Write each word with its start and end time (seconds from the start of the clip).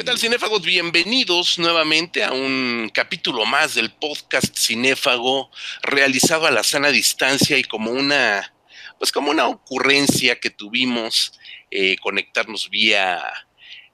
¿Qué 0.00 0.04
tal, 0.04 0.18
cinéfagos? 0.18 0.62
Bienvenidos 0.62 1.58
nuevamente 1.58 2.24
a 2.24 2.32
un 2.32 2.90
capítulo 2.90 3.44
más 3.44 3.74
del 3.74 3.90
podcast 3.90 4.56
Cinéfago, 4.56 5.50
realizado 5.82 6.46
a 6.46 6.50
la 6.50 6.62
sana 6.62 6.88
distancia 6.88 7.58
y 7.58 7.64
como 7.64 7.90
una, 7.90 8.54
pues 8.98 9.12
como 9.12 9.30
una 9.30 9.46
ocurrencia 9.46 10.40
que 10.40 10.48
tuvimos 10.48 11.38
eh, 11.70 11.96
conectarnos 11.98 12.70
vía 12.70 13.22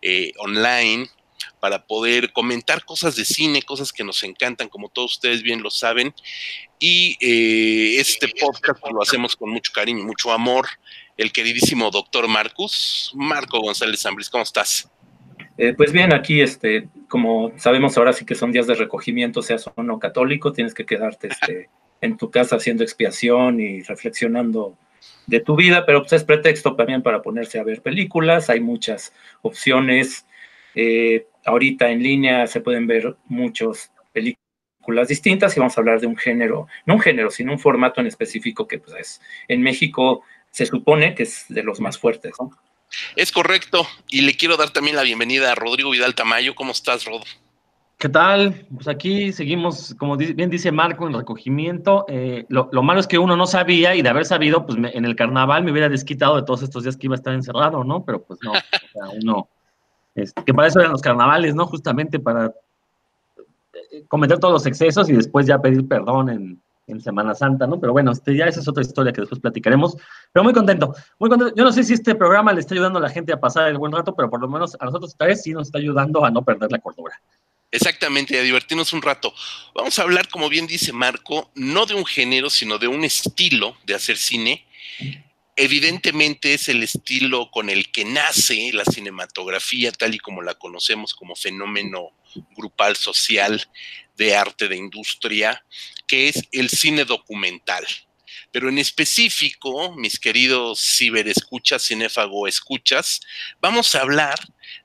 eh, 0.00 0.30
online 0.38 1.10
para 1.58 1.84
poder 1.88 2.32
comentar 2.32 2.84
cosas 2.84 3.16
de 3.16 3.24
cine, 3.24 3.62
cosas 3.62 3.92
que 3.92 4.04
nos 4.04 4.22
encantan, 4.22 4.68
como 4.68 4.88
todos 4.90 5.14
ustedes 5.14 5.42
bien 5.42 5.60
lo 5.60 5.72
saben. 5.72 6.14
Y 6.78 7.16
eh, 7.20 7.98
este 7.98 8.28
podcast 8.28 8.80
lo 8.92 9.02
hacemos 9.02 9.34
con 9.34 9.50
mucho 9.50 9.72
cariño 9.72 10.02
y 10.02 10.06
mucho 10.06 10.30
amor. 10.30 10.68
El 11.16 11.32
queridísimo 11.32 11.90
doctor 11.90 12.28
Marcus, 12.28 13.10
Marco 13.12 13.58
González 13.58 14.06
Ambris, 14.06 14.30
¿cómo 14.30 14.44
estás? 14.44 14.88
Eh, 15.58 15.74
pues 15.74 15.92
bien, 15.92 16.12
aquí, 16.12 16.40
este, 16.40 16.88
como 17.08 17.52
sabemos 17.56 17.96
ahora 17.96 18.12
sí 18.12 18.24
que 18.24 18.34
son 18.34 18.52
días 18.52 18.66
de 18.66 18.74
recogimiento, 18.74 19.42
seas 19.42 19.70
o 19.74 19.82
no 19.82 19.98
católico, 19.98 20.52
tienes 20.52 20.74
que 20.74 20.84
quedarte 20.84 21.28
este, 21.28 21.70
en 22.00 22.16
tu 22.16 22.30
casa 22.30 22.56
haciendo 22.56 22.82
expiación 22.82 23.60
y 23.60 23.82
reflexionando 23.82 24.76
de 25.26 25.40
tu 25.40 25.56
vida, 25.56 25.86
pero 25.86 26.02
pues 26.02 26.12
es 26.12 26.24
pretexto 26.24 26.76
también 26.76 27.02
para 27.02 27.22
ponerse 27.22 27.58
a 27.58 27.64
ver 27.64 27.82
películas, 27.82 28.50
hay 28.50 28.60
muchas 28.60 29.12
opciones. 29.42 30.26
Eh, 30.74 31.26
ahorita 31.44 31.90
en 31.90 32.02
línea 32.02 32.46
se 32.46 32.60
pueden 32.60 32.86
ver 32.86 33.16
muchas 33.24 33.92
películas 34.12 35.08
distintas 35.08 35.56
y 35.56 35.60
vamos 35.60 35.76
a 35.76 35.80
hablar 35.80 36.00
de 36.00 36.06
un 36.06 36.16
género, 36.16 36.68
no 36.84 36.94
un 36.94 37.00
género, 37.00 37.30
sino 37.30 37.52
un 37.52 37.58
formato 37.58 38.00
en 38.00 38.06
específico 38.06 38.68
que 38.68 38.78
pues 38.78 38.96
es, 38.98 39.20
en 39.48 39.62
México 39.62 40.22
se 40.50 40.66
supone 40.66 41.14
que 41.14 41.24
es 41.24 41.46
de 41.48 41.62
los 41.62 41.80
más 41.80 41.98
fuertes, 41.98 42.32
¿no? 42.38 42.50
Es 43.14 43.32
correcto. 43.32 43.86
Y 44.08 44.22
le 44.22 44.36
quiero 44.36 44.56
dar 44.56 44.70
también 44.70 44.96
la 44.96 45.02
bienvenida 45.02 45.52
a 45.52 45.54
Rodrigo 45.54 45.90
Vidal 45.90 46.14
Tamayo. 46.14 46.54
¿Cómo 46.54 46.72
estás, 46.72 47.04
Rod? 47.04 47.22
¿Qué 47.98 48.10
tal? 48.10 48.66
Pues 48.74 48.88
aquí 48.88 49.32
seguimos, 49.32 49.94
como 49.98 50.18
bien 50.18 50.50
dice 50.50 50.70
Marco, 50.70 51.06
en 51.06 51.14
recogimiento. 51.14 52.04
Eh, 52.08 52.44
lo, 52.50 52.82
malo 52.82 53.00
es 53.00 53.06
que 53.06 53.18
uno 53.18 53.36
no 53.36 53.46
sabía 53.46 53.94
y 53.94 54.02
de 54.02 54.08
haber 54.10 54.26
sabido, 54.26 54.66
pues 54.66 54.78
en 54.78 55.04
el 55.06 55.16
carnaval 55.16 55.64
me 55.64 55.72
hubiera 55.72 55.88
desquitado 55.88 56.36
de 56.36 56.42
todos 56.42 56.62
estos 56.62 56.82
días 56.82 56.96
que 56.98 57.06
iba 57.06 57.14
a 57.14 57.16
estar 57.16 57.32
encerrado, 57.32 57.84
¿no? 57.84 58.04
Pero 58.04 58.22
pues 58.22 58.38
no, 58.42 58.52
o 58.52 58.54
sea, 58.54 59.18
uno, 59.22 59.48
este, 60.14 60.44
que 60.44 60.52
para 60.52 60.68
eso 60.68 60.80
eran 60.80 60.92
los 60.92 61.00
carnavales, 61.00 61.54
¿no? 61.54 61.66
Justamente 61.66 62.18
para 62.18 62.52
eh, 63.92 64.04
cometer 64.08 64.38
todos 64.38 64.52
los 64.52 64.66
excesos 64.66 65.08
y 65.08 65.14
después 65.14 65.46
ya 65.46 65.62
pedir 65.62 65.88
perdón 65.88 66.28
en, 66.28 66.60
en 66.86 67.00
Semana 67.00 67.34
Santa, 67.34 67.66
¿no? 67.66 67.80
Pero 67.80 67.92
bueno, 67.92 68.12
este, 68.12 68.36
ya 68.36 68.46
esa 68.46 68.60
es 68.60 68.68
otra 68.68 68.82
historia 68.82 69.12
que 69.12 69.20
después 69.20 69.40
platicaremos. 69.40 69.96
Pero 70.32 70.44
muy 70.44 70.52
contento, 70.52 70.94
muy 71.18 71.28
contento. 71.28 71.54
Yo 71.56 71.64
no 71.64 71.72
sé 71.72 71.82
si 71.82 71.94
este 71.94 72.14
programa 72.14 72.52
le 72.52 72.60
está 72.60 72.74
ayudando 72.74 72.98
a 72.98 73.02
la 73.02 73.10
gente 73.10 73.32
a 73.32 73.40
pasar 73.40 73.68
el 73.68 73.78
buen 73.78 73.92
rato, 73.92 74.14
pero 74.14 74.30
por 74.30 74.40
lo 74.40 74.48
menos 74.48 74.76
a 74.78 74.84
nosotros 74.84 75.14
tres 75.18 75.42
sí 75.42 75.52
nos 75.52 75.68
está 75.68 75.78
ayudando 75.78 76.24
a 76.24 76.30
no 76.30 76.44
perder 76.44 76.70
la 76.70 76.78
cordura. 76.78 77.20
Exactamente, 77.70 78.38
a 78.38 78.42
divertirnos 78.42 78.92
un 78.92 79.02
rato. 79.02 79.34
Vamos 79.74 79.98
a 79.98 80.02
hablar, 80.02 80.28
como 80.28 80.48
bien 80.48 80.66
dice 80.66 80.92
Marco, 80.92 81.50
no 81.54 81.84
de 81.86 81.94
un 81.94 82.06
género, 82.06 82.48
sino 82.48 82.78
de 82.78 82.88
un 82.88 83.04
estilo 83.04 83.76
de 83.84 83.94
hacer 83.94 84.16
cine. 84.16 84.64
Evidentemente 85.56 86.54
es 86.54 86.68
el 86.68 86.82
estilo 86.82 87.50
con 87.50 87.68
el 87.68 87.90
que 87.90 88.04
nace 88.04 88.70
la 88.72 88.84
cinematografía 88.84 89.90
tal 89.90 90.14
y 90.14 90.18
como 90.18 90.42
la 90.42 90.54
conocemos 90.54 91.14
como 91.14 91.34
fenómeno 91.34 92.10
grupal 92.56 92.94
social 92.96 93.66
de 94.16 94.34
arte 94.34 94.68
de 94.68 94.76
industria, 94.76 95.64
que 96.06 96.28
es 96.28 96.42
el 96.52 96.70
cine 96.70 97.04
documental. 97.04 97.86
Pero 98.52 98.68
en 98.68 98.78
específico, 98.78 99.94
mis 99.96 100.18
queridos 100.18 100.80
ciberescuchas, 100.80 101.86
cinéfago 101.86 102.46
escuchas, 102.46 103.20
vamos 103.60 103.94
a 103.94 104.00
hablar 104.00 104.38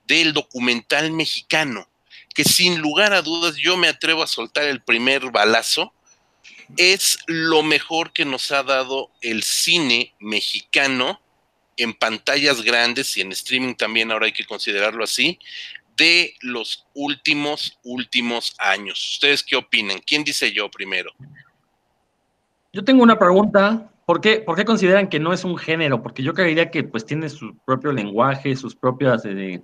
del 0.06 0.34
documental 0.34 1.12
mexicano, 1.12 1.88
que 2.34 2.44
sin 2.44 2.80
lugar 2.80 3.14
a 3.14 3.22
dudas 3.22 3.56
yo 3.56 3.78
me 3.78 3.88
atrevo 3.88 4.24
a 4.24 4.28
soltar 4.28 4.66
el 4.66 4.82
primer 4.82 5.32
balazo, 5.32 5.94
es 6.78 7.20
lo 7.28 7.64
mejor 7.64 8.14
que 8.14 8.26
nos 8.26 8.52
ha 8.52 8.64
dado 8.64 9.12
el 9.22 9.44
cine 9.44 10.16
mexicano 10.20 11.22
en 11.78 11.94
pantallas 11.94 12.62
grandes 12.62 13.16
y 13.18 13.22
en 13.22 13.32
streaming 13.32 13.76
también, 13.76 14.12
ahora 14.12 14.28
hay 14.28 14.34
que 14.34 14.46
considerarlo 14.46 15.04
así, 15.04 15.40
de 16.02 16.34
los 16.42 16.88
últimos, 16.96 17.78
últimos 17.84 18.56
años. 18.58 19.14
¿Ustedes 19.14 19.44
qué 19.44 19.56
opinan? 19.56 20.00
¿Quién 20.04 20.24
dice 20.24 20.52
yo 20.52 20.68
primero? 20.72 21.12
Yo 22.74 22.84
tengo 22.84 23.04
una 23.04 23.20
pregunta. 23.20 23.88
¿Por 24.08 24.20
qué, 24.20 24.40
¿Por 24.40 24.56
qué 24.56 24.66
consideran 24.66 25.10
que 25.10 25.20
no 25.20 25.32
es 25.32 25.44
un 25.44 25.58
género? 25.58 26.02
Porque 26.02 26.24
yo 26.24 26.34
creería 26.34 26.72
que 26.72 26.84
pues 26.84 27.06
tiene 27.06 27.30
su 27.30 27.56
propio 27.66 27.92
lenguaje, 27.92 28.56
sus 28.56 28.76
propias, 28.76 29.24
eh, 29.26 29.62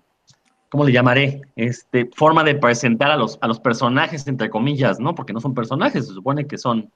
¿cómo 0.69 0.85
le 0.85 0.91
llamaré? 0.91 1.41
Este, 1.55 2.07
forma 2.15 2.43
de 2.43 2.53
presentar 2.53 3.09
a 3.09 3.17
los, 3.17 3.39
a 3.41 3.47
los 3.47 3.59
personajes, 3.59 4.27
entre 4.27 4.51
comillas, 4.51 4.99
¿no? 4.99 5.15
Porque 5.15 5.33
no 5.33 5.41
son 5.41 5.55
personajes, 5.55 6.05
se 6.07 6.13
supone 6.13 6.45
que 6.45 6.59
son 6.59 6.91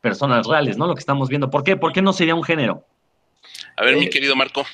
personas 0.00 0.46
reales, 0.46 0.78
¿no? 0.78 0.86
Lo 0.86 0.94
que 0.94 1.00
estamos 1.00 1.28
viendo. 1.28 1.50
¿Por 1.50 1.64
qué? 1.64 1.76
¿Por 1.76 1.92
qué 1.92 2.00
no 2.00 2.14
sería 2.14 2.34
un 2.34 2.44
género? 2.44 2.86
A 3.76 3.84
ver, 3.84 3.96
mi 3.96 4.06
eh, 4.06 4.10
querido 4.10 4.34
Marco. 4.34 4.64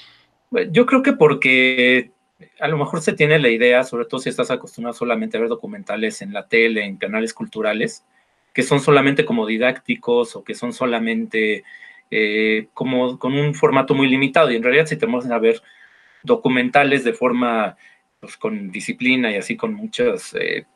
Yo 0.70 0.86
creo 0.86 1.02
que 1.02 1.12
porque 1.12 2.12
a 2.60 2.68
lo 2.68 2.78
mejor 2.78 3.00
se 3.00 3.12
tiene 3.12 3.38
la 3.38 3.48
idea, 3.48 3.84
sobre 3.84 4.06
todo 4.06 4.20
si 4.20 4.28
estás 4.28 4.50
acostumbrado 4.50 4.96
solamente 4.96 5.36
a 5.36 5.40
ver 5.40 5.48
documentales 5.48 6.22
en 6.22 6.32
la 6.32 6.48
tele, 6.48 6.84
en 6.84 6.96
canales 6.96 7.34
culturales, 7.34 8.04
que 8.52 8.62
son 8.62 8.80
solamente 8.80 9.24
como 9.24 9.46
didácticos 9.46 10.36
o 10.36 10.44
que 10.44 10.54
son 10.54 10.72
solamente 10.72 11.64
eh, 12.10 12.68
como 12.74 13.18
con 13.18 13.34
un 13.34 13.54
formato 13.54 13.94
muy 13.94 14.08
limitado. 14.08 14.50
Y 14.50 14.56
en 14.56 14.62
realidad 14.62 14.86
si 14.86 14.96
tenemos 14.96 15.26
a 15.30 15.38
ver 15.38 15.62
documentales 16.22 17.04
de 17.04 17.14
forma, 17.14 17.76
pues 18.20 18.36
con 18.36 18.70
disciplina 18.70 19.30
y 19.32 19.36
así 19.36 19.56
con 19.56 19.74
muchas, 19.74 20.34
eh, 20.34 20.66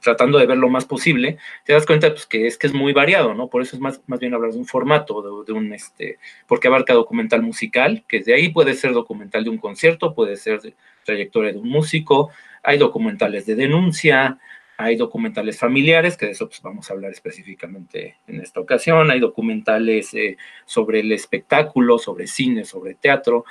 tratando 0.00 0.38
de 0.38 0.46
ver 0.46 0.58
lo 0.58 0.68
más 0.68 0.84
posible, 0.84 1.38
te 1.64 1.72
das 1.72 1.86
cuenta 1.86 2.10
pues, 2.10 2.26
que 2.26 2.46
es 2.46 2.58
que 2.58 2.66
es 2.66 2.74
muy 2.74 2.92
variado, 2.92 3.34
¿no? 3.34 3.48
Por 3.48 3.62
eso 3.62 3.76
es 3.76 3.80
más, 3.80 4.00
más 4.06 4.20
bien 4.20 4.34
hablar 4.34 4.52
de 4.52 4.58
un 4.58 4.66
formato, 4.66 5.44
de, 5.44 5.52
un, 5.52 5.72
este, 5.72 6.18
porque 6.46 6.68
abarca 6.68 6.92
documental 6.92 7.42
musical, 7.42 8.04
que 8.06 8.20
de 8.20 8.34
ahí 8.34 8.50
puede 8.50 8.74
ser 8.74 8.92
documental 8.92 9.44
de 9.44 9.50
un 9.50 9.58
concierto, 9.58 10.14
puede 10.14 10.36
ser 10.36 10.74
trayectoria 11.04 11.52
de 11.52 11.58
un 11.58 11.68
músico, 11.68 12.30
hay 12.62 12.78
documentales 12.78 13.46
de 13.46 13.54
denuncia, 13.54 14.38
hay 14.76 14.96
documentales 14.96 15.58
familiares, 15.58 16.16
que 16.16 16.26
de 16.26 16.32
eso 16.32 16.48
pues, 16.48 16.62
vamos 16.62 16.88
a 16.88 16.92
hablar 16.92 17.10
específicamente 17.10 18.16
en 18.26 18.40
esta 18.40 18.60
ocasión, 18.60 19.10
hay 19.10 19.18
documentales 19.18 20.14
eh, 20.14 20.36
sobre 20.66 21.00
el 21.00 21.10
espectáculo, 21.12 21.98
sobre 21.98 22.26
cine, 22.26 22.64
sobre 22.64 22.94
teatro, 22.94 23.44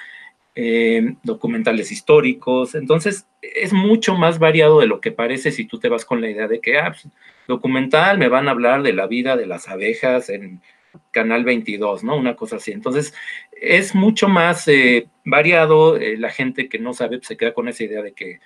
eh, 0.59 1.13
documentales 1.21 1.91
históricos. 1.91 2.73
Entonces, 2.73 3.27
es 3.43 3.73
mucho 3.73 4.15
más 4.15 4.39
variado 4.39 4.79
de 4.79 4.87
lo 4.87 4.99
que 4.99 5.11
parece 5.11 5.51
si 5.51 5.65
tú 5.65 5.77
te 5.77 5.87
vas 5.87 6.03
con 6.03 6.19
la 6.19 6.31
idea 6.31 6.47
de 6.47 6.59
que, 6.61 6.79
ah, 6.79 6.93
pues, 6.93 7.07
documental, 7.47 8.17
me 8.17 8.27
van 8.27 8.47
a 8.47 8.51
hablar 8.51 8.81
de 8.81 8.91
la 8.91 9.05
vida 9.05 9.37
de 9.37 9.45
las 9.45 9.67
abejas 9.69 10.29
en 10.29 10.59
Canal 11.11 11.43
22, 11.43 12.03
¿no? 12.03 12.17
Una 12.17 12.35
cosa 12.35 12.55
así. 12.55 12.71
Entonces, 12.71 13.13
es 13.51 13.93
mucho 13.93 14.29
más 14.29 14.67
eh, 14.67 15.07
variado. 15.23 15.95
Eh, 15.97 16.17
la 16.17 16.31
gente 16.31 16.69
que 16.69 16.79
no 16.79 16.93
sabe 16.93 17.17
pues, 17.19 17.27
se 17.27 17.37
queda 17.37 17.53
con 17.53 17.67
esa 17.67 17.83
idea 17.83 18.01
de 18.01 18.13
que 18.13 18.39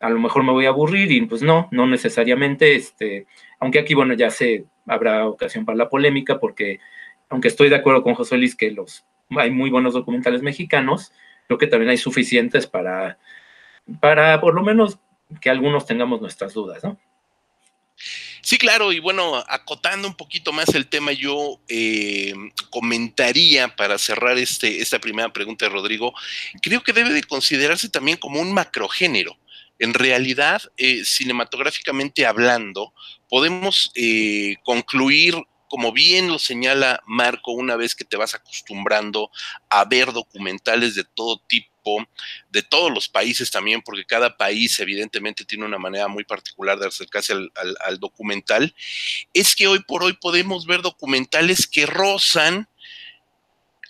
a 0.00 0.08
lo 0.08 0.18
mejor 0.20 0.44
me 0.44 0.52
voy 0.52 0.64
a 0.64 0.70
aburrir 0.70 1.12
y 1.12 1.20
pues 1.26 1.42
no, 1.42 1.68
no 1.72 1.86
necesariamente. 1.86 2.74
Este, 2.74 3.26
aunque 3.60 3.80
aquí, 3.80 3.92
bueno, 3.92 4.14
ya 4.14 4.30
se 4.30 4.64
habrá 4.86 5.26
ocasión 5.28 5.66
para 5.66 5.76
la 5.76 5.90
polémica 5.90 6.40
porque, 6.40 6.80
aunque 7.28 7.48
estoy 7.48 7.68
de 7.68 7.76
acuerdo 7.76 8.02
con 8.02 8.14
José 8.14 8.38
Luis 8.38 8.56
que 8.56 8.70
los 8.70 9.04
hay 9.30 9.50
muy 9.50 9.68
buenos 9.68 9.92
documentales 9.92 10.42
mexicanos, 10.42 11.12
creo 11.46 11.58
que 11.58 11.66
también 11.66 11.90
hay 11.90 11.98
suficientes 11.98 12.66
para, 12.66 13.18
para 14.00 14.40
por 14.40 14.54
lo 14.54 14.62
menos 14.62 14.98
que 15.40 15.50
algunos 15.50 15.86
tengamos 15.86 16.20
nuestras 16.20 16.54
dudas, 16.54 16.82
¿no? 16.84 16.98
Sí, 18.44 18.58
claro, 18.58 18.92
y 18.92 18.98
bueno, 19.00 19.42
acotando 19.48 20.06
un 20.06 20.14
poquito 20.14 20.52
más 20.52 20.68
el 20.74 20.86
tema, 20.86 21.12
yo 21.12 21.60
eh, 21.68 22.34
comentaría 22.68 23.74
para 23.74 23.96
cerrar 23.96 24.36
este, 24.36 24.82
esta 24.82 24.98
primera 24.98 25.32
pregunta 25.32 25.64
de 25.64 25.70
Rodrigo, 25.70 26.12
creo 26.60 26.82
que 26.82 26.92
debe 26.92 27.10
de 27.10 27.22
considerarse 27.22 27.88
también 27.88 28.18
como 28.18 28.40
un 28.40 28.52
macrogénero. 28.52 29.38
En 29.78 29.94
realidad, 29.94 30.60
eh, 30.76 31.04
cinematográficamente 31.04 32.26
hablando, 32.26 32.92
podemos 33.30 33.90
eh, 33.94 34.56
concluir 34.62 35.36
como 35.74 35.90
bien 35.90 36.28
lo 36.28 36.38
señala 36.38 37.02
Marco, 37.04 37.50
una 37.50 37.74
vez 37.74 37.96
que 37.96 38.04
te 38.04 38.16
vas 38.16 38.32
acostumbrando 38.32 39.32
a 39.68 39.84
ver 39.84 40.12
documentales 40.12 40.94
de 40.94 41.02
todo 41.02 41.42
tipo, 41.48 42.06
de 42.48 42.62
todos 42.62 42.92
los 42.92 43.08
países 43.08 43.50
también, 43.50 43.82
porque 43.82 44.04
cada 44.04 44.36
país 44.36 44.78
evidentemente 44.78 45.44
tiene 45.44 45.64
una 45.64 45.78
manera 45.78 46.06
muy 46.06 46.22
particular 46.22 46.78
de 46.78 46.86
acercarse 46.86 47.32
al, 47.32 47.50
al 47.84 47.98
documental, 47.98 48.72
es 49.32 49.56
que 49.56 49.66
hoy 49.66 49.80
por 49.80 50.04
hoy 50.04 50.12
podemos 50.12 50.64
ver 50.64 50.80
documentales 50.80 51.66
que 51.66 51.86
rozan 51.86 52.68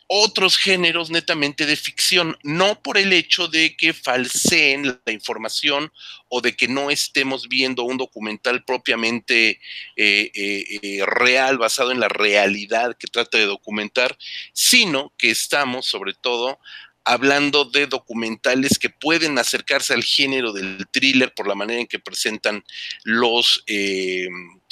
otros 0.06 0.56
géneros 0.58 1.10
netamente 1.10 1.66
de 1.66 1.76
ficción, 1.76 2.36
no 2.42 2.80
por 2.82 2.98
el 2.98 3.12
hecho 3.12 3.48
de 3.48 3.76
que 3.76 3.92
falseen 3.92 5.00
la 5.04 5.12
información 5.12 5.92
o 6.28 6.40
de 6.40 6.54
que 6.54 6.68
no 6.68 6.90
estemos 6.90 7.48
viendo 7.48 7.84
un 7.84 7.96
documental 7.96 8.64
propiamente 8.64 9.60
eh, 9.96 10.30
eh, 10.34 10.64
eh, 10.82 11.06
real, 11.06 11.58
basado 11.58 11.90
en 11.90 12.00
la 12.00 12.08
realidad 12.08 12.96
que 12.98 13.06
trata 13.06 13.38
de 13.38 13.46
documentar, 13.46 14.16
sino 14.52 15.12
que 15.16 15.30
estamos 15.30 15.86
sobre 15.86 16.12
todo 16.12 16.58
hablando 17.06 17.66
de 17.66 17.86
documentales 17.86 18.78
que 18.78 18.88
pueden 18.88 19.38
acercarse 19.38 19.92
al 19.92 20.02
género 20.02 20.52
del 20.52 20.86
thriller 20.90 21.34
por 21.34 21.46
la 21.46 21.54
manera 21.54 21.80
en 21.80 21.86
que 21.86 21.98
presentan 21.98 22.64
los, 23.04 23.62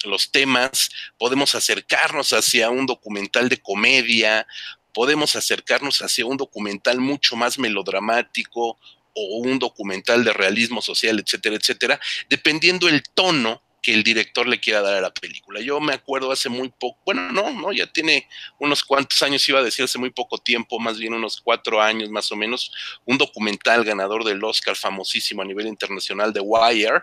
los 0.05 0.31
temas, 0.31 0.88
podemos 1.19 1.55
acercarnos 1.55 2.32
hacia 2.32 2.70
un 2.70 2.87
documental 2.87 3.50
de 3.50 3.58
comedia, 3.58 4.46
podemos 4.93 5.37
acercarnos 5.37 6.00
hacia 6.03 6.27
un 6.27 6.37
documental 6.37 7.00
mucho 7.00 7.37
más 7.37 7.59
melodramático 7.59 8.79
o 9.15 9.39
un 9.39 9.59
documental 9.59 10.25
de 10.25 10.33
realismo 10.33 10.81
social, 10.81 11.19
etcétera, 11.21 11.56
etcétera, 11.56 12.00
dependiendo 12.29 12.89
el 12.89 13.03
tono 13.03 13.62
que 13.83 13.93
el 13.93 14.05
director 14.05 14.47
le 14.47 14.61
quiera 14.61 14.81
dar 14.81 14.94
a 14.94 15.00
la 15.00 15.12
película. 15.12 15.61
Yo 15.61 15.81
me 15.81 15.93
acuerdo 15.93 16.31
hace 16.31 16.49
muy 16.49 16.69
poco, 16.69 16.99
bueno, 17.05 17.33
no, 17.33 17.50
no, 17.50 17.73
ya 17.73 17.87
tiene 17.89 18.29
unos 18.61 18.85
cuantos 18.85 19.21
años, 19.23 19.47
iba 19.49 19.59
a 19.59 19.65
decir 19.65 19.85
hace 19.85 19.99
muy 19.99 20.11
poco 20.11 20.39
tiempo, 20.39 20.79
más 20.79 20.99
bien 20.99 21.15
unos 21.15 21.41
cuatro 21.41 21.83
años 21.83 22.09
más 22.09 22.31
o 22.31 22.37
menos, 22.37 22.73
un 23.05 23.19
documental 23.19 23.85
ganador 23.85 24.23
del 24.23 24.43
Oscar 24.44 24.77
famosísimo 24.77 25.43
a 25.43 25.44
nivel 25.44 25.67
internacional 25.67 26.33
de 26.33 26.41
Wire, 26.41 27.03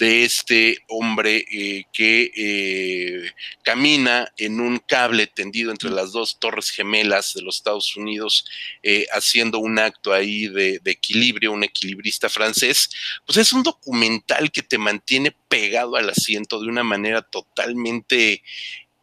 de 0.00 0.24
este 0.24 0.78
hombre 0.88 1.44
eh, 1.52 1.84
que 1.92 2.32
eh, 2.34 3.32
camina 3.62 4.32
en 4.38 4.58
un 4.58 4.78
cable 4.78 5.26
tendido 5.26 5.70
entre 5.70 5.90
las 5.90 6.12
dos 6.12 6.38
torres 6.40 6.70
gemelas 6.70 7.34
de 7.34 7.42
los 7.42 7.56
Estados 7.56 7.94
Unidos, 7.98 8.46
eh, 8.82 9.06
haciendo 9.12 9.58
un 9.58 9.78
acto 9.78 10.14
ahí 10.14 10.48
de, 10.48 10.80
equilibrio, 10.86 11.52
un 11.52 11.64
equilibrista 11.64 12.30
francés, 12.30 12.88
pues 13.26 13.36
es 13.36 13.52
un 13.52 13.62
documental 13.62 14.50
que 14.50 14.62
te 14.62 14.78
mantiene 14.78 15.36
pegado 15.48 15.96
al 15.96 16.08
asiento 16.08 16.58
de 16.60 16.68
una 16.68 16.82
manera 16.82 17.20
totalmente 17.20 18.42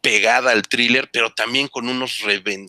pegada 0.00 0.52
al 0.52 0.62
thriller, 0.62 1.10
pero 1.12 1.32
también 1.32 1.68
con 1.68 1.88
unos, 1.88 2.22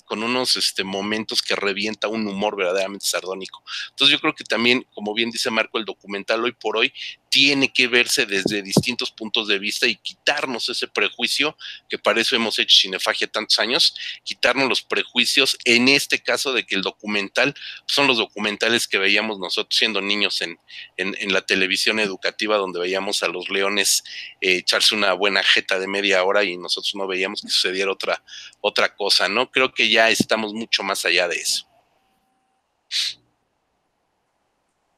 con 0.05 0.23
unos 0.23 0.55
este, 0.55 0.83
momentos 0.83 1.41
que 1.41 1.55
revienta 1.55 2.07
un 2.07 2.27
humor 2.27 2.55
verdaderamente 2.55 3.05
sardónico. 3.05 3.63
Entonces 3.89 4.11
yo 4.11 4.19
creo 4.19 4.35
que 4.35 4.43
también, 4.43 4.85
como 4.93 5.13
bien 5.13 5.31
dice 5.31 5.49
Marco, 5.49 5.77
el 5.77 5.85
documental 5.85 6.43
hoy 6.43 6.51
por 6.53 6.77
hoy 6.77 6.93
tiene 7.29 7.71
que 7.71 7.87
verse 7.87 8.25
desde 8.25 8.61
distintos 8.61 9.11
puntos 9.11 9.47
de 9.47 9.59
vista 9.59 9.87
y 9.87 9.95
quitarnos 9.95 10.67
ese 10.69 10.87
prejuicio, 10.87 11.55
que 11.87 11.99
para 11.99 12.19
eso 12.19 12.35
hemos 12.35 12.57
hecho 12.59 12.75
cinefagia 12.81 13.27
tantos 13.27 13.59
años, 13.59 13.95
quitarnos 14.23 14.67
los 14.67 14.81
prejuicios, 14.81 15.57
en 15.63 15.87
este 15.87 16.19
caso 16.19 16.53
de 16.53 16.65
que 16.65 16.75
el 16.75 16.81
documental 16.81 17.53
son 17.85 18.07
los 18.07 18.17
documentales 18.17 18.87
que 18.87 18.97
veíamos 18.97 19.39
nosotros 19.39 19.77
siendo 19.77 20.01
niños 20.01 20.41
en, 20.41 20.59
en, 20.97 21.33
la 21.33 21.41
televisión 21.41 21.99
educativa, 21.99 22.57
donde 22.57 22.79
veíamos 22.79 23.21
a 23.21 23.27
los 23.27 23.49
leones 23.49 24.03
eh, 24.41 24.55
echarse 24.55 24.95
una 24.95 25.13
buena 25.13 25.43
jeta 25.43 25.79
de 25.79 25.87
media 25.87 26.23
hora 26.23 26.43
y 26.43 26.57
nosotros 26.57 26.95
no 26.95 27.07
veíamos 27.07 27.41
que 27.41 27.49
sucediera 27.49 27.91
otra, 27.91 28.23
otra 28.61 28.95
cosa, 28.95 29.29
¿no? 29.29 29.51
Creo 29.51 29.73
que 29.73 29.89
ya 29.89 30.09
estamos 30.09 30.53
mucho 30.53 30.81
más 30.81 31.05
allá 31.05 31.27
de 31.27 31.35
eso. 31.35 31.67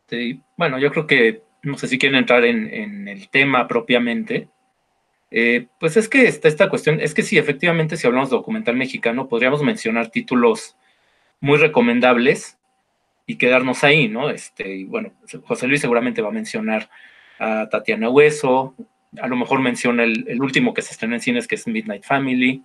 Sí, 0.10 0.42
bueno, 0.58 0.80
yo 0.80 0.92
creo 0.92 1.08
que 1.08 1.51
no 1.64 1.78
sé 1.78 1.88
si 1.88 1.98
quieren 1.98 2.18
entrar 2.18 2.44
en, 2.46 3.08
el 3.08 3.30
tema 3.30 3.68
propiamente, 3.68 4.48
eh, 5.30 5.68
pues 5.80 5.96
es 5.98 6.10
que 6.10 6.28
está 6.28 6.48
esta 6.48 6.70
cuestión, 6.70 7.00
es 7.00 7.14
que 7.14 7.24
sí, 7.24 7.38
efectivamente, 7.38 7.98
si 7.98 8.08
hablamos 8.08 8.30
de 8.30 8.36
documental 8.36 8.76
mexicano, 8.76 9.28
podríamos 9.28 9.62
mencionar 9.64 10.10
títulos 10.10 10.76
muy 11.40 11.58
recomendables 11.58 12.58
y 13.26 13.38
quedarnos 13.38 13.84
ahí, 13.84 14.10
¿no? 14.10 14.30
Este, 14.30 14.76
y 14.76 14.84
bueno, 14.84 15.14
José 15.46 15.68
Luis 15.68 15.82
seguramente 15.82 16.22
va 16.22 16.30
a 16.30 16.34
mencionar 16.34 16.90
a 17.40 17.70
Tatiana 17.70 18.10
Hueso, 18.10 18.76
a 19.20 19.28
lo 19.28 19.36
mejor 19.36 19.60
menciona 19.60 20.04
el, 20.04 20.42
último 20.42 20.74
que 20.74 20.82
se 20.82 20.92
estrenó 20.92 21.16
en 21.16 21.22
cines, 21.22 21.48
que 21.48 21.56
es 21.56 21.68
Midnight 21.68 22.04
Family, 22.04 22.64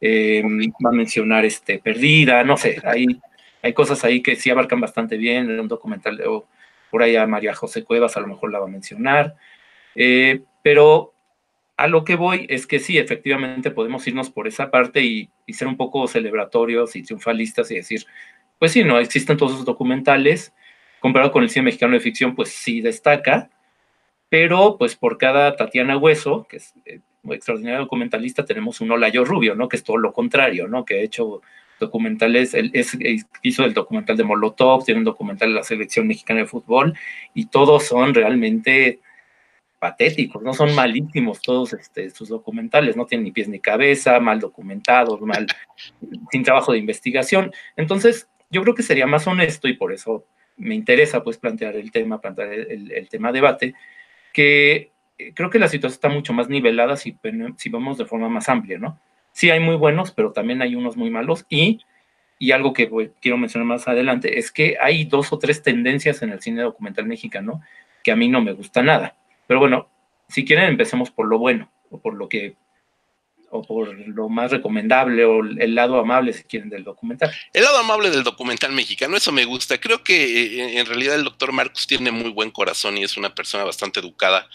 eh, 0.00 0.42
va 0.84 0.90
a 0.90 0.94
mencionar 0.94 1.44
este, 1.44 1.78
Perdida, 1.78 2.42
no 2.44 2.56
sé, 2.56 2.80
hay, 2.84 3.20
hay 3.62 3.72
cosas 3.72 4.04
ahí 4.04 4.22
que 4.22 4.36
sí 4.36 4.50
abarcan 4.50 4.80
bastante 4.80 5.16
bien, 5.16 5.58
un 5.58 5.68
documental 5.68 6.16
de 6.16 6.26
por 6.92 7.02
ahí 7.02 7.16
a 7.16 7.26
María 7.26 7.54
José 7.54 7.82
Cuevas 7.84 8.18
a 8.18 8.20
lo 8.20 8.26
mejor 8.26 8.52
la 8.52 8.58
va 8.58 8.66
a 8.66 8.68
mencionar, 8.68 9.34
eh, 9.94 10.42
pero 10.62 11.14
a 11.78 11.88
lo 11.88 12.04
que 12.04 12.16
voy 12.16 12.46
es 12.50 12.66
que 12.66 12.78
sí, 12.78 12.98
efectivamente 12.98 13.70
podemos 13.70 14.06
irnos 14.06 14.28
por 14.28 14.46
esa 14.46 14.70
parte 14.70 15.02
y, 15.02 15.30
ser 15.48 15.68
un 15.68 15.76
poco 15.76 16.06
celebratorios 16.06 16.96
y 16.96 17.02
triunfalistas 17.02 17.70
y 17.70 17.76
decir, 17.76 18.06
pues 18.58 18.72
sí, 18.72 18.84
no, 18.84 18.98
existen 18.98 19.36
todos 19.36 19.52
esos 19.52 19.64
documentales, 19.64 20.54
comparado 21.00 21.32
con 21.32 21.42
el 21.42 21.50
cine 21.50 21.64
mexicano 21.64 21.94
de 21.94 22.00
ficción, 22.00 22.34
pues 22.34 22.50
sí 22.50 22.80
destaca, 22.80 23.50
pero 24.28 24.76
pues 24.78 24.96
por 24.96 25.18
cada 25.18 25.56
Tatiana 25.56 25.96
Hueso, 25.96 26.46
que 26.48 26.58
es 26.58 26.74
eh, 26.84 27.00
un 27.22 27.32
extraordinario 27.34 27.80
documentalista, 27.80 28.44
tenemos 28.44 28.80
un 28.80 28.90
Olayo 28.92 29.24
Rubio, 29.24 29.54
¿no? 29.54 29.68
Que 29.68 29.76
es 29.76 29.82
todo 29.82 29.96
lo 29.96 30.12
contrario, 30.12 30.68
¿no? 30.68 30.84
Que 30.84 31.00
ha 31.00 31.02
hecho 31.02 31.42
documentales, 31.82 32.54
él 32.54 32.70
es, 32.72 32.96
hizo 33.42 33.64
el 33.64 33.74
documental 33.74 34.16
de 34.16 34.24
Molotov, 34.24 34.84
tiene 34.84 35.00
un 35.00 35.04
documental 35.04 35.50
de 35.50 35.56
la 35.56 35.62
selección 35.62 36.06
mexicana 36.06 36.40
de 36.40 36.46
fútbol, 36.46 36.94
y 37.34 37.46
todos 37.46 37.84
son 37.84 38.14
realmente 38.14 39.00
patéticos, 39.78 40.42
no 40.42 40.54
son 40.54 40.74
malísimos 40.74 41.42
todos 41.42 41.72
este, 41.72 42.10
sus 42.10 42.28
documentales, 42.28 42.96
no 42.96 43.04
tienen 43.04 43.24
ni 43.24 43.32
pies 43.32 43.48
ni 43.48 43.58
cabeza, 43.60 44.20
mal 44.20 44.40
documentados, 44.40 45.20
mal, 45.20 45.46
sin 46.30 46.42
trabajo 46.42 46.72
de 46.72 46.78
investigación. 46.78 47.52
Entonces, 47.76 48.28
yo 48.48 48.62
creo 48.62 48.74
que 48.74 48.82
sería 48.82 49.06
más 49.06 49.26
honesto, 49.26 49.68
y 49.68 49.74
por 49.74 49.92
eso 49.92 50.24
me 50.56 50.74
interesa 50.74 51.24
pues 51.24 51.36
plantear 51.36 51.76
el 51.76 51.90
tema, 51.90 52.20
plantear 52.20 52.52
el, 52.52 52.92
el 52.92 53.08
tema 53.08 53.32
debate, 53.32 53.74
que 54.32 54.92
creo 55.34 55.50
que 55.50 55.58
la 55.58 55.68
situación 55.68 55.94
está 55.94 56.08
mucho 56.08 56.32
más 56.32 56.48
nivelada 56.48 56.96
si, 56.96 57.16
si 57.56 57.68
vamos 57.68 57.98
de 57.98 58.06
forma 58.06 58.28
más 58.28 58.48
amplia, 58.48 58.78
¿no? 58.78 58.98
Sí 59.32 59.50
hay 59.50 59.60
muy 59.60 59.76
buenos, 59.76 60.12
pero 60.12 60.32
también 60.32 60.62
hay 60.62 60.74
unos 60.74 60.96
muy 60.96 61.10
malos. 61.10 61.46
Y, 61.48 61.80
y 62.38 62.52
algo 62.52 62.72
que 62.72 62.90
quiero 63.20 63.36
mencionar 63.36 63.66
más 63.66 63.88
adelante 63.88 64.38
es 64.38 64.52
que 64.52 64.76
hay 64.80 65.04
dos 65.04 65.32
o 65.32 65.38
tres 65.38 65.62
tendencias 65.62 66.22
en 66.22 66.30
el 66.30 66.40
cine 66.40 66.62
documental 66.62 67.06
mexicano 67.06 67.60
que 68.02 68.12
a 68.12 68.16
mí 68.16 68.28
no 68.28 68.40
me 68.40 68.52
gusta 68.52 68.82
nada. 68.82 69.16
Pero 69.46 69.60
bueno, 69.60 69.88
si 70.28 70.44
quieren 70.44 70.66
empecemos 70.66 71.10
por 71.10 71.26
lo 71.26 71.38
bueno 71.38 71.70
o 71.90 71.98
por 71.98 72.14
lo 72.14 72.28
que 72.28 72.56
o 73.54 73.62
por 73.62 73.94
lo 74.08 74.30
más 74.30 74.50
recomendable 74.50 75.26
o 75.26 75.40
el 75.42 75.74
lado 75.74 76.00
amable, 76.00 76.32
si 76.32 76.42
quieren, 76.44 76.70
del 76.70 76.84
documental. 76.84 77.30
El 77.52 77.64
lado 77.64 77.76
amable 77.76 78.10
del 78.10 78.24
documental 78.24 78.72
mexicano, 78.72 79.14
eso 79.14 79.30
me 79.30 79.44
gusta. 79.44 79.78
Creo 79.78 80.02
que 80.02 80.24
eh, 80.24 80.78
en 80.78 80.86
realidad 80.86 81.16
el 81.16 81.24
doctor 81.24 81.52
Marcos 81.52 81.86
tiene 81.86 82.10
muy 82.10 82.30
buen 82.30 82.50
corazón 82.50 82.96
y 82.96 83.04
es 83.04 83.18
una 83.18 83.34
persona 83.34 83.64
bastante 83.64 84.00
educada, 84.00 84.48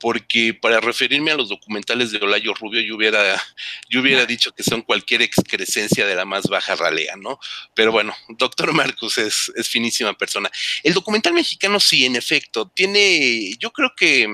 porque 0.00 0.52
para 0.52 0.80
referirme 0.80 1.30
a 1.30 1.36
los 1.36 1.48
documentales 1.48 2.10
de 2.10 2.18
Olayo 2.18 2.52
Rubio, 2.54 2.80
yo 2.80 2.96
hubiera, 2.96 3.40
yo 3.88 4.00
hubiera 4.00 4.26
dicho 4.26 4.50
que 4.50 4.64
son 4.64 4.82
cualquier 4.82 5.22
excrescencia 5.22 6.04
de 6.04 6.16
la 6.16 6.24
más 6.24 6.48
baja 6.48 6.74
ralea, 6.74 7.14
¿no? 7.16 7.38
Pero 7.74 7.92
bueno, 7.92 8.12
doctor 8.30 8.72
Marcos 8.72 9.16
es, 9.18 9.52
es 9.54 9.68
finísima 9.68 10.12
persona. 10.14 10.50
El 10.82 10.94
documental 10.94 11.34
mexicano, 11.34 11.78
sí, 11.78 12.04
en 12.04 12.16
efecto, 12.16 12.68
tiene, 12.74 13.54
yo 13.60 13.70
creo 13.70 13.92
que 13.96 14.26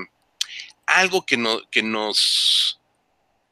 algo 0.86 1.26
que, 1.26 1.36
no, 1.36 1.60
que 1.70 1.82
nos 1.82 2.80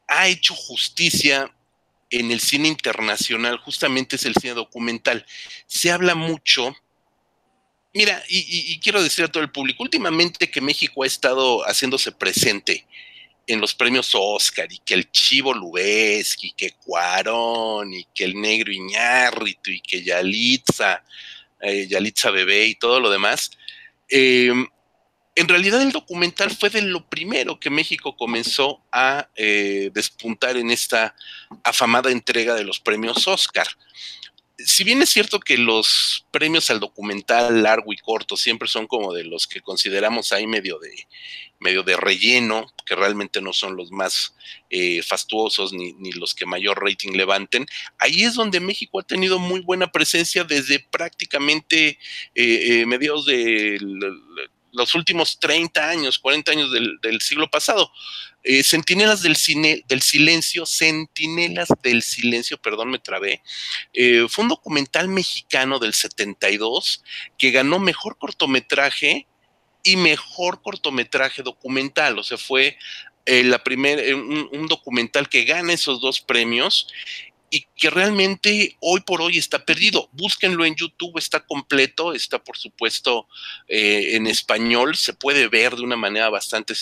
ha 0.06 0.28
hecho 0.28 0.54
justicia 0.54 1.50
en 2.11 2.30
el 2.30 2.40
cine 2.40 2.68
internacional, 2.68 3.58
justamente 3.58 4.16
es 4.16 4.25
el 4.25 4.34
cine 4.34 4.54
documental. 4.54 5.26
Se 5.66 5.90
habla 5.90 6.14
mucho, 6.14 6.75
mira, 7.92 8.23
y, 8.28 8.78
quiero 8.80 9.02
decir 9.02 9.25
a 9.25 9.28
todo 9.28 9.42
el 9.42 9.50
público, 9.50 9.82
últimamente 9.82 10.50
que 10.50 10.61
México 10.61 11.02
ha 11.02 11.06
estado 11.06 11.62
haciéndose 11.62 12.12
presente 12.12 12.87
en 13.46 13.61
los 13.61 13.75
premios 13.75 14.12
Oscar 14.14 14.73
y 14.73 14.78
que 14.78 14.94
el 14.94 15.11
Chivo 15.11 15.52
Lubeski, 15.52 16.52
que 16.52 16.73
Cuarón 16.73 17.92
y 17.92 18.06
que 18.14 18.25
el 18.25 18.40
Negro 18.40 18.73
Iñárritu 18.73 19.70
y 19.70 19.80
que 19.80 20.02
Yalitza, 20.02 21.04
eh, 21.61 21.87
Yalitza 21.88 22.30
Bebé 22.30 22.66
y 22.66 22.75
todo 22.76 23.00
lo 23.00 23.11
demás, 23.11 23.50
eh, 24.08 24.52
en 25.36 25.48
realidad 25.48 25.82
el 25.82 25.92
documental 25.92 26.50
fue 26.50 26.70
de 26.70 26.82
lo 26.82 27.08
primero 27.08 27.58
que 27.58 27.70
México 27.70 28.16
comenzó 28.16 28.80
a 28.92 29.28
eh, 29.34 29.90
despuntar 29.92 30.56
en 30.56 30.70
esta 30.70 31.14
afamada 31.64 32.10
entrega 32.10 32.54
de 32.54 32.64
los 32.64 32.78
premios 32.80 33.26
Oscar. 33.26 33.66
Si 34.56 34.84
bien 34.84 35.02
es 35.02 35.10
cierto 35.10 35.40
que 35.40 35.58
los 35.58 36.26
premios 36.30 36.70
al 36.70 36.78
documental 36.78 37.64
largo 37.64 37.92
y 37.92 37.96
corto 37.96 38.36
siempre 38.36 38.68
son 38.68 38.86
como 38.86 39.12
de 39.12 39.24
los 39.24 39.48
que 39.48 39.60
consideramos 39.60 40.32
ahí 40.32 40.46
medio 40.46 40.78
de, 40.78 41.08
medio 41.58 41.82
de 41.82 41.96
relleno, 41.96 42.72
que 42.86 42.94
realmente 42.94 43.40
no 43.40 43.52
son 43.52 43.76
los 43.76 43.90
más 43.90 44.36
eh, 44.70 45.02
fastuosos 45.02 45.72
ni, 45.72 46.12
los 46.12 46.36
que 46.36 46.46
mayor 46.46 46.80
rating 46.80 47.14
levanten, 47.14 47.66
ahí 47.98 48.22
es 48.22 48.34
donde 48.34 48.60
México 48.60 49.00
ha 49.00 49.02
tenido 49.02 49.40
muy 49.40 49.60
buena 49.60 49.90
presencia 49.90 50.44
desde 50.44 50.78
prácticamente 50.78 51.98
eh, 52.36 52.86
mediados 52.86 53.26
del 53.26 53.98
los 54.74 54.94
últimos 54.94 55.38
30 55.38 55.88
años, 55.88 56.18
40 56.18 56.52
años 56.52 56.70
del, 56.72 57.20
siglo 57.20 57.48
pasado. 57.48 57.90
Eh, 58.42 58.62
Centinelas 58.62 59.22
del, 59.22 59.36
Silencio, 59.36 60.66
Centinelas 60.66 61.68
del 61.82 62.02
Silencio, 62.02 62.58
perdón, 62.58 62.90
me 62.90 62.98
trabé, 62.98 63.42
eh, 63.94 64.26
fue 64.28 64.42
un 64.42 64.50
documental 64.50 65.08
mexicano 65.08 65.78
del 65.78 65.94
72 65.94 67.02
que 67.38 67.50
ganó 67.52 67.78
mejor 67.78 68.18
cortometraje 68.18 69.26
y 69.82 69.96
mejor 69.96 70.60
cortometraje 70.60 71.42
documental. 71.42 72.18
O 72.18 72.22
sea, 72.22 72.36
fue 72.36 72.76
eh, 73.26 73.44
la 73.44 73.62
primer, 73.62 74.14
un, 74.14 74.66
documental 74.66 75.28
que 75.28 75.44
gana 75.44 75.72
esos 75.72 76.00
dos 76.00 76.20
premios 76.20 76.88
y 77.50 77.66
que 77.76 77.90
realmente 77.90 78.76
hoy 78.80 79.00
por 79.00 79.22
hoy 79.22 79.38
está 79.38 79.64
perdido. 79.64 80.08
Búsquenlo 80.12 80.64
en 80.64 80.74
YouTube, 80.74 81.18
está 81.18 81.40
completo, 81.40 82.12
está 82.12 82.42
por 82.42 82.56
supuesto 82.56 83.28
eh, 83.68 84.16
en 84.16 84.26
español, 84.26 84.96
se 84.96 85.12
puede 85.12 85.48
ver 85.48 85.76
de 85.76 85.82
una 85.82 85.96
manera 85.96 86.30
bastante, 86.30 86.74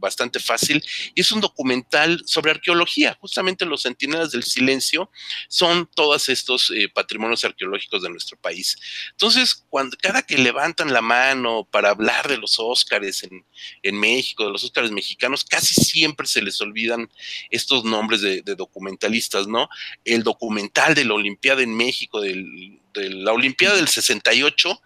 bastante 0.00 0.38
fácil 0.38 0.84
y 1.14 1.20
es 1.20 1.32
un 1.32 1.40
documental 1.40 2.22
sobre 2.26 2.52
arqueología. 2.52 3.16
Justamente 3.20 3.64
los 3.64 3.82
Centinelas 3.82 4.30
del 4.30 4.44
Silencio 4.44 5.10
son 5.48 5.88
todos 5.94 6.28
estos 6.28 6.70
eh, 6.70 6.88
patrimonios 6.88 7.44
arqueológicos 7.44 8.02
de 8.02 8.10
nuestro 8.10 8.36
país. 8.38 8.76
Entonces, 9.10 9.64
cuando 9.68 9.96
cada 10.00 10.22
que 10.22 10.38
levantan 10.38 10.92
la 10.92 11.02
mano 11.02 11.66
para 11.70 11.90
hablar 11.90 12.28
de 12.28 12.36
los 12.36 12.58
Óscares 12.58 13.24
en, 13.24 13.44
en 13.82 13.98
México, 13.98 14.44
de 14.44 14.52
los 14.52 14.64
Óscares 14.64 14.90
mexicanos, 14.90 15.44
casi 15.44 15.74
siempre 15.74 16.26
se 16.26 16.42
les 16.42 16.60
olvidan 16.60 17.10
estos 17.50 17.84
nombres 17.84 18.20
de, 18.20 18.42
de 18.42 18.54
documentalistas, 18.54 19.46
¿no? 19.46 19.68
El 20.14 20.22
documental 20.22 20.94
de 20.94 21.04
la 21.04 21.14
Olimpiada 21.14 21.62
en 21.62 21.76
México, 21.76 22.20
de 22.20 22.70
la 22.94 23.32
Olimpiada 23.32 23.76
del 23.76 23.88
68, 23.88 24.80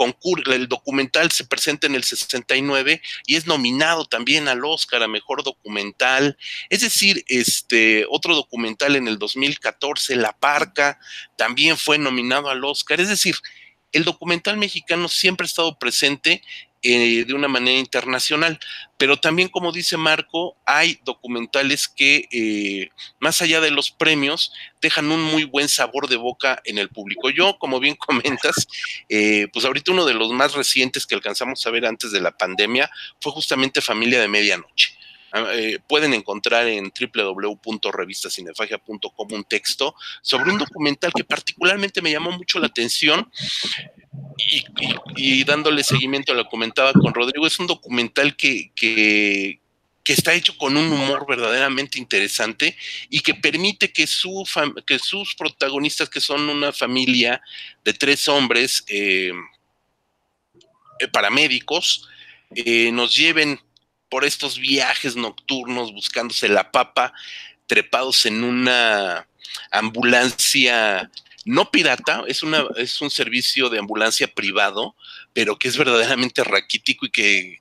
concurre, 0.00 0.56
el 0.56 0.66
documental 0.66 1.30
se 1.30 1.44
presenta 1.44 1.86
en 1.86 1.94
el 1.94 2.04
69 2.04 3.02
y 3.26 3.36
es 3.36 3.46
nominado 3.46 4.06
también 4.06 4.48
al 4.48 4.64
Oscar 4.64 5.02
a 5.02 5.08
Mejor 5.08 5.42
Documental. 5.42 6.38
Es 6.70 6.80
decir, 6.80 7.22
este 7.28 8.06
otro 8.08 8.34
documental 8.34 8.96
en 8.96 9.08
el 9.08 9.18
2014, 9.18 10.16
La 10.16 10.32
Parca, 10.32 10.98
también 11.36 11.76
fue 11.76 11.98
nominado 11.98 12.48
al 12.48 12.64
Oscar. 12.64 12.98
Es 12.98 13.10
decir, 13.10 13.36
el 13.92 14.04
documental 14.04 14.56
mexicano 14.56 15.06
siempre 15.06 15.44
ha 15.44 15.48
estado 15.48 15.78
presente 15.78 16.42
eh, 16.82 17.26
de 17.26 17.34
una 17.34 17.46
manera 17.46 17.78
internacional. 17.78 18.58
Pero 18.96 19.18
también, 19.18 19.50
como 19.50 19.70
dice 19.70 19.98
Marco, 19.98 20.56
hay 20.64 20.98
documentales 21.04 21.88
que, 21.88 22.26
eh, 22.32 22.88
más 23.18 23.42
allá 23.42 23.60
de 23.60 23.70
los 23.70 23.90
premios, 23.90 24.50
dejan 24.80 25.12
un 25.12 25.22
muy 25.22 25.44
buen 25.44 25.68
sabor 25.68 26.08
de 26.08 26.16
boca 26.16 26.62
en 26.64 26.78
el 26.78 26.88
público. 26.88 27.28
Yo, 27.28 27.58
como 27.58 27.80
bien 27.80 27.96
comentas, 27.96 28.66
eh, 29.10 29.48
pues 29.52 29.66
ahorita 29.66 29.92
uno 29.92 30.06
de 30.06 30.14
los 30.14 30.32
más 30.32 30.54
recientes 30.54 31.06
que 31.06 31.14
alcanzamos 31.14 31.66
a 31.66 31.70
ver 31.70 31.84
antes 31.84 32.12
de 32.12 32.20
la 32.20 32.30
pandemia 32.30 32.90
fue 33.20 33.32
justamente 33.32 33.82
Familia 33.82 34.18
de 34.20 34.28
Medianoche. 34.28 34.96
Ah, 35.32 35.46
pueden 35.86 36.12
encontrar 36.12 36.66
en 36.66 36.92
www.revistacinefagia.com 37.14 39.28
un 39.30 39.44
texto 39.44 39.94
sobre 40.22 40.50
un 40.50 40.58
documental 40.58 41.12
que 41.14 41.22
particularmente 41.22 42.02
me 42.02 42.10
llamó 42.10 42.32
mucho 42.32 42.58
la 42.58 42.66
atención 42.66 43.30
y, 45.16 45.44
dándole 45.44 45.84
seguimiento 45.84 46.32
a 46.32 46.34
lo 46.34 46.48
comentaba 46.48 46.92
con 46.92 47.14
Rodrigo, 47.14 47.46
es 47.46 47.58
un 47.58 47.66
documental 47.66 48.36
que, 48.36 48.72
que, 48.74 49.60
está 50.06 50.34
hecho 50.34 50.58
con 50.58 50.76
un 50.76 50.90
humor 50.90 51.24
verdaderamente 51.28 51.96
interesante 51.96 52.76
y 53.10 53.20
que 53.20 53.32
permite 53.32 53.92
que, 53.92 54.08
que 54.84 54.98
sus 54.98 55.36
protagonistas, 55.36 56.10
que 56.10 56.20
son 56.20 56.48
una 56.48 56.72
familia 56.72 57.40
de 57.84 57.92
tres 57.92 58.26
hombres 58.26 58.82
eh, 58.88 59.30
eh, 60.98 61.06
paramédicos, 61.12 62.08
eh, 62.56 62.90
nos 62.90 63.14
lleven 63.14 63.60
por 64.08 64.24
estos 64.24 64.58
viajes 64.58 65.14
nocturnos 65.14 65.92
buscándose 65.92 66.48
la 66.48 66.72
papa, 66.72 67.12
trepados 67.68 68.26
en 68.26 68.42
una 68.42 69.28
ambulancia 69.70 71.08
no 71.44 71.70
pirata, 71.70 72.24
es, 72.26 72.42
una, 72.42 72.66
es 72.76 73.00
un 73.00 73.10
servicio 73.10 73.68
de 73.68 73.78
ambulancia 73.78 74.28
privado, 74.28 74.94
pero 75.32 75.58
que 75.58 75.68
es 75.68 75.76
verdaderamente 75.76 76.44
raquítico 76.44 77.06
y 77.06 77.10
que 77.10 77.58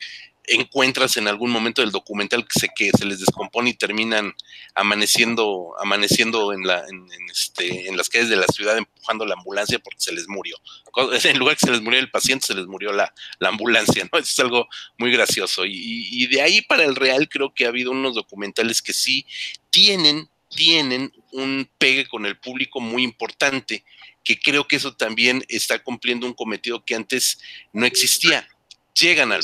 encuentras 0.49 1.17
en 1.17 1.27
algún 1.27 1.51
momento 1.51 1.81
del 1.81 1.91
documental 1.91 2.45
que 2.45 2.59
se, 2.59 2.69
que 2.75 2.91
se 2.97 3.05
les 3.05 3.19
descompone 3.19 3.69
y 3.69 3.73
terminan 3.73 4.33
amaneciendo, 4.73 5.75
amaneciendo 5.79 6.53
en, 6.53 6.65
la, 6.65 6.83
en, 6.87 7.07
este, 7.31 7.87
en 7.87 7.95
las 7.95 8.09
calles 8.09 8.29
de 8.29 8.35
la 8.35 8.47
ciudad 8.47 8.77
empujando 8.77 9.25
la 9.25 9.35
ambulancia 9.35 9.79
porque 9.79 9.99
se 9.99 10.11
les 10.13 10.27
murió. 10.27 10.57
En 11.23 11.37
lugar 11.37 11.55
que 11.55 11.65
se 11.65 11.71
les 11.71 11.81
murió 11.81 11.99
el 11.99 12.09
paciente, 12.09 12.47
se 12.47 12.55
les 12.55 12.65
murió 12.65 12.91
la, 12.91 13.13
la 13.39 13.49
ambulancia, 13.49 14.09
¿no? 14.11 14.19
Eso 14.19 14.31
es 14.31 14.39
algo 14.39 14.67
muy 14.97 15.11
gracioso. 15.11 15.65
Y, 15.65 16.07
y 16.11 16.27
de 16.27 16.41
ahí 16.41 16.61
para 16.61 16.83
el 16.83 16.95
real 16.95 17.29
creo 17.29 17.53
que 17.53 17.65
ha 17.65 17.69
habido 17.69 17.91
unos 17.91 18.15
documentales 18.15 18.81
que 18.81 18.93
sí 18.93 19.25
tienen 19.69 20.29
tienen 20.49 21.11
un 21.31 21.69
pegue 21.77 22.07
con 22.07 22.25
el 22.25 22.37
público 22.37 22.79
muy 22.79 23.03
importante, 23.03 23.83
que 24.23 24.39
creo 24.39 24.67
que 24.67 24.75
eso 24.75 24.95
también 24.95 25.43
está 25.47 25.79
cumpliendo 25.79 26.27
un 26.27 26.33
cometido 26.33 26.83
que 26.83 26.95
antes 26.95 27.39
no 27.71 27.85
existía. 27.85 28.47
Llegan 28.93 29.31
al 29.31 29.41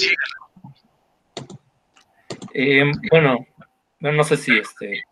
eh, 2.53 2.89
bueno, 3.11 3.45
no, 3.99 4.23
sé 4.23 4.37
si 4.37 4.57
este, 4.57 5.03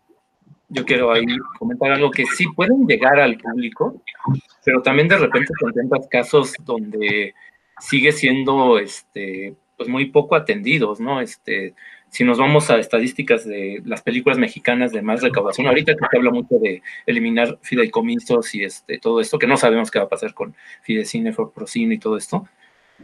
yo 0.68 0.84
quiero 0.84 1.12
ahí 1.12 1.26
comentar 1.58 1.92
algo 1.92 2.10
que 2.10 2.24
sí 2.24 2.46
pueden 2.56 2.86
llegar 2.86 3.20
al 3.20 3.36
público, 3.36 4.02
pero 4.64 4.80
también 4.82 5.08
de 5.08 5.18
repente 5.18 5.52
contemplas 5.60 6.08
casos 6.10 6.54
donde 6.64 7.34
sigue 7.80 8.12
siendo 8.12 8.78
este, 8.78 9.54
pues 9.76 9.88
muy 9.88 10.06
poco 10.06 10.36
atendidos, 10.36 11.00
¿no? 11.00 11.20
Este, 11.20 11.74
si 12.14 12.22
nos 12.22 12.38
vamos 12.38 12.70
a 12.70 12.78
estadísticas 12.78 13.44
de 13.44 13.82
las 13.84 14.00
películas 14.00 14.38
mexicanas 14.38 14.92
de 14.92 15.02
más 15.02 15.20
recaudación, 15.20 15.66
ahorita 15.66 15.94
que 15.94 16.06
se 16.08 16.16
habla 16.16 16.30
mucho 16.30 16.60
de 16.60 16.80
eliminar 17.06 17.58
fideicomisos 17.60 18.54
y 18.54 18.62
este, 18.62 19.00
todo 19.00 19.20
esto, 19.20 19.36
que 19.36 19.48
no 19.48 19.56
sabemos 19.56 19.90
qué 19.90 19.98
va 19.98 20.04
a 20.04 20.08
pasar 20.08 20.32
con 20.32 20.54
Fidecine, 20.82 21.34
Procine 21.52 21.96
y 21.96 21.98
todo 21.98 22.16
esto, 22.16 22.46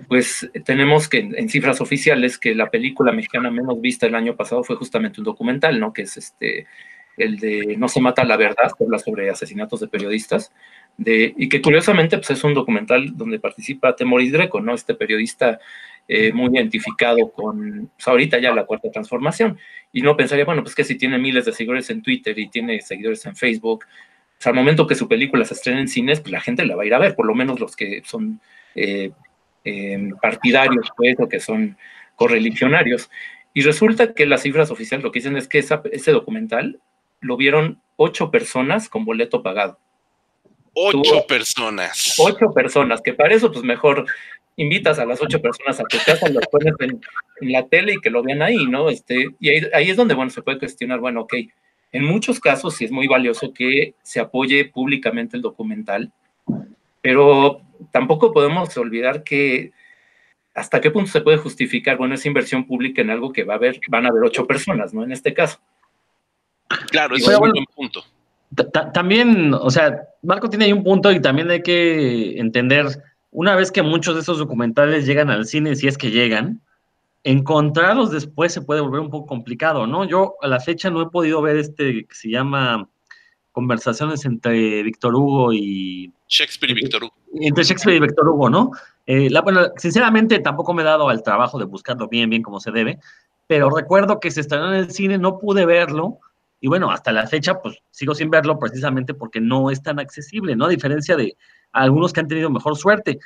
pues 0.06 0.48
tenemos 0.64 1.08
que 1.08 1.18
en, 1.18 1.48
cifras 1.48 1.80
oficiales 1.80 2.38
que 2.38 2.54
la 2.54 2.70
película 2.70 3.10
mexicana 3.10 3.50
menos 3.50 3.80
vista 3.80 4.06
el 4.06 4.14
año 4.14 4.36
pasado 4.36 4.62
fue 4.62 4.76
justamente 4.76 5.20
un 5.20 5.24
documental, 5.24 5.80
¿no? 5.80 5.92
Que 5.92 6.02
es 6.02 6.16
este, 6.16 6.68
el 7.16 7.40
de 7.40 7.76
No 7.76 7.88
se 7.88 8.00
mata 8.00 8.22
la 8.22 8.36
verdad, 8.36 8.70
que 8.78 8.84
habla 8.84 9.00
sobre 9.00 9.28
asesinatos 9.28 9.80
de 9.80 9.88
periodistas, 9.88 10.52
de, 10.96 11.34
y 11.36 11.48
que 11.48 11.60
curiosamente 11.60 12.16
pues, 12.16 12.30
es 12.30 12.44
un 12.44 12.54
documental 12.54 13.16
donde 13.16 13.40
participa 13.40 13.96
Temoris 13.96 14.30
Greco, 14.30 14.60
¿no? 14.60 14.72
Este 14.72 14.94
periodista 14.94 15.58
eh, 16.08 16.32
muy 16.32 16.50
identificado 16.56 17.30
con, 17.30 17.90
pues 17.96 18.08
ahorita 18.08 18.38
ya 18.38 18.52
la 18.52 18.64
cuarta 18.64 18.90
transformación. 18.90 19.58
Y 19.92 20.02
no 20.02 20.16
pensaría, 20.16 20.44
bueno, 20.44 20.62
pues 20.62 20.74
que 20.74 20.84
si 20.84 20.96
tiene 20.96 21.18
miles 21.18 21.44
de 21.44 21.52
seguidores 21.52 21.90
en 21.90 22.02
Twitter 22.02 22.38
y 22.38 22.48
tiene 22.48 22.80
seguidores 22.80 23.24
en 23.26 23.36
Facebook, 23.36 23.84
pues 24.36 24.46
al 24.46 24.54
momento 24.54 24.86
que 24.86 24.94
su 24.94 25.06
película 25.06 25.44
se 25.44 25.54
estrene 25.54 25.80
en 25.80 25.88
cines, 25.88 26.20
pues 26.20 26.32
la 26.32 26.40
gente 26.40 26.64
la 26.64 26.76
va 26.76 26.82
a 26.82 26.86
ir 26.86 26.94
a 26.94 26.98
ver, 26.98 27.14
por 27.14 27.26
lo 27.26 27.34
menos 27.34 27.60
los 27.60 27.76
que 27.76 28.02
son 28.04 28.40
eh, 28.74 29.12
em, 29.64 30.16
partidarios, 30.20 30.88
pues, 30.96 31.16
o 31.20 31.28
que 31.28 31.40
son 31.40 31.76
correligionarios. 32.16 33.10
Y 33.52 33.62
resulta 33.62 34.14
que 34.14 34.26
las 34.26 34.42
cifras 34.42 34.70
oficiales 34.70 35.04
lo 35.04 35.12
que 35.12 35.18
dicen 35.18 35.36
es 35.36 35.48
que 35.48 35.58
ese 35.58 36.10
documental 36.12 36.80
lo 37.20 37.36
vieron 37.36 37.80
ocho 37.96 38.30
personas 38.30 38.88
con 38.88 39.04
boleto 39.04 39.42
pagado. 39.42 39.78
Ocho 40.72 41.26
personas. 41.26 42.14
Ocho 42.18 42.52
personas, 42.52 43.02
que 43.02 43.12
para 43.12 43.34
eso, 43.34 43.50
pues 43.50 43.64
mejor 43.64 44.06
invitas 44.60 44.98
a 44.98 45.06
las 45.06 45.22
ocho 45.22 45.40
personas 45.40 45.80
a 45.80 45.84
tu 45.84 45.96
casa, 46.04 46.28
los 46.28 46.46
pones 46.48 46.74
en, 46.80 47.00
la 47.50 47.66
tele 47.66 47.94
y 47.94 48.00
que 48.00 48.10
lo 48.10 48.22
vean 48.22 48.42
ahí, 48.42 48.66
¿no? 48.66 48.90
Este, 48.90 49.28
y 49.40 49.48
ahí, 49.48 49.90
es 49.90 49.96
donde, 49.96 50.14
bueno, 50.14 50.30
se 50.30 50.42
puede 50.42 50.58
cuestionar, 50.58 51.00
bueno, 51.00 51.22
ok, 51.22 51.34
en 51.92 52.04
muchos 52.04 52.38
casos 52.40 52.76
sí 52.76 52.84
es 52.84 52.92
muy 52.92 53.08
valioso 53.08 53.54
que 53.54 53.94
se 54.02 54.20
apoye 54.20 54.66
públicamente 54.66 55.36
el 55.36 55.42
documental, 55.42 56.12
pero 57.00 57.62
tampoco 57.90 58.34
podemos 58.34 58.76
olvidar 58.76 59.24
que 59.24 59.72
hasta 60.54 60.80
qué 60.82 60.90
punto 60.90 61.10
se 61.10 61.22
puede 61.22 61.38
justificar, 61.38 61.96
bueno, 61.96 62.14
esa 62.14 62.28
inversión 62.28 62.66
pública 62.66 63.00
en 63.00 63.08
algo 63.08 63.32
que 63.32 63.44
va 63.44 63.54
a 63.54 63.56
haber, 63.56 63.80
van 63.88 64.04
a 64.04 64.10
haber 64.10 64.24
ocho 64.24 64.46
personas, 64.46 64.92
¿no? 64.92 65.02
En 65.02 65.12
este 65.12 65.32
caso. 65.32 65.58
Claro, 66.90 67.16
ese 67.16 67.30
es 67.30 67.38
un 67.38 67.50
buen 67.50 67.64
punto. 67.74 68.04
También, 68.92 69.54
o 69.54 69.70
sea, 69.70 70.02
Marco 70.22 70.50
tiene 70.50 70.66
ahí 70.66 70.72
un 70.72 70.84
punto 70.84 71.10
y 71.12 71.20
también 71.20 71.50
hay 71.50 71.62
que 71.62 72.38
entender 72.38 72.86
una 73.30 73.54
vez 73.54 73.70
que 73.70 73.82
muchos 73.82 74.14
de 74.14 74.20
esos 74.22 74.38
documentales 74.38 75.06
llegan 75.06 75.30
al 75.30 75.46
cine, 75.46 75.76
si 75.76 75.86
es 75.86 75.96
que 75.96 76.10
llegan, 76.10 76.60
encontrarlos 77.22 78.10
después 78.10 78.52
se 78.52 78.62
puede 78.62 78.80
volver 78.80 79.00
un 79.00 79.10
poco 79.10 79.26
complicado, 79.26 79.86
¿no? 79.86 80.04
Yo 80.04 80.34
a 80.42 80.48
la 80.48 80.60
fecha 80.60 80.90
no 80.90 81.02
he 81.02 81.10
podido 81.10 81.42
ver 81.42 81.56
este 81.56 82.06
que 82.06 82.14
se 82.14 82.30
llama 82.30 82.88
Conversaciones 83.52 84.24
entre 84.24 84.82
Víctor 84.82 85.14
Hugo 85.14 85.52
y... 85.52 86.12
Shakespeare 86.28 86.72
y 86.72 86.74
Víctor 86.74 87.04
Hugo. 87.04 87.14
Entre 87.34 87.64
Shakespeare 87.64 87.96
y 87.96 88.00
Víctor 88.00 88.28
Hugo, 88.28 88.48
¿no? 88.48 88.70
Eh, 89.06 89.28
bueno, 89.42 89.68
sinceramente 89.76 90.38
tampoco 90.38 90.72
me 90.72 90.82
he 90.82 90.84
dado 90.84 91.08
al 91.08 91.22
trabajo 91.22 91.58
de 91.58 91.64
buscarlo 91.66 92.08
bien, 92.08 92.30
bien 92.30 92.42
como 92.42 92.58
se 92.60 92.70
debe, 92.70 92.98
pero 93.46 93.70
recuerdo 93.70 94.20
que 94.20 94.30
se 94.30 94.40
estrenó 94.40 94.68
en 94.72 94.78
el 94.78 94.90
cine, 94.90 95.18
no 95.18 95.38
pude 95.38 95.66
verlo, 95.66 96.18
y 96.60 96.68
bueno, 96.68 96.90
hasta 96.90 97.10
la 97.10 97.26
fecha, 97.26 97.60
pues 97.60 97.78
sigo 97.90 98.14
sin 98.14 98.30
verlo 98.30 98.58
precisamente 98.58 99.14
porque 99.14 99.40
no 99.40 99.70
es 99.70 99.82
tan 99.82 99.98
accesible, 99.98 100.54
¿no? 100.54 100.66
A 100.66 100.68
diferencia 100.68 101.16
de 101.16 101.36
algunos 101.72 102.12
que 102.12 102.20
han 102.20 102.28
tenido 102.28 102.50
mejor 102.50 102.76
suerte. 102.76 103.18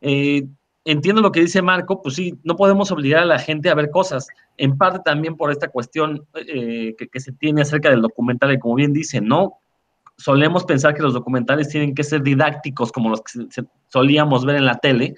Eh, 0.00 0.46
entiendo 0.84 1.20
lo 1.20 1.32
que 1.32 1.40
dice 1.40 1.62
Marco, 1.62 2.02
pues 2.02 2.14
sí, 2.14 2.38
no 2.42 2.56
podemos 2.56 2.90
obligar 2.90 3.22
a 3.22 3.26
la 3.26 3.38
gente 3.38 3.70
a 3.70 3.74
ver 3.74 3.90
cosas, 3.90 4.26
en 4.56 4.76
parte 4.76 5.00
también 5.04 5.36
por 5.36 5.50
esta 5.50 5.68
cuestión 5.68 6.26
eh, 6.34 6.94
que, 6.96 7.20
se 7.20 7.32
tiene 7.32 7.62
acerca 7.62 7.90
del 7.90 8.02
documental, 8.02 8.52
y 8.52 8.58
como 8.58 8.74
bien 8.76 8.92
dice, 8.92 9.20
¿no? 9.20 9.58
Solemos 10.16 10.64
pensar 10.64 10.94
que 10.94 11.02
los 11.02 11.14
documentales 11.14 11.68
tienen 11.68 11.94
que 11.94 12.04
ser 12.04 12.22
didácticos 12.22 12.92
como 12.92 13.10
los 13.10 13.22
que 13.22 13.64
solíamos 13.88 14.44
ver 14.44 14.56
en 14.56 14.66
la 14.66 14.78
tele, 14.78 15.14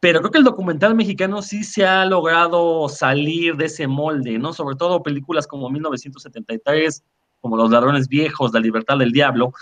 pero 0.00 0.20
creo 0.20 0.30
que 0.30 0.38
el 0.38 0.44
documental 0.44 0.94
mexicano 0.94 1.42
sí 1.42 1.62
se 1.62 1.84
ha 1.84 2.06
logrado 2.06 2.88
salir 2.88 3.56
de 3.56 3.66
ese 3.66 3.86
molde, 3.86 4.38
¿no? 4.38 4.54
Sobre 4.54 4.76
todo 4.76 5.02
películas 5.02 5.46
como 5.46 5.68
1973, 5.68 7.04
como 7.40 7.56
Los 7.56 7.70
Ladrones 7.70 8.08
Viejos, 8.08 8.52
La 8.54 8.60
Libertad 8.60 8.98
del 8.98 9.12
Diablo, 9.12 9.52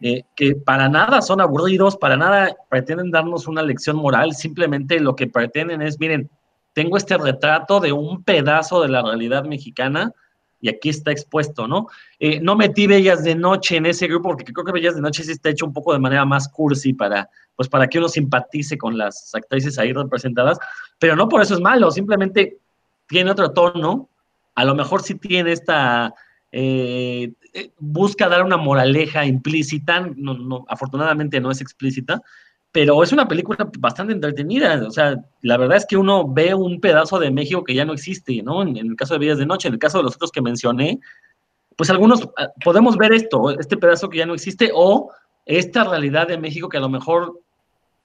eh, 0.00 0.22
que 0.34 0.56
para 0.56 0.88
nada 0.88 1.22
son 1.22 1.40
aburridos, 1.40 1.96
para 1.96 2.16
nada 2.16 2.56
pretenden 2.68 3.10
darnos 3.10 3.46
una 3.46 3.62
lección 3.62 3.96
moral, 3.96 4.34
simplemente 4.34 5.00
lo 5.00 5.14
que 5.14 5.26
pretenden 5.26 5.82
es, 5.82 5.98
miren, 6.00 6.28
tengo 6.72 6.96
este 6.96 7.16
retrato 7.16 7.80
de 7.80 7.92
un 7.92 8.22
pedazo 8.22 8.82
de 8.82 8.88
la 8.88 9.02
realidad 9.02 9.44
mexicana 9.44 10.12
y 10.60 10.68
aquí 10.68 10.88
está 10.88 11.12
expuesto, 11.12 11.68
¿no? 11.68 11.86
Eh, 12.18 12.40
no 12.40 12.56
metí 12.56 12.86
Bellas 12.86 13.22
de 13.22 13.34
Noche 13.34 13.76
en 13.76 13.86
ese 13.86 14.06
grupo 14.08 14.30
porque 14.30 14.52
creo 14.52 14.64
que 14.64 14.72
Bellas 14.72 14.94
de 14.94 15.00
Noche 15.00 15.22
sí 15.22 15.32
está 15.32 15.50
hecho 15.50 15.66
un 15.66 15.72
poco 15.72 15.92
de 15.92 15.98
manera 15.98 16.24
más 16.24 16.48
cursi 16.48 16.92
para, 16.92 17.28
pues 17.54 17.68
para 17.68 17.86
que 17.86 17.98
uno 17.98 18.08
simpatice 18.08 18.76
con 18.76 18.98
las 18.98 19.34
actrices 19.34 19.78
ahí 19.78 19.92
representadas, 19.92 20.58
pero 20.98 21.14
no 21.16 21.28
por 21.28 21.42
eso 21.42 21.54
es 21.54 21.60
malo, 21.60 21.90
simplemente 21.90 22.58
tiene 23.06 23.30
otro 23.30 23.52
tono, 23.52 24.08
a 24.54 24.64
lo 24.64 24.74
mejor 24.74 25.02
sí 25.02 25.14
tiene 25.14 25.52
esta, 25.52 26.14
eh, 26.50 27.32
busca 27.78 28.28
dar 28.28 28.42
una 28.42 28.56
moraleja 28.56 29.24
implícita, 29.24 30.08
no, 30.16 30.34
no, 30.34 30.64
afortunadamente 30.68 31.40
no 31.40 31.50
es 31.50 31.60
explícita, 31.60 32.22
pero 32.76 33.02
es 33.02 33.10
una 33.10 33.26
película 33.26 33.70
bastante 33.78 34.12
entretenida. 34.12 34.86
O 34.86 34.90
sea, 34.90 35.16
la 35.40 35.56
verdad 35.56 35.78
es 35.78 35.86
que 35.86 35.96
uno 35.96 36.30
ve 36.30 36.54
un 36.54 36.78
pedazo 36.80 37.18
de 37.18 37.30
México 37.30 37.64
que 37.64 37.74
ya 37.74 37.86
no 37.86 37.94
existe, 37.94 38.42
¿no? 38.42 38.60
En, 38.60 38.76
el 38.76 38.96
caso 38.96 39.14
de 39.14 39.20
Villas 39.20 39.38
de 39.38 39.46
Noche, 39.46 39.68
en 39.68 39.74
el 39.74 39.80
caso 39.80 39.96
de 39.96 40.04
los 40.04 40.16
otros 40.16 40.30
que 40.30 40.42
mencioné, 40.42 41.00
pues 41.76 41.88
algunos 41.88 42.28
ah, 42.36 42.48
podemos 42.62 42.98
ver 42.98 43.14
esto, 43.14 43.58
este 43.58 43.78
pedazo 43.78 44.10
que 44.10 44.18
ya 44.18 44.26
no 44.26 44.34
existe, 44.34 44.70
o 44.74 45.10
esta 45.46 45.84
realidad 45.84 46.28
de 46.28 46.36
México 46.36 46.68
que 46.68 46.76
a 46.76 46.80
lo 46.80 46.90
mejor 46.90 47.40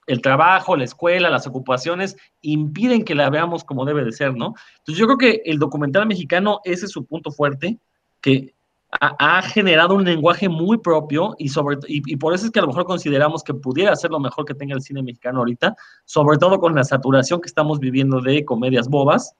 el 0.06 0.22
trabajo, 0.22 0.74
la 0.74 0.84
escuela, 0.84 1.28
las 1.28 1.46
ocupaciones 1.46 2.16
impiden 2.40 3.04
que 3.04 3.14
la 3.14 3.28
veamos 3.28 3.64
como 3.64 3.84
debe 3.84 4.04
de 4.04 4.12
ser, 4.12 4.34
¿no? 4.34 4.54
Entonces 4.78 4.98
yo 4.98 5.06
creo 5.06 5.18
que 5.18 5.42
el 5.44 5.58
documental 5.58 6.06
mexicano, 6.06 6.60
ese 6.64 6.86
es 6.86 6.92
su 6.92 7.04
punto 7.04 7.30
fuerte, 7.30 7.78
que 8.22 8.54
ha, 9.00 9.42
generado 9.42 9.94
un 9.94 10.04
lenguaje 10.04 10.48
muy 10.48 10.76
propio 10.78 11.34
y, 11.38 11.48
sobre, 11.48 11.78
y, 11.88 12.16
por 12.16 12.34
eso 12.34 12.46
es 12.46 12.52
que 12.52 12.58
a 12.58 12.62
lo 12.62 12.68
mejor 12.68 12.84
consideramos 12.84 13.42
que 13.42 13.54
pudiera 13.54 13.96
ser 13.96 14.10
lo 14.10 14.20
mejor 14.20 14.44
que 14.44 14.54
tenga 14.54 14.74
el 14.74 14.82
cine 14.82 15.02
mexicano 15.02 15.38
ahorita, 15.38 15.74
sobre 16.04 16.36
todo 16.36 16.60
con 16.60 16.74
la 16.74 16.84
saturación 16.84 17.40
que 17.40 17.48
estamos 17.48 17.78
viviendo 17.78 18.20
de 18.20 18.44
comedias 18.44 18.88
bobas. 18.88 19.34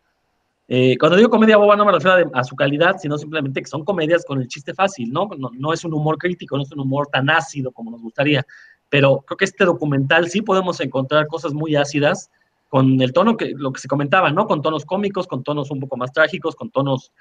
Eh, 0.68 0.96
cuando 0.98 1.18
digo 1.18 1.28
comedia 1.28 1.58
boba 1.58 1.76
no 1.76 1.84
me 1.84 1.92
refiero 1.92 2.30
a, 2.32 2.44
su 2.44 2.56
calidad, 2.56 2.96
sino 2.98 3.18
simplemente 3.18 3.60
que 3.60 3.68
son 3.68 3.84
comedias 3.84 4.24
con 4.24 4.40
el 4.40 4.48
chiste 4.48 4.72
fácil, 4.72 5.12
¿no? 5.12 5.28
¿no? 5.36 5.50
No 5.52 5.72
es 5.72 5.84
un 5.84 5.92
humor 5.92 6.16
crítico, 6.16 6.56
no 6.56 6.62
es 6.62 6.72
un 6.72 6.80
humor 6.80 7.08
tan 7.08 7.28
ácido 7.28 7.72
como 7.72 7.90
nos 7.90 8.00
gustaría, 8.00 8.46
pero 8.88 9.18
creo 9.26 9.36
que 9.36 9.44
este 9.44 9.66
documental 9.66 10.30
sí 10.30 10.40
podemos 10.40 10.80
encontrar 10.80 11.26
cosas 11.26 11.52
muy 11.52 11.76
ácidas 11.76 12.30
con 12.70 13.02
el 13.02 13.12
tono 13.12 13.36
que 13.36 13.52
lo 13.54 13.70
que 13.70 13.80
se 13.80 13.88
comentaba, 13.88 14.30
¿no? 14.30 14.46
Con 14.46 14.62
tonos 14.62 14.86
cómicos, 14.86 15.26
con 15.26 15.42
tonos 15.42 15.70
un 15.70 15.80
poco 15.80 15.98
más 15.98 16.10
trágicos, 16.10 16.56
con 16.56 16.70
tonos 16.70 17.12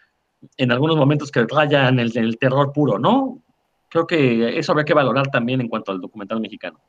en 0.58 0.72
algunos 0.72 0.98
momentos 0.98 1.32
que 1.32 1.46
rayan 1.46 2.00
el, 2.00 2.38
terror 2.40 2.72
puro, 2.74 3.00
¿no? 3.00 3.42
Creo 3.90 4.08
que 4.08 4.58
eso 4.58 4.72
habría 4.72 4.86
que 4.86 4.94
valorar 4.94 5.30
también 5.30 5.62
en 5.62 5.68
cuanto 5.68 5.92
al 5.92 6.02
documental 6.02 6.40
mexicano. 6.40 6.80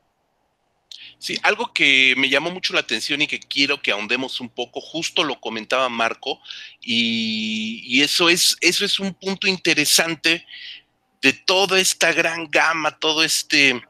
Sí, 1.18 1.38
algo 1.42 1.72
que 1.72 2.14
me 2.16 2.28
llamó 2.28 2.50
mucho 2.50 2.74
la 2.74 2.80
atención 2.80 3.22
y 3.22 3.26
que 3.26 3.38
quiero 3.38 3.80
que 3.80 3.92
ahondemos 3.92 4.40
un 4.40 4.48
poco, 4.48 4.80
justo 4.80 5.22
lo 5.22 5.40
comentaba 5.40 5.88
Marco, 5.88 6.40
y, 6.80 8.00
eso, 8.02 8.28
es, 8.28 8.56
eso 8.60 8.84
es 8.84 8.98
un 8.98 9.14
punto 9.14 9.46
interesante 9.46 10.46
de 11.20 11.32
toda 11.32 11.78
esta 11.78 12.12
gran 12.12 12.48
gama, 12.50 12.98
todo 12.98 13.22
este 13.22 13.80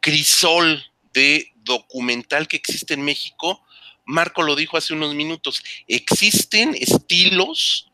crisol 0.00 0.84
de 1.14 1.52
documental 1.56 2.46
que 2.46 2.56
existe 2.56 2.92
en 2.92 3.02
México. 3.02 3.64
Marco 4.04 4.42
lo 4.42 4.54
dijo 4.54 4.76
hace 4.76 4.92
unos 4.92 5.14
minutos, 5.14 5.62
existen 5.86 6.74
estilos 6.74 7.88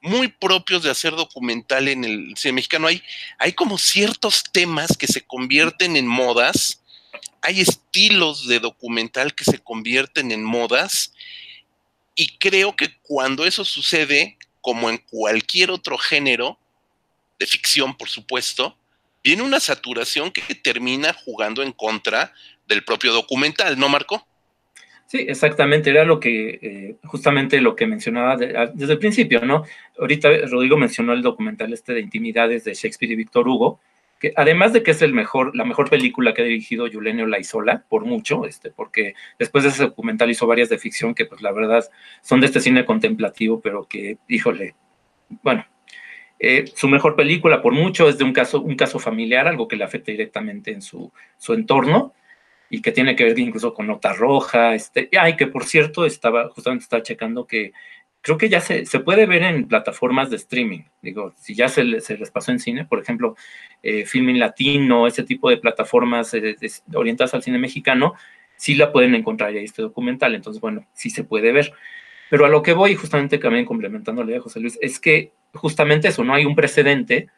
muy 0.00 0.28
propios 0.28 0.82
de 0.82 0.90
hacer 0.90 1.14
documental 1.14 1.88
en 1.88 2.04
el 2.04 2.36
cine 2.36 2.52
mexicano. 2.52 2.86
Hay, 2.86 3.02
hay 3.38 3.52
como 3.52 3.78
ciertos 3.78 4.44
temas 4.52 4.96
que 4.96 5.06
se 5.06 5.26
convierten 5.26 5.96
en 5.96 6.06
modas, 6.06 6.82
hay 7.42 7.60
estilos 7.60 8.46
de 8.46 8.60
documental 8.60 9.34
que 9.34 9.44
se 9.44 9.58
convierten 9.58 10.30
en 10.32 10.44
modas, 10.44 11.12
y 12.14 12.36
creo 12.38 12.74
que 12.74 12.98
cuando 13.02 13.44
eso 13.44 13.64
sucede, 13.64 14.38
como 14.60 14.90
en 14.90 14.98
cualquier 14.98 15.70
otro 15.70 15.96
género, 15.98 16.58
de 17.38 17.46
ficción, 17.46 17.96
por 17.96 18.08
supuesto, 18.08 18.76
viene 19.22 19.42
una 19.42 19.60
saturación 19.60 20.32
que 20.32 20.42
termina 20.56 21.12
jugando 21.12 21.62
en 21.62 21.72
contra 21.72 22.32
del 22.66 22.84
propio 22.84 23.12
documental, 23.12 23.78
¿no, 23.78 23.88
Marco? 23.88 24.26
Sí, 25.08 25.24
exactamente, 25.26 25.88
era 25.88 26.04
lo 26.04 26.20
que, 26.20 26.58
eh, 26.60 26.96
justamente 27.04 27.62
lo 27.62 27.74
que 27.74 27.86
mencionaba 27.86 28.36
desde 28.36 28.92
el 28.92 28.98
principio, 28.98 29.40
¿no? 29.40 29.64
Ahorita 29.98 30.28
Rodrigo 30.50 30.76
mencionó 30.76 31.14
el 31.14 31.22
documental 31.22 31.72
este 31.72 31.94
de 31.94 32.00
Intimidades 32.00 32.64
de 32.64 32.74
Shakespeare 32.74 33.12
y 33.12 33.16
Víctor 33.16 33.48
Hugo, 33.48 33.80
que 34.20 34.34
además 34.36 34.74
de 34.74 34.82
que 34.82 34.90
es 34.90 35.00
el 35.00 35.14
mejor, 35.14 35.56
la 35.56 35.64
mejor 35.64 35.88
película 35.88 36.34
que 36.34 36.42
ha 36.42 36.44
dirigido 36.44 36.86
Yulenio 36.86 37.26
Laizola, 37.26 37.84
por 37.88 38.04
mucho, 38.04 38.44
este, 38.44 38.70
porque 38.70 39.14
después 39.38 39.64
de 39.64 39.70
ese 39.70 39.84
documental 39.84 40.30
hizo 40.30 40.46
varias 40.46 40.68
de 40.68 40.76
ficción 40.76 41.14
que, 41.14 41.24
pues 41.24 41.40
la 41.40 41.52
verdad, 41.52 41.88
son 42.20 42.40
de 42.40 42.46
este 42.46 42.60
cine 42.60 42.84
contemplativo, 42.84 43.62
pero 43.62 43.84
que, 43.88 44.18
híjole, 44.28 44.74
bueno, 45.42 45.64
eh, 46.38 46.66
su 46.74 46.86
mejor 46.86 47.16
película 47.16 47.62
por 47.62 47.72
mucho 47.72 48.10
es 48.10 48.18
de 48.18 48.24
un 48.24 48.34
caso, 48.34 48.60
un 48.60 48.76
caso 48.76 48.98
familiar, 48.98 49.48
algo 49.48 49.68
que 49.68 49.76
le 49.76 49.84
afecta 49.84 50.12
directamente 50.12 50.70
en 50.70 50.82
su, 50.82 51.10
su 51.38 51.54
entorno, 51.54 52.12
y 52.70 52.82
que 52.82 52.92
tiene 52.92 53.16
que 53.16 53.24
ver 53.24 53.38
incluso 53.38 53.74
con 53.74 53.86
nota 53.86 54.12
roja. 54.12 54.74
Este, 54.74 55.08
ay, 55.18 55.36
que 55.36 55.46
por 55.46 55.64
cierto, 55.64 56.04
estaba, 56.04 56.48
justamente 56.50 56.84
estaba 56.84 57.02
checando 57.02 57.46
que 57.46 57.72
creo 58.20 58.36
que 58.36 58.48
ya 58.48 58.60
se, 58.60 58.84
se 58.84 59.00
puede 59.00 59.26
ver 59.26 59.42
en 59.42 59.68
plataformas 59.68 60.30
de 60.30 60.36
streaming. 60.36 60.82
Digo, 61.02 61.32
si 61.36 61.54
ya 61.54 61.68
se, 61.68 62.00
se 62.00 62.18
les 62.18 62.30
pasó 62.30 62.50
en 62.50 62.58
cine, 62.58 62.84
por 62.84 63.00
ejemplo, 63.00 63.36
eh, 63.82 64.04
Filming 64.04 64.38
Latino, 64.38 65.06
ese 65.06 65.22
tipo 65.22 65.48
de 65.48 65.56
plataformas 65.56 66.34
eh, 66.34 66.56
orientadas 66.94 67.34
al 67.34 67.42
cine 67.42 67.58
mexicano, 67.58 68.14
sí 68.56 68.74
la 68.74 68.92
pueden 68.92 69.14
encontrar 69.14 69.50
ahí 69.50 69.64
este 69.64 69.82
documental. 69.82 70.34
Entonces, 70.34 70.60
bueno, 70.60 70.86
sí 70.92 71.10
se 71.10 71.24
puede 71.24 71.52
ver. 71.52 71.72
Pero 72.28 72.44
a 72.44 72.48
lo 72.48 72.62
que 72.62 72.74
voy, 72.74 72.94
justamente 72.94 73.38
también 73.38 73.64
complementándole 73.64 74.36
a 74.36 74.40
José 74.40 74.60
Luis, 74.60 74.78
es 74.82 75.00
que 75.00 75.32
justamente 75.54 76.08
eso, 76.08 76.24
no 76.24 76.34
hay 76.34 76.44
un 76.44 76.54
precedente, 76.54 77.28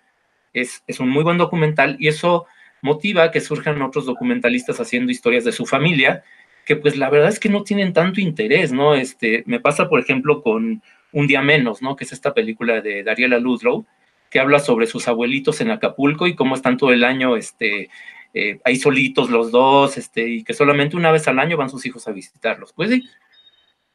es, 0.53 0.83
es 0.88 0.99
un 0.99 1.09
muy 1.09 1.23
buen 1.23 1.38
documental 1.38 1.97
y 2.01 2.09
eso 2.09 2.47
motiva 2.83 3.31
que 3.31 3.40
surjan 3.40 3.83
otros 3.83 4.07
documentalistas 4.07 4.81
haciendo 4.81 5.12
historias 5.12 5.45
de 5.45 5.53
su 5.53 5.66
familia, 5.66 6.23
que 6.64 6.77
pues 6.77 6.97
la 6.97 7.11
verdad 7.11 7.29
es 7.29 7.40
que 7.40 7.49
no 7.49 7.64
tienen 7.64 7.93
tanto 7.93 8.21
interés, 8.21 8.73
¿no? 8.73 8.95
Este, 8.95 9.43
me 9.47 9.61
pasa, 9.61 9.88
por 9.88 10.01
ejemplo, 10.01 10.43
con 10.43 10.83
Un 11.12 11.27
Día 11.27 11.43
Menos, 11.43 11.83
¿no? 11.83 11.97
Que 11.97 12.05
es 12.05 12.12
esta 12.12 12.35
película 12.35 12.81
de 12.81 13.03
Dariela 13.03 13.38
Ludlow, 13.38 13.87
que 14.31 14.40
habla 14.40 14.61
sobre 14.61 14.87
sus 14.87 15.09
abuelitos 15.09 15.61
en 15.61 15.71
Acapulco 15.71 16.27
y 16.27 16.37
cómo 16.37 16.55
están 16.55 16.77
todo 16.77 16.93
el 16.93 17.03
año, 17.03 17.37
este, 17.37 17.90
eh, 18.33 18.61
ahí 18.64 18.77
solitos 18.77 19.31
los 19.31 19.51
dos, 19.51 19.99
este, 19.99 20.29
y 20.29 20.45
que 20.45 20.55
solamente 20.55 20.97
una 20.97 21.11
vez 21.11 21.27
al 21.27 21.40
año 21.40 21.57
van 21.57 21.71
sus 21.71 21.85
hijos 21.87 22.07
a 22.07 22.12
visitarlos. 22.12 22.73
Pues 22.73 22.90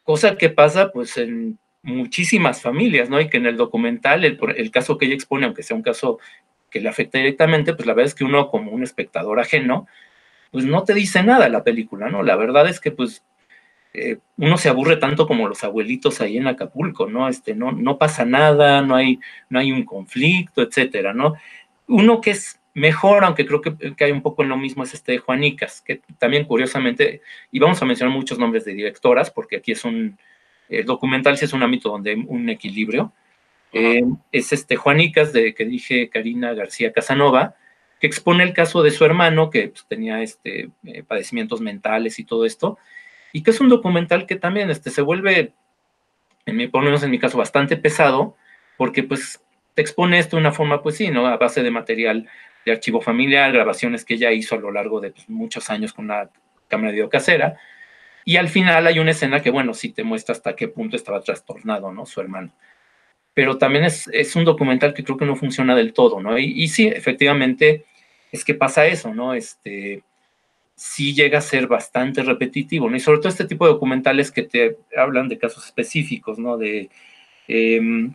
cosa 0.03 0.37
que 0.37 0.49
pasa, 0.49 0.91
pues, 0.91 1.17
en 1.17 1.57
muchísimas 1.81 2.61
familias, 2.61 3.09
¿no? 3.09 3.21
Y 3.21 3.29
que 3.29 3.37
en 3.37 3.45
el 3.45 3.57
documental, 3.57 4.25
el, 4.25 4.37
el 4.57 4.71
caso 4.71 4.97
que 4.97 5.05
ella 5.05 5.15
expone, 5.15 5.45
aunque 5.45 5.63
sea 5.63 5.77
un 5.77 5.83
caso 5.83 6.19
que 6.75 6.81
le 6.81 6.89
afecta 6.89 7.19
directamente, 7.19 7.73
pues 7.73 7.87
la 7.87 7.93
verdad 7.93 8.09
es 8.09 8.15
que 8.15 8.25
uno 8.25 8.49
como 8.49 8.71
un 8.71 8.83
espectador 8.83 9.39
ajeno, 9.39 9.87
pues 10.51 10.65
no 10.65 10.83
te 10.83 10.93
dice 10.93 11.23
nada 11.23 11.47
la 11.47 11.63
película, 11.63 12.09
¿no? 12.09 12.21
La 12.21 12.35
verdad 12.35 12.67
es 12.67 12.81
que 12.81 12.91
pues 12.91 13.23
eh, 13.93 14.17
uno 14.35 14.57
se 14.57 14.67
aburre 14.67 14.97
tanto 14.97 15.25
como 15.25 15.47
los 15.47 15.63
abuelitos 15.63 16.19
ahí 16.19 16.35
en 16.35 16.47
Acapulco, 16.47 17.07
¿no? 17.07 17.29
Este, 17.29 17.55
no, 17.55 17.71
no 17.71 17.97
pasa 17.97 18.25
nada, 18.25 18.81
no 18.81 18.93
hay, 18.93 19.21
no 19.49 19.59
hay 19.59 19.71
un 19.71 19.85
conflicto, 19.85 20.61
etcétera, 20.61 21.13
¿no? 21.13 21.35
Uno 21.87 22.19
que 22.19 22.31
es 22.31 22.59
mejor, 22.73 23.23
aunque 23.23 23.45
creo 23.45 23.61
que, 23.61 23.95
que, 23.95 24.03
hay 24.03 24.11
un 24.11 24.21
poco 24.21 24.43
en 24.43 24.49
lo 24.49 24.57
mismo, 24.57 24.83
es 24.83 24.93
este 24.93 25.13
de 25.13 25.19
Juanicas, 25.19 25.79
que 25.79 26.01
también 26.17 26.43
curiosamente, 26.43 27.21
y 27.53 27.59
vamos 27.59 27.81
a 27.81 27.85
mencionar 27.85 28.13
muchos 28.13 28.37
nombres 28.37 28.65
de 28.65 28.73
directoras, 28.73 29.31
porque 29.31 29.55
aquí 29.55 29.71
es 29.71 29.85
un, 29.85 30.17
el 30.67 30.83
documental 30.83 31.37
sí 31.37 31.45
es 31.45 31.53
un 31.53 31.63
ámbito 31.63 31.87
donde 31.87 32.11
hay 32.11 32.25
un 32.27 32.49
equilibrio, 32.49 33.13
eh, 33.73 34.03
es 34.31 34.53
este 34.53 34.75
Juanicas, 34.75 35.33
de 35.33 35.53
que 35.53 35.65
dije 35.65 36.09
Karina 36.09 36.53
García 36.53 36.93
Casanova, 36.93 37.55
que 37.99 38.07
expone 38.07 38.43
el 38.43 38.53
caso 38.53 38.83
de 38.83 38.91
su 38.91 39.05
hermano, 39.05 39.49
que 39.49 39.69
pues, 39.69 39.85
tenía 39.87 40.21
este, 40.21 40.69
eh, 40.85 41.03
padecimientos 41.03 41.61
mentales 41.61 42.19
y 42.19 42.25
todo 42.25 42.45
esto, 42.45 42.77
y 43.33 43.43
que 43.43 43.51
es 43.51 43.59
un 43.59 43.69
documental 43.69 44.25
que 44.25 44.35
también 44.35 44.69
este, 44.69 44.89
se 44.89 45.01
vuelve, 45.01 45.53
en 46.45 46.55
mi, 46.55 46.67
por 46.67 46.81
lo 46.81 46.85
menos 46.85 47.03
en 47.03 47.11
mi 47.11 47.19
caso, 47.19 47.37
bastante 47.37 47.77
pesado, 47.77 48.35
porque 48.77 49.03
pues 49.03 49.41
te 49.73 49.81
expone 49.81 50.19
esto 50.19 50.37
de 50.37 50.41
una 50.41 50.51
forma, 50.51 50.81
pues 50.81 50.95
sí, 50.95 51.09
¿no? 51.09 51.27
A 51.27 51.37
base 51.37 51.63
de 51.63 51.71
material 51.71 52.29
de 52.65 52.71
archivo 52.71 53.01
familiar, 53.01 53.51
grabaciones 53.51 54.05
que 54.05 54.15
ella 54.15 54.31
hizo 54.31 54.55
a 54.55 54.59
lo 54.59 54.71
largo 54.71 55.01
de 55.01 55.11
pues, 55.11 55.29
muchos 55.29 55.69
años 55.69 55.93
con 55.93 56.05
una 56.05 56.29
cámara 56.67 56.89
de 56.89 56.95
video 56.95 57.09
casera, 57.09 57.57
y 58.23 58.37
al 58.37 58.49
final 58.49 58.87
hay 58.87 58.99
una 58.99 59.11
escena 59.11 59.41
que, 59.41 59.51
bueno, 59.51 59.73
sí 59.73 59.89
te 59.89 60.03
muestra 60.03 60.33
hasta 60.33 60.55
qué 60.55 60.67
punto 60.67 60.95
estaba 60.95 61.21
trastornado, 61.21 61.91
¿no? 61.91 62.05
Su 62.05 62.21
hermano 62.21 62.51
pero 63.35 63.57
también 63.57 63.83
es, 63.83 64.09
es, 64.13 64.35
un 64.35 64.45
documental 64.45 64.93
que 64.93 65.03
creo 65.03 65.17
que 65.17 65.25
no 65.25 65.35
funciona 65.35 65.75
del 65.75 65.93
todo, 65.93 66.21
¿no? 66.21 66.39
Y, 66.39 66.67
sí, 66.69 66.87
efectivamente, 66.87 67.83
es 68.31 68.45
que 68.45 68.55
pasa 68.55 68.87
eso, 68.87 69.13
¿no? 69.13 69.33
Este, 69.33 70.03
sí 70.73 71.13
llega 71.13 71.39
a 71.39 71.41
ser 71.41 71.67
bastante 71.67 72.23
repetitivo, 72.23 72.89
¿no? 72.89 72.95
Y 72.95 73.01
sobre 73.01 73.19
todo 73.19 73.27
este 73.27 73.45
tipo 73.45 73.65
de 73.65 73.73
documentales 73.73 74.31
que 74.31 74.43
te 74.43 74.77
hablan 74.97 75.27
de 75.27 75.37
casos 75.37 75.65
específicos, 75.65 76.39
¿no? 76.39 76.57
De, 76.57 76.89
eh, 77.49 78.09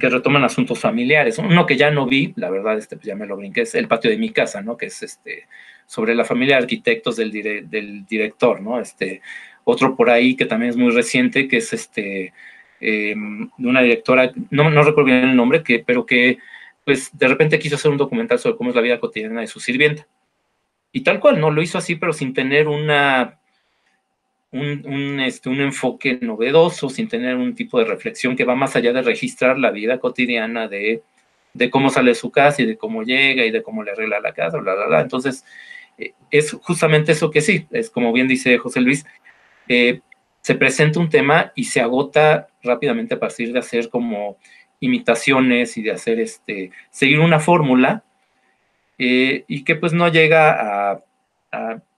que 0.00 0.08
retoman 0.08 0.44
asuntos 0.44 0.80
familiares. 0.80 1.36
Uno 1.36 1.66
que 1.66 1.76
ya 1.76 1.90
no 1.90 2.06
vi, 2.06 2.32
la 2.36 2.48
verdad, 2.48 2.78
este, 2.78 2.96
pues 2.96 3.06
ya 3.06 3.14
me 3.14 3.26
lo 3.26 3.36
brinqué, 3.36 3.60
es 3.60 3.74
El 3.74 3.86
patio 3.86 4.10
de 4.10 4.16
mi 4.16 4.30
casa, 4.30 4.62
¿no? 4.62 4.78
Que 4.78 4.86
es 4.86 5.02
este, 5.02 5.46
sobre 5.86 6.14
la 6.14 6.24
familia 6.24 6.56
de 6.56 6.62
arquitectos 6.62 7.16
del, 7.16 7.30
del 7.68 8.06
director, 8.06 8.62
¿no? 8.62 8.80
Este, 8.80 9.20
otro 9.64 9.94
por 9.94 10.08
ahí 10.08 10.36
que 10.36 10.46
también 10.46 10.70
es 10.70 10.76
muy 10.78 10.90
reciente, 10.90 11.48
que 11.48 11.58
es 11.58 11.74
este, 11.74 12.32
eh, 12.82 13.14
de 13.56 13.68
una 13.68 13.80
directora, 13.80 14.32
no, 14.50 14.68
no 14.70 14.82
recuerdo 14.82 15.04
bien 15.04 15.28
el 15.28 15.36
nombre, 15.36 15.62
que, 15.62 15.78
pero 15.78 16.04
que 16.04 16.38
pues 16.84 17.16
de 17.16 17.28
repente 17.28 17.58
quiso 17.58 17.76
hacer 17.76 17.90
un 17.90 17.96
documental 17.96 18.38
sobre 18.38 18.56
cómo 18.56 18.70
es 18.70 18.76
la 18.76 18.82
vida 18.82 18.98
cotidiana 18.98 19.40
de 19.40 19.46
su 19.46 19.60
sirvienta. 19.60 20.06
Y 20.90 21.02
tal 21.02 21.20
cual, 21.20 21.40
¿no? 21.40 21.50
Lo 21.50 21.62
hizo 21.62 21.78
así, 21.78 21.94
pero 21.94 22.12
sin 22.12 22.34
tener 22.34 22.68
una, 22.68 23.38
un, 24.50 25.20
este, 25.20 25.48
un 25.48 25.60
enfoque 25.60 26.18
novedoso, 26.20 26.90
sin 26.90 27.08
tener 27.08 27.36
un 27.36 27.54
tipo 27.54 27.78
de 27.78 27.84
reflexión 27.84 28.36
que 28.36 28.44
va 28.44 28.54
más 28.54 28.76
allá 28.76 28.92
de 28.92 29.02
registrar 29.02 29.58
la 29.58 29.70
vida 29.70 29.98
cotidiana 29.98 30.68
de, 30.68 31.02
de 31.54 31.70
cómo 31.70 31.88
sale 31.88 32.10
de 32.10 32.14
su 32.14 32.30
casa 32.30 32.62
y 32.62 32.66
de 32.66 32.76
cómo 32.76 33.02
llega 33.02 33.44
y 33.44 33.50
de 33.50 33.62
cómo 33.62 33.82
le 33.82 33.92
arregla 33.92 34.20
la 34.20 34.32
casa, 34.32 34.58
bla, 34.58 34.74
bla, 34.74 34.86
bla. 34.86 35.00
Entonces, 35.00 35.44
eh, 35.96 36.12
es 36.30 36.52
justamente 36.52 37.12
eso 37.12 37.30
que 37.30 37.40
sí, 37.40 37.66
es 37.70 37.90
como 37.90 38.12
bien 38.12 38.28
dice 38.28 38.58
José 38.58 38.80
Luis, 38.80 39.06
eh, 39.68 40.00
se 40.42 40.54
presenta 40.56 41.00
un 41.00 41.08
tema 41.08 41.52
y 41.54 41.64
se 41.64 41.80
agota 41.80 42.48
rápidamente 42.62 43.14
a 43.14 43.20
partir 43.20 43.52
de 43.52 43.60
hacer 43.60 43.88
como 43.88 44.36
imitaciones 44.80 45.76
y 45.76 45.82
de 45.82 45.92
hacer 45.92 46.20
este, 46.20 46.72
seguir 46.90 47.20
una 47.20 47.38
fórmula 47.38 48.02
eh, 48.98 49.44
y 49.46 49.64
que 49.64 49.76
pues 49.76 49.92
no 49.92 50.08
llega 50.08 50.92
a, 50.92 51.02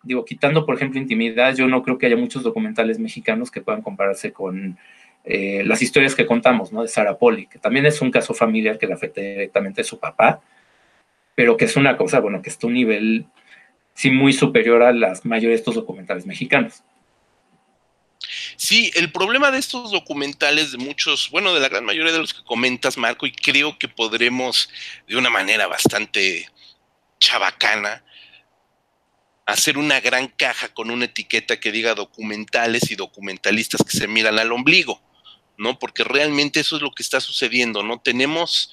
digo, 0.03 0.25
quitando 0.25 0.67
por 0.67 0.77
ejemplo 0.77 1.01
intimidad, 1.01 1.55
yo 1.55 1.67
no 1.67 1.83
creo 1.83 1.97
que 1.97 2.07
haya 2.07 2.17
muchos 2.17 2.43
documentales 2.43 2.99
mexicanos 2.99 3.51
que 3.51 3.63
puedan 3.63 3.83
compararse 3.83 4.33
con 4.33 4.79
eh, 5.25 5.63
las 5.65 5.81
historias 5.81 6.15
que 6.15 6.27
contamos, 6.27 6.73
¿no? 6.73 6.83
De 6.83 6.89
Sara 6.89 7.17
Poli, 7.17 7.47
que 7.47 7.59
también 7.59 7.87
es 7.87 8.03
un 8.03 8.11
caso 8.11 8.35
familiar 8.35 8.79
que 8.79 8.87
le 8.87 8.93
afecta 8.93 9.23
directamente 9.23 9.81
a 9.81 9.85
su 9.85 9.99
papá, 9.99 10.43
pero 11.35 11.57
que 11.57 11.65
es 11.65 11.77
una 11.77 11.97
cosa, 11.97 12.21
bueno, 12.21 12.43
que 12.43 12.51
está 12.51 12.67
un 12.67 12.75
nivel 12.75 13.27
sí 13.95 14.11
muy 14.11 14.33
superior 14.33 14.83
a 14.83 14.93
las 14.93 15.25
mayores 15.25 15.57
de 15.57 15.61
estos 15.61 15.77
documentales 15.77 16.27
mexicanos. 16.27 16.83
Sí, 18.57 18.91
el 18.95 19.11
problema 19.11 19.51
de 19.51 19.59
estos 19.59 19.91
documentales 19.91 20.73
de 20.73 20.79
muchos, 20.79 21.31
bueno, 21.31 21.55
de 21.55 21.61
la 21.61 21.69
gran 21.69 21.85
mayoría 21.85 22.13
de 22.13 22.19
los 22.19 22.35
que 22.35 22.45
comentas, 22.45 22.97
Marco, 22.97 23.27
y 23.27 23.33
creo 23.33 23.79
que 23.79 23.89
podremos 23.89 24.69
de 25.09 25.17
una 25.17 25.31
manera 25.31 25.67
bastante 25.67 26.49
chabacana 27.19 28.05
hacer 29.47 29.77
una 29.77 30.01
gran 30.01 30.29
caja 30.29 30.69
con 30.73 30.91
una 30.91 31.05
etiqueta 31.07 31.61
que 31.61 31.73
diga 31.73 31.95
documentales 31.95 32.91
y 32.91 32.97
documentalistas 32.97 33.83
que 33.83 33.97
se 33.97 34.09
miran 34.09 34.39
al 34.39 34.53
ombligo, 34.53 35.03
¿no? 35.59 35.79
Porque 35.79 36.05
realmente 36.05 36.61
eso 36.61 36.77
es 36.77 36.83
lo 36.83 36.93
que 36.93 37.03
está 37.03 37.21
sucediendo, 37.21 37.83
¿no? 37.83 38.01
Tenemos, 38.01 38.73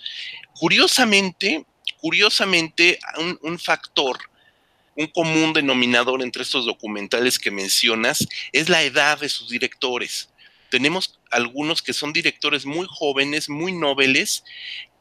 curiosamente, 0.54 1.66
curiosamente, 2.00 3.00
un, 3.18 3.38
un 3.42 3.60
factor 3.60 4.31
un 4.96 5.08
común 5.08 5.54
denominador 5.54 6.22
entre 6.22 6.44
estos 6.44 6.66
documentales 6.66 7.40
que 7.40 7.52
mencionas 7.52 8.28
es 8.52 8.70
la 8.70 8.84
edad 8.84 9.20
de 9.20 9.30
sus 9.30 9.50
directores. 9.50 10.30
Tenemos 10.70 11.20
algunos 11.32 11.82
que 11.82 11.92
son 11.92 12.14
directores 12.14 12.66
muy 12.66 12.88
jóvenes, 12.90 13.50
muy 13.50 13.74
nobles, 13.74 14.46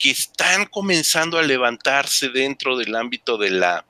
que 0.00 0.10
están 0.10 0.66
comenzando 0.66 1.38
a 1.38 1.42
levantarse 1.42 2.28
dentro 2.30 2.76
del 2.76 2.96
ámbito 2.96 3.38
de 3.38 3.50
la, 3.50 3.86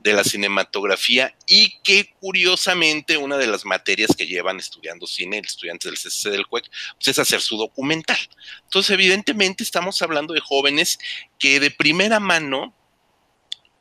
de 0.00 0.12
la 0.12 0.24
cinematografía 0.24 1.32
y 1.46 1.78
que 1.84 2.14
curiosamente 2.18 3.16
una 3.16 3.36
de 3.36 3.46
las 3.46 3.64
materias 3.64 4.10
que 4.16 4.26
llevan 4.26 4.58
estudiando 4.58 5.06
cine, 5.06 5.38
el 5.38 5.44
estudiante 5.44 5.88
del 5.88 5.98
CCC 5.98 6.30
del 6.30 6.46
CUEC, 6.48 6.68
pues 6.94 7.08
es 7.08 7.18
hacer 7.20 7.40
su 7.40 7.56
documental. 7.56 8.18
Entonces, 8.64 8.90
evidentemente 8.90 9.62
estamos 9.62 10.02
hablando 10.02 10.34
de 10.34 10.40
jóvenes 10.40 10.98
que 11.38 11.60
de 11.60 11.70
primera 11.70 12.18
mano 12.18 12.74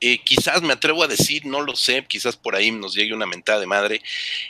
eh, 0.02 0.20
quizás 0.24 0.62
me 0.62 0.74
atrevo 0.74 1.04
a 1.04 1.08
decir, 1.08 1.46
no 1.46 1.62
lo 1.62 1.76
sé, 1.76 2.06
quizás 2.08 2.38
por 2.38 2.56
ahí 2.56 2.72
nos 2.72 2.94
llegue 2.94 3.14
una 3.14 3.26
mentada 3.26 3.60
de 3.60 3.68
madre, 3.68 4.02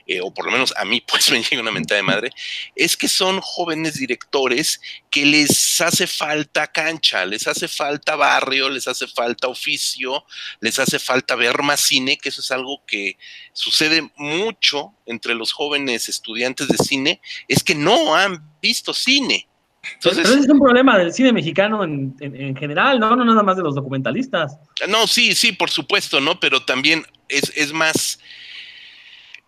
eh, 0.06 0.22
o 0.22 0.32
por 0.32 0.46
lo 0.46 0.52
menos 0.52 0.74
a 0.78 0.86
mí 0.86 1.02
pues 1.08 1.32
me 1.32 1.42
llegue 1.42 1.60
una 1.60 1.72
mentada 1.72 1.98
de 1.98 2.04
madre, 2.04 2.32
es 2.76 2.96
que 2.96 3.08
son 3.08 3.42
jóvenes 3.42 3.96
directores 3.96 4.80
que 5.10 5.26
les 5.26 5.82
hace 5.82 6.06
falta 6.06 6.68
cancha, 6.68 7.26
les 7.26 7.48
hace 7.48 7.68
falta 7.68 8.16
barrio, 8.16 8.70
les 8.70 8.88
hace 8.88 9.08
falta 9.08 9.48
oficio, 9.48 10.24
les 10.60 10.78
hace 10.78 11.00
falta 11.00 11.36
ver 11.36 11.64
más 11.64 11.82
cine, 11.82 12.18
que 12.18 12.30
eso 12.30 12.42
es 12.42 12.52
algo 12.52 12.86
que 12.86 13.18
sucede 13.54 14.10
mucho 14.16 14.94
entre 15.08 15.34
los 15.34 15.52
jóvenes 15.52 16.10
estudiantes 16.10 16.68
de 16.68 16.78
cine, 16.78 17.22
es 17.48 17.64
que 17.64 17.74
no 17.76 18.16
han 18.16 18.60
visto 18.62 18.94
cine. 18.94 19.49
Entonces, 19.96 20.24
Pero 20.24 20.36
ese 20.36 20.46
es 20.46 20.50
un 20.50 20.60
problema 20.60 20.98
del 20.98 21.14
cine 21.14 21.32
mexicano 21.32 21.84
en, 21.84 22.56
general, 22.56 23.00
¿no? 23.00 23.16
No 23.16 23.26
nada 23.26 23.44
más 23.44 23.58
de 23.58 23.64
los 23.64 23.76
documentalistas. 23.76 24.58
No, 24.88 25.08
sí, 25.08 25.36
sí, 25.36 25.52
por 25.52 25.70
supuesto, 25.70 26.20
¿no? 26.20 26.40
Pero 26.40 26.64
también 26.64 27.06
es, 27.28 27.52
es 27.56 27.74
más. 27.74 28.20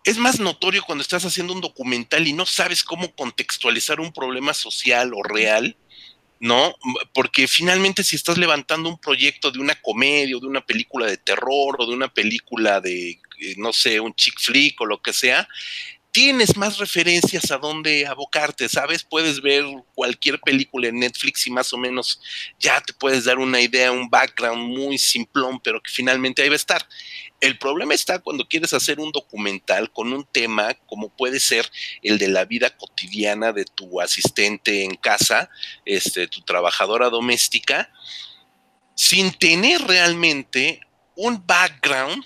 Es 0.04 0.18
más 0.18 0.40
notorio 0.40 0.82
cuando 0.82 1.02
estás 1.02 1.24
haciendo 1.24 1.52
un 1.52 1.60
documental 1.60 2.26
y 2.26 2.32
no 2.32 2.44
sabes 2.44 2.82
cómo 2.82 3.14
contextualizar 3.14 4.00
un 4.00 4.12
problema 4.12 4.52
social 4.52 5.12
o 5.14 5.22
real, 5.22 5.76
¿no? 6.40 6.74
Porque 7.14 7.46
finalmente 7.46 8.02
si 8.02 8.16
estás 8.16 8.36
levantando 8.36 8.88
un 8.88 8.98
proyecto 8.98 9.52
de 9.52 9.60
una 9.60 9.76
comedia 9.76 10.36
o 10.36 10.40
de 10.40 10.48
una 10.48 10.60
película 10.60 11.06
de 11.06 11.16
terror 11.16 11.76
o 11.78 11.86
de 11.86 11.94
una 11.94 12.12
película 12.12 12.80
de, 12.80 13.10
eh, 13.10 13.54
no 13.58 13.72
sé, 13.72 14.00
un 14.00 14.12
chick 14.14 14.40
flick 14.40 14.80
o 14.80 14.86
lo 14.86 15.00
que 15.00 15.12
sea, 15.12 15.46
tienes 16.12 16.58
más 16.58 16.76
referencias 16.76 17.50
a 17.50 17.56
dónde 17.56 18.06
abocarte, 18.06 18.68
¿sabes? 18.68 19.02
Puedes 19.02 19.40
ver 19.40 19.64
cualquier 19.94 20.38
película 20.38 20.88
en 20.88 21.00
Netflix 21.00 21.46
y 21.46 21.50
más 21.50 21.72
o 21.72 21.78
menos 21.78 22.20
ya 22.58 22.82
te 22.82 22.92
puedes 22.92 23.24
dar 23.24 23.38
una 23.38 23.60
idea, 23.60 23.90
un 23.90 24.10
background 24.10 24.76
muy 24.76 24.98
simplón, 24.98 25.58
pero 25.58 25.82
que 25.82 25.90
finalmente 25.90 26.42
ahí 26.42 26.50
va 26.50 26.54
a 26.54 26.56
estar. 26.56 26.86
El 27.40 27.58
problema 27.58 27.94
está 27.94 28.18
cuando 28.18 28.46
quieres 28.46 28.74
hacer 28.74 29.00
un 29.00 29.10
documental 29.10 29.90
con 29.90 30.12
un 30.12 30.24
tema 30.24 30.74
como 30.86 31.08
puede 31.08 31.40
ser 31.40 31.68
el 32.02 32.18
de 32.18 32.28
la 32.28 32.44
vida 32.44 32.76
cotidiana 32.76 33.52
de 33.52 33.64
tu 33.64 33.98
asistente 33.98 34.84
en 34.84 34.94
casa, 34.96 35.48
este, 35.86 36.28
tu 36.28 36.42
trabajadora 36.42 37.08
doméstica, 37.08 37.90
sin 38.94 39.32
tener 39.32 39.80
realmente 39.80 40.80
un 41.16 41.44
background 41.46 42.22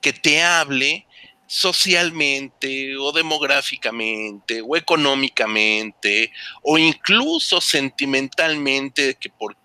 que 0.00 0.14
te 0.14 0.42
hable 0.42 1.06
socialmente 1.46 2.96
o 2.96 3.12
demográficamente 3.12 4.60
o 4.60 4.76
económicamente 4.76 6.32
o 6.62 6.76
incluso 6.76 7.60
sentimentalmente 7.60 9.14
que 9.14 9.30
por 9.30 9.56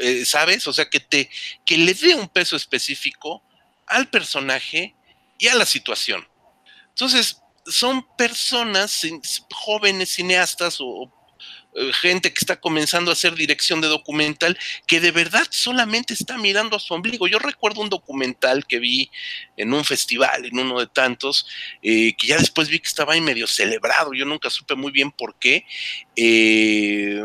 eh, 0.00 0.24
sabes 0.24 0.66
o 0.68 0.72
sea 0.72 0.88
que 0.88 1.00
te 1.00 1.28
que 1.64 1.76
le 1.76 1.94
dé 1.94 2.14
un 2.14 2.28
peso 2.28 2.54
específico 2.54 3.42
al 3.86 4.08
personaje 4.08 4.94
y 5.38 5.48
a 5.48 5.54
la 5.54 5.66
situación. 5.66 6.26
Entonces 6.90 7.40
son 7.66 8.06
personas 8.16 9.02
jóvenes 9.52 10.10
cineastas 10.10 10.76
o 10.80 11.12
gente 11.92 12.32
que 12.32 12.38
está 12.38 12.56
comenzando 12.60 13.10
a 13.10 13.14
hacer 13.14 13.34
dirección 13.34 13.80
de 13.80 13.88
documental 13.88 14.56
que 14.86 15.00
de 15.00 15.10
verdad 15.10 15.46
solamente 15.50 16.14
está 16.14 16.38
mirando 16.38 16.76
a 16.76 16.80
su 16.80 16.94
ombligo. 16.94 17.26
Yo 17.26 17.38
recuerdo 17.38 17.80
un 17.80 17.90
documental 17.90 18.66
que 18.66 18.78
vi 18.78 19.10
en 19.56 19.72
un 19.72 19.84
festival, 19.84 20.44
en 20.44 20.58
uno 20.58 20.80
de 20.80 20.86
tantos, 20.86 21.46
eh, 21.82 22.14
que 22.16 22.28
ya 22.28 22.38
después 22.38 22.68
vi 22.68 22.78
que 22.78 22.88
estaba 22.88 23.14
ahí 23.14 23.20
medio 23.20 23.46
celebrado. 23.46 24.14
Yo 24.14 24.24
nunca 24.24 24.50
supe 24.50 24.74
muy 24.74 24.92
bien 24.92 25.10
por 25.10 25.38
qué. 25.38 25.66
Eh, 26.16 27.22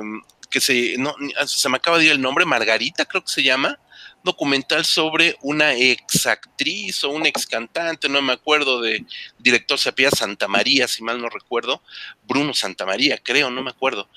que 0.49 0.59
se, 0.59 0.95
no, 0.97 1.15
se 1.45 1.69
me 1.69 1.77
acaba 1.77 1.99
de 1.99 2.05
ir 2.05 2.11
el 2.11 2.21
nombre, 2.21 2.45
Margarita 2.45 3.05
creo 3.05 3.23
que 3.23 3.31
se 3.31 3.43
llama, 3.43 3.79
documental 4.23 4.85
sobre 4.85 5.35
una 5.41 5.73
ex 5.75 6.25
actriz 6.27 7.03
o 7.03 7.09
un 7.09 7.25
ex 7.25 7.45
cantante, 7.45 8.09
no 8.09 8.21
me 8.21 8.33
acuerdo 8.33 8.81
de 8.81 9.05
director 9.37 9.79
se 9.79 9.93
Santa 10.11 10.47
María, 10.47 10.87
si 10.87 11.03
mal 11.03 11.21
no 11.21 11.29
recuerdo, 11.29 11.81
Bruno 12.27 12.53
Santa 12.53 12.85
María, 12.85 13.17
creo, 13.17 13.49
no 13.49 13.63
me 13.63 13.71
acuerdo, 13.71 14.09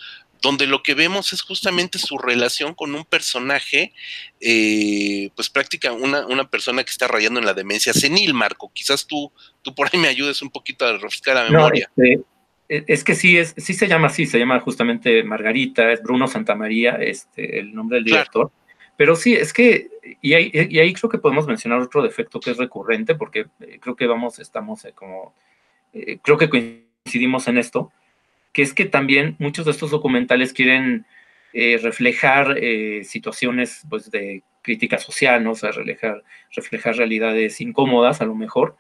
donde 0.42 0.66
lo 0.66 0.82
que 0.82 0.94
vemos 0.94 1.32
es 1.32 1.40
justamente 1.40 1.98
su 1.98 2.18
relación 2.18 2.74
con 2.74 2.94
un 2.94 3.04
personaje, 3.04 3.92
eh, 4.40 5.30
pues 5.36 5.48
prácticamente 5.48 6.04
una, 6.04 6.26
una, 6.26 6.50
persona 6.50 6.82
que 6.82 6.90
está 6.90 7.06
rayando 7.06 7.38
en 7.38 7.46
la 7.46 7.54
demencia 7.54 7.92
senil, 7.92 8.34
Marco. 8.34 8.70
Quizás 8.74 9.06
tú, 9.06 9.32
tú 9.62 9.72
por 9.72 9.88
ahí 9.90 10.00
me 10.00 10.08
ayudes 10.08 10.42
un 10.42 10.50
poquito 10.50 10.84
a 10.84 10.94
refrescar 10.94 11.36
la 11.36 11.48
memoria. 11.48 11.88
Este, 11.96 12.20
e, 12.68 12.84
es 12.88 13.04
que 13.04 13.14
sí, 13.14 13.38
es, 13.38 13.54
sí 13.56 13.72
se 13.72 13.86
llama 13.86 14.08
así, 14.08 14.26
se 14.26 14.38
llama 14.38 14.58
justamente 14.58 15.22
Margarita, 15.22 15.92
es 15.92 16.02
Bruno 16.02 16.26
Santamaría, 16.26 16.96
este, 16.96 17.60
el 17.60 17.72
nombre 17.72 17.98
del 17.98 18.04
director. 18.04 18.50
Pero 18.96 19.14
sí, 19.14 19.34
es 19.34 19.52
que, 19.52 19.90
y 20.20 20.34
ahí, 20.34 20.50
y 20.52 20.78
ahí, 20.78 20.92
creo 20.92 21.10
que 21.10 21.18
podemos 21.18 21.46
mencionar 21.46 21.80
otro 21.80 22.02
defecto 22.02 22.40
que 22.40 22.50
es 22.50 22.56
recurrente, 22.56 23.14
porque 23.14 23.46
eh, 23.60 23.78
creo 23.80 23.96
que 23.96 24.06
vamos, 24.06 24.38
estamos 24.38 24.84
eh, 24.84 24.92
como, 24.94 25.34
creo 26.22 26.38
que 26.38 26.48
coincidimos 26.50 27.48
en 27.48 27.58
esto, 27.58 27.92
que 28.52 28.62
es 28.62 28.74
que 28.74 28.84
también 28.84 29.36
muchos 29.38 29.64
de 29.64 29.70
estos 29.70 29.90
documentales 29.90 30.52
quieren 30.52 31.06
eh, 31.54 31.78
reflejar 31.82 32.56
eh, 32.58 33.04
situaciones 33.04 33.82
pues, 33.90 34.10
de 34.10 34.42
crítica 34.62 34.96
social, 34.98 35.44
¿no? 35.44 35.50
O 35.52 35.54
sea, 35.54 35.70
reflejar, 35.70 36.22
reflejar 36.54 36.96
realidades 36.96 37.60
incómodas 37.60 38.22
a 38.22 38.24
lo 38.24 38.34
mejor, 38.34 38.76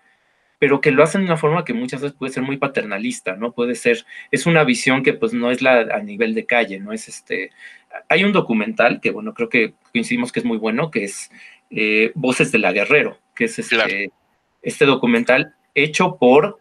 pero 0.58 0.80
que 0.80 0.90
lo 0.90 1.02
hacen 1.02 1.22
de 1.22 1.26
una 1.26 1.36
forma 1.36 1.64
que 1.64 1.74
muchas 1.74 2.00
veces 2.00 2.16
puede 2.16 2.32
ser 2.32 2.44
muy 2.44 2.56
paternalista, 2.56 3.36
¿no? 3.36 3.52
Puede 3.52 3.74
ser, 3.74 4.06
es 4.30 4.46
una 4.46 4.64
visión 4.64 5.02
que 5.02 5.12
pues 5.12 5.34
no 5.34 5.50
es 5.50 5.60
la 5.60 5.80
a 5.80 6.00
nivel 6.00 6.34
de 6.34 6.46
calle, 6.46 6.80
no 6.80 6.92
es 6.92 7.08
este, 7.08 7.50
hay 8.08 8.24
un 8.24 8.32
documental 8.32 9.00
que, 9.00 9.10
bueno, 9.10 9.34
creo 9.34 9.48
que 9.48 9.74
coincidimos 9.92 10.32
que 10.32 10.40
es 10.40 10.46
muy 10.46 10.58
bueno, 10.58 10.90
que 10.90 11.04
es 11.04 11.30
eh, 11.70 12.12
Voces 12.14 12.52
de 12.52 12.58
la 12.58 12.72
Guerrero, 12.72 13.18
que 13.34 13.44
es 13.44 13.58
este, 13.58 14.10
este 14.62 14.84
documental 14.84 15.54
hecho 15.74 16.16
por 16.18 16.60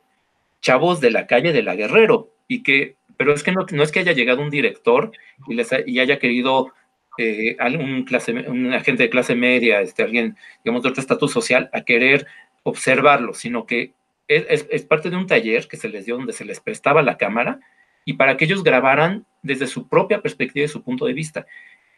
chavos 0.61 1.01
de 1.01 1.11
la 1.11 1.27
calle 1.27 1.51
de 1.53 1.63
la 1.63 1.75
Guerrero, 1.75 2.29
y 2.47 2.63
que, 2.63 2.95
pero 3.17 3.33
es 3.33 3.43
que 3.43 3.51
no, 3.51 3.65
no 3.71 3.83
es 3.83 3.91
que 3.91 3.99
haya 3.99 4.13
llegado 4.13 4.41
un 4.41 4.49
director 4.49 5.11
y, 5.47 5.55
les 5.55 5.69
y 5.85 5.99
haya 5.99 6.19
querido 6.19 6.73
eh, 7.17 7.55
algún 7.59 8.03
clase, 8.03 8.31
un 8.31 8.73
agente 8.73 9.03
de 9.03 9.09
clase 9.09 9.35
media, 9.35 9.81
este, 9.81 10.03
alguien, 10.03 10.37
digamos, 10.63 10.83
de 10.83 10.89
otro 10.89 11.01
estatus 11.01 11.31
social, 11.31 11.69
a 11.73 11.81
querer 11.81 12.25
observarlo, 12.63 13.33
sino 13.33 13.65
que 13.65 13.93
es, 14.27 14.65
es, 14.69 14.83
parte 14.83 15.09
de 15.09 15.17
un 15.17 15.27
taller 15.27 15.67
que 15.67 15.77
se 15.77 15.89
les 15.89 16.05
dio 16.05 16.15
donde 16.15 16.31
se 16.31 16.45
les 16.45 16.61
prestaba 16.61 17.01
la 17.01 17.17
cámara 17.17 17.59
y 18.05 18.13
para 18.13 18.37
que 18.37 18.45
ellos 18.45 18.63
grabaran 18.63 19.25
desde 19.41 19.67
su 19.67 19.87
propia 19.87 20.21
perspectiva 20.21 20.65
y 20.65 20.69
su 20.69 20.83
punto 20.83 21.05
de 21.05 21.13
vista. 21.13 21.45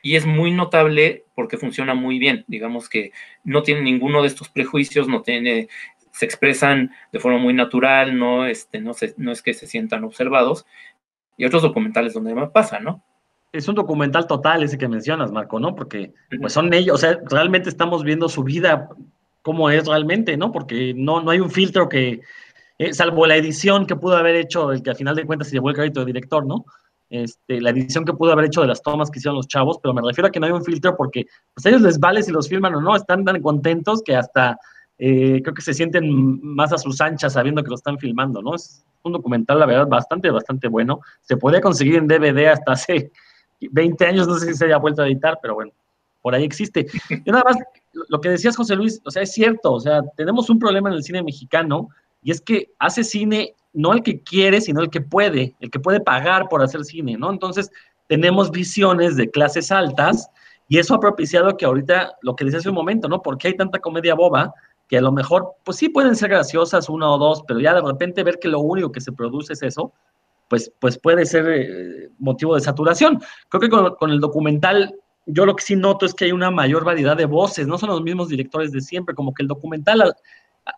Y 0.01 0.15
es 0.15 0.25
muy 0.25 0.51
notable 0.51 1.25
porque 1.35 1.57
funciona 1.57 1.93
muy 1.93 2.19
bien. 2.19 2.43
Digamos 2.47 2.89
que 2.89 3.11
no 3.43 3.63
tiene 3.63 3.81
ninguno 3.81 4.21
de 4.21 4.27
estos 4.27 4.49
prejuicios, 4.49 5.07
no 5.07 5.21
tiene, 5.21 5.69
se 6.11 6.25
expresan 6.25 6.91
de 7.11 7.19
forma 7.19 7.37
muy 7.37 7.53
natural, 7.53 8.17
no, 8.17 8.45
este, 8.45 8.79
no, 8.79 8.93
se, 8.93 9.13
no 9.17 9.31
es 9.31 9.41
que 9.41 9.53
se 9.53 9.67
sientan 9.67 10.03
observados. 10.03 10.65
Y 11.37 11.45
otros 11.45 11.61
documentales 11.61 12.13
donde 12.13 12.35
me 12.35 12.47
pasa, 12.47 12.79
¿no? 12.79 13.03
Es 13.51 13.67
un 13.67 13.75
documental 13.75 14.27
total 14.27 14.63
ese 14.63 14.77
que 14.77 14.87
mencionas, 14.87 15.31
Marco, 15.31 15.59
¿no? 15.59 15.75
Porque 15.75 16.13
pues 16.39 16.53
son 16.53 16.73
ellos, 16.73 16.95
o 16.95 16.97
sea, 16.97 17.19
realmente 17.29 17.69
estamos 17.69 18.03
viendo 18.03 18.27
su 18.27 18.43
vida, 18.43 18.89
cómo 19.41 19.69
es 19.69 19.87
realmente, 19.87 20.37
¿no? 20.37 20.51
Porque 20.51 20.93
no, 20.95 21.21
no 21.21 21.31
hay 21.31 21.39
un 21.39 21.51
filtro 21.51 21.87
que, 21.87 22.21
eh, 22.79 22.93
salvo 22.93 23.27
la 23.27 23.35
edición 23.35 23.85
que 23.85 23.95
pudo 23.95 24.17
haber 24.17 24.35
hecho, 24.35 24.71
el 24.71 24.81
que 24.81 24.89
al 24.89 24.95
final 24.95 25.15
de 25.15 25.25
cuentas 25.25 25.47
se 25.47 25.53
llevó 25.53 25.69
el 25.69 25.75
crédito 25.75 25.99
de 25.99 26.07
director, 26.07 26.45
¿no? 26.45 26.65
Este, 27.13 27.61
la 27.61 27.69
edición 27.69 28.05
que 28.05 28.13
pudo 28.13 28.31
haber 28.31 28.45
hecho 28.45 28.61
de 28.61 28.67
las 28.67 28.81
tomas 28.81 29.11
que 29.11 29.19
hicieron 29.19 29.35
los 29.35 29.47
chavos, 29.47 29.77
pero 29.83 29.93
me 29.93 30.01
refiero 30.01 30.27
a 30.27 30.31
que 30.31 30.39
no 30.39 30.47
hay 30.47 30.51
un 30.51 30.63
filtro 30.63 30.97
porque 30.97 31.27
pues, 31.53 31.63
a 31.63 31.69
ellos 31.69 31.81
les 31.81 31.99
vale 31.99 32.23
si 32.23 32.31
los 32.31 32.49
filman 32.49 32.73
o 32.73 32.81
no, 32.81 32.95
están 32.95 33.23
tan 33.23 33.39
contentos 33.39 34.01
que 34.01 34.15
hasta 34.15 34.57
eh, 34.97 35.39
creo 35.43 35.53
que 35.53 35.61
se 35.61 35.75
sienten 35.75 36.39
más 36.41 36.73
a 36.73 36.79
sus 36.79 36.99
anchas 37.01 37.33
sabiendo 37.33 37.61
que 37.61 37.69
lo 37.69 37.75
están 37.75 37.99
filmando, 37.99 38.41
¿no? 38.41 38.55
Es 38.55 38.83
un 39.03 39.11
documental, 39.11 39.59
la 39.59 39.67
verdad, 39.67 39.85
bastante, 39.87 40.31
bastante 40.31 40.67
bueno. 40.67 41.01
Se 41.21 41.37
podía 41.37 41.61
conseguir 41.61 41.97
en 41.97 42.07
DVD 42.07 42.47
hasta 42.47 42.71
hace 42.71 43.11
20 43.61 44.07
años, 44.07 44.27
no 44.27 44.39
sé 44.39 44.47
si 44.47 44.55
se 44.55 44.65
haya 44.65 44.77
vuelto 44.77 45.03
a 45.03 45.05
editar, 45.05 45.37
pero 45.39 45.53
bueno, 45.53 45.71
por 46.23 46.33
ahí 46.33 46.43
existe. 46.43 46.87
Y 47.25 47.29
nada 47.29 47.43
más, 47.45 47.57
lo 48.09 48.21
que 48.21 48.29
decías, 48.29 48.57
José 48.57 48.75
Luis, 48.75 48.99
o 49.05 49.11
sea, 49.11 49.21
es 49.21 49.31
cierto, 49.31 49.73
o 49.73 49.79
sea, 49.79 50.01
tenemos 50.17 50.49
un 50.49 50.57
problema 50.57 50.89
en 50.89 50.95
el 50.95 51.03
cine 51.03 51.21
mexicano 51.21 51.89
y 52.23 52.31
es 52.31 52.41
que 52.41 52.71
hace 52.79 53.03
cine 53.03 53.55
no 53.73 53.93
el 53.93 54.03
que 54.03 54.21
quiere, 54.21 54.61
sino 54.61 54.81
el 54.81 54.89
que 54.89 55.01
puede, 55.01 55.55
el 55.59 55.69
que 55.69 55.79
puede 55.79 55.99
pagar 55.99 56.47
por 56.47 56.61
hacer 56.61 56.85
cine, 56.85 57.17
¿no? 57.17 57.31
Entonces, 57.31 57.71
tenemos 58.07 58.51
visiones 58.51 59.15
de 59.15 59.29
clases 59.29 59.71
altas 59.71 60.29
y 60.67 60.77
eso 60.77 60.95
ha 60.95 60.99
propiciado 60.99 61.57
que 61.57 61.65
ahorita, 61.65 62.15
lo 62.21 62.35
que 62.35 62.45
decía 62.45 62.59
hace 62.59 62.69
un 62.69 62.75
momento, 62.75 63.07
¿no? 63.07 63.21
Porque 63.21 63.47
hay 63.47 63.57
tanta 63.57 63.79
comedia 63.79 64.13
boba 64.13 64.53
que 64.87 64.97
a 64.97 65.01
lo 65.01 65.11
mejor, 65.11 65.53
pues 65.63 65.77
sí 65.77 65.89
pueden 65.89 66.15
ser 66.15 66.29
graciosas 66.29 66.89
una 66.89 67.09
o 67.09 67.17
dos, 67.17 67.43
pero 67.47 67.59
ya 67.59 67.73
de 67.73 67.81
repente 67.81 68.23
ver 68.23 68.37
que 68.39 68.47
lo 68.47 68.59
único 68.59 68.91
que 68.91 69.01
se 69.01 69.11
produce 69.11 69.53
es 69.53 69.63
eso, 69.63 69.91
pues, 70.49 70.71
pues 70.79 70.99
puede 70.99 71.25
ser 71.25 71.45
eh, 71.49 72.09
motivo 72.19 72.53
de 72.53 72.61
saturación. 72.61 73.19
Creo 73.49 73.61
que 73.61 73.69
con, 73.69 73.95
con 73.95 74.11
el 74.11 74.19
documental 74.19 74.95
yo 75.25 75.45
lo 75.45 75.55
que 75.55 75.63
sí 75.63 75.75
noto 75.75 76.05
es 76.05 76.13
que 76.13 76.25
hay 76.25 76.31
una 76.31 76.51
mayor 76.51 76.83
variedad 76.83 77.15
de 77.15 77.25
voces, 77.25 77.65
no 77.65 77.77
son 77.77 77.89
los 77.89 78.01
mismos 78.01 78.27
directores 78.27 78.71
de 78.71 78.81
siempre, 78.81 79.15
como 79.15 79.33
que 79.33 79.41
el 79.43 79.47
documental 79.47 80.13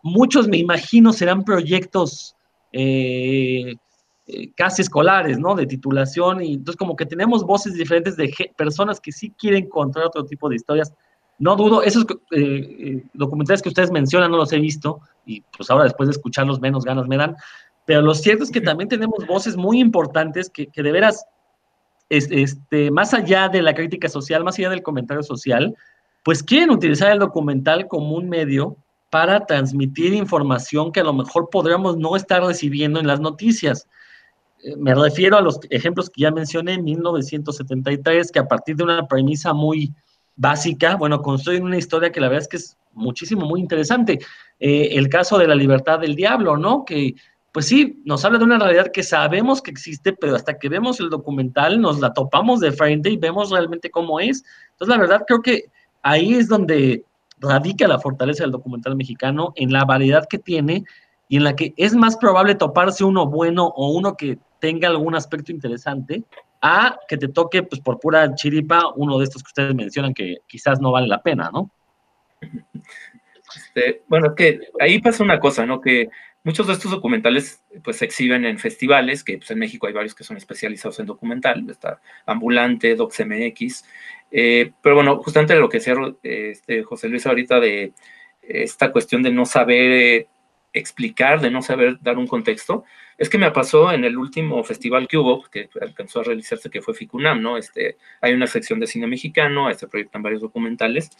muchos 0.02 0.48
me 0.48 0.58
imagino 0.58 1.12
serán 1.12 1.44
proyectos 1.44 2.34
eh, 2.72 3.74
eh, 4.26 4.50
casi 4.56 4.82
escolares, 4.82 5.38
¿no? 5.38 5.54
De 5.54 5.66
titulación, 5.66 6.42
y 6.42 6.54
entonces 6.54 6.76
como 6.76 6.96
que 6.96 7.06
tenemos 7.06 7.44
voces 7.44 7.74
diferentes 7.74 8.16
de 8.16 8.32
personas 8.56 9.00
que 9.00 9.12
sí 9.12 9.32
quieren 9.38 9.68
contar 9.68 10.04
otro 10.04 10.24
tipo 10.24 10.48
de 10.48 10.56
historias. 10.56 10.92
No 11.38 11.54
dudo, 11.54 11.82
esos 11.82 12.06
eh, 12.32 13.04
documentales 13.12 13.62
que 13.62 13.68
ustedes 13.68 13.90
mencionan 13.90 14.30
no 14.30 14.38
los 14.38 14.52
he 14.52 14.58
visto, 14.58 15.00
y 15.26 15.42
pues 15.56 15.70
ahora 15.70 15.84
después 15.84 16.08
de 16.08 16.12
escucharlos 16.12 16.60
menos 16.60 16.84
ganas 16.84 17.06
me 17.06 17.16
dan, 17.16 17.36
pero 17.84 18.02
lo 18.02 18.14
cierto 18.14 18.42
es 18.42 18.50
que 18.50 18.60
también 18.60 18.88
tenemos 18.88 19.26
voces 19.26 19.56
muy 19.56 19.78
importantes 19.78 20.50
que, 20.50 20.66
que 20.66 20.82
de 20.82 20.92
veras, 20.92 21.24
este, 22.08 22.90
más 22.90 23.14
allá 23.14 23.48
de 23.48 23.62
la 23.62 23.74
crítica 23.74 24.08
social, 24.08 24.44
más 24.44 24.58
allá 24.58 24.70
del 24.70 24.82
comentario 24.82 25.22
social, 25.22 25.76
pues 26.24 26.42
quieren 26.42 26.70
utilizar 26.70 27.12
el 27.12 27.20
documental 27.20 27.86
como 27.86 28.16
un 28.16 28.28
medio 28.28 28.76
para 29.16 29.46
transmitir 29.46 30.12
información 30.12 30.92
que 30.92 31.00
a 31.00 31.04
lo 31.04 31.14
mejor 31.14 31.48
podríamos 31.48 31.96
no 31.96 32.16
estar 32.16 32.44
recibiendo 32.44 33.00
en 33.00 33.06
las 33.06 33.18
noticias. 33.18 33.88
Eh, 34.62 34.76
me 34.76 34.94
refiero 34.94 35.38
a 35.38 35.40
los 35.40 35.58
ejemplos 35.70 36.10
que 36.10 36.20
ya 36.20 36.30
mencioné 36.30 36.74
en 36.74 36.84
1973, 36.84 38.30
que 38.30 38.38
a 38.38 38.46
partir 38.46 38.76
de 38.76 38.84
una 38.84 39.08
premisa 39.08 39.54
muy 39.54 39.94
básica, 40.36 40.96
bueno, 40.96 41.22
construyen 41.22 41.64
una 41.64 41.78
historia 41.78 42.12
que 42.12 42.20
la 42.20 42.28
verdad 42.28 42.42
es 42.42 42.48
que 42.48 42.58
es 42.58 42.76
muchísimo, 42.92 43.46
muy 43.46 43.58
interesante. 43.58 44.18
Eh, 44.60 44.90
el 44.92 45.08
caso 45.08 45.38
de 45.38 45.46
la 45.46 45.54
libertad 45.54 45.98
del 45.98 46.14
diablo, 46.14 46.58
¿no? 46.58 46.84
Que, 46.84 47.14
pues 47.52 47.64
sí, 47.64 48.02
nos 48.04 48.22
habla 48.22 48.36
de 48.36 48.44
una 48.44 48.58
realidad 48.58 48.92
que 48.92 49.02
sabemos 49.02 49.62
que 49.62 49.70
existe, 49.70 50.12
pero 50.12 50.36
hasta 50.36 50.58
que 50.58 50.68
vemos 50.68 51.00
el 51.00 51.08
documental 51.08 51.80
nos 51.80 52.00
la 52.00 52.12
topamos 52.12 52.60
de 52.60 52.70
frente 52.70 53.08
y 53.08 53.16
vemos 53.16 53.50
realmente 53.50 53.88
cómo 53.88 54.20
es. 54.20 54.44
Entonces, 54.72 54.94
la 54.94 55.00
verdad, 55.00 55.22
creo 55.26 55.40
que 55.40 55.70
ahí 56.02 56.34
es 56.34 56.48
donde 56.48 57.02
radica 57.38 57.88
la 57.88 57.98
fortaleza 57.98 58.44
del 58.44 58.52
documental 58.52 58.96
mexicano 58.96 59.52
en 59.56 59.72
la 59.72 59.84
variedad 59.84 60.26
que 60.28 60.38
tiene 60.38 60.84
y 61.28 61.36
en 61.36 61.44
la 61.44 61.56
que 61.56 61.74
es 61.76 61.94
más 61.94 62.16
probable 62.16 62.54
toparse 62.54 63.04
uno 63.04 63.26
bueno 63.26 63.66
o 63.66 63.90
uno 63.90 64.16
que 64.16 64.38
tenga 64.60 64.88
algún 64.88 65.14
aspecto 65.14 65.52
interesante 65.52 66.24
a 66.62 66.98
que 67.08 67.16
te 67.16 67.28
toque 67.28 67.62
pues 67.62 67.80
por 67.80 68.00
pura 68.00 68.34
chiripa 68.34 68.92
uno 68.96 69.18
de 69.18 69.24
estos 69.24 69.42
que 69.42 69.48
ustedes 69.48 69.74
mencionan 69.74 70.14
que 70.14 70.38
quizás 70.46 70.80
no 70.80 70.92
vale 70.92 71.08
la 71.08 71.22
pena, 71.22 71.50
¿no? 71.52 71.70
Este, 73.54 74.02
bueno, 74.08 74.34
que 74.34 74.60
ahí 74.80 75.00
pasa 75.00 75.22
una 75.22 75.38
cosa, 75.38 75.64
¿no? 75.66 75.80
Que 75.80 76.08
muchos 76.46 76.68
de 76.68 76.74
estos 76.74 76.92
documentales 76.92 77.60
pues 77.82 77.96
se 77.96 78.04
exhiben 78.04 78.44
en 78.44 78.60
festivales, 78.60 79.24
que 79.24 79.38
pues 79.38 79.50
en 79.50 79.58
México 79.58 79.88
hay 79.88 79.92
varios 79.92 80.14
que 80.14 80.22
son 80.22 80.36
especializados 80.36 81.00
en 81.00 81.06
documental, 81.06 81.68
está 81.68 82.00
Ambulante, 82.24 82.94
DocsMX, 82.94 83.84
eh, 84.30 84.70
pero 84.80 84.94
bueno, 84.94 85.16
justamente 85.16 85.56
lo 85.56 85.68
que 85.68 85.78
decía 85.78 85.96
este, 86.22 86.84
José 86.84 87.08
Luis 87.08 87.26
ahorita 87.26 87.58
de 87.58 87.92
esta 88.42 88.92
cuestión 88.92 89.24
de 89.24 89.32
no 89.32 89.44
saber 89.44 89.90
eh, 89.90 90.28
explicar, 90.72 91.40
de 91.40 91.50
no 91.50 91.62
saber 91.62 91.98
dar 92.00 92.16
un 92.16 92.28
contexto, 92.28 92.84
es 93.18 93.28
que 93.28 93.38
me 93.38 93.50
pasó 93.50 93.90
en 93.90 94.04
el 94.04 94.16
último 94.16 94.62
festival 94.62 95.08
que 95.08 95.18
hubo, 95.18 95.42
que 95.50 95.68
alcanzó 95.80 96.20
a 96.20 96.24
realizarse, 96.24 96.70
que 96.70 96.80
fue 96.80 96.94
FICUNAM, 96.94 97.42
¿no? 97.42 97.56
Este, 97.56 97.96
hay 98.20 98.34
una 98.34 98.46
sección 98.46 98.78
de 98.78 98.86
cine 98.86 99.08
mexicano, 99.08 99.72
se 99.74 99.88
proyectan 99.88 100.22
varios 100.22 100.42
documentales. 100.42 101.10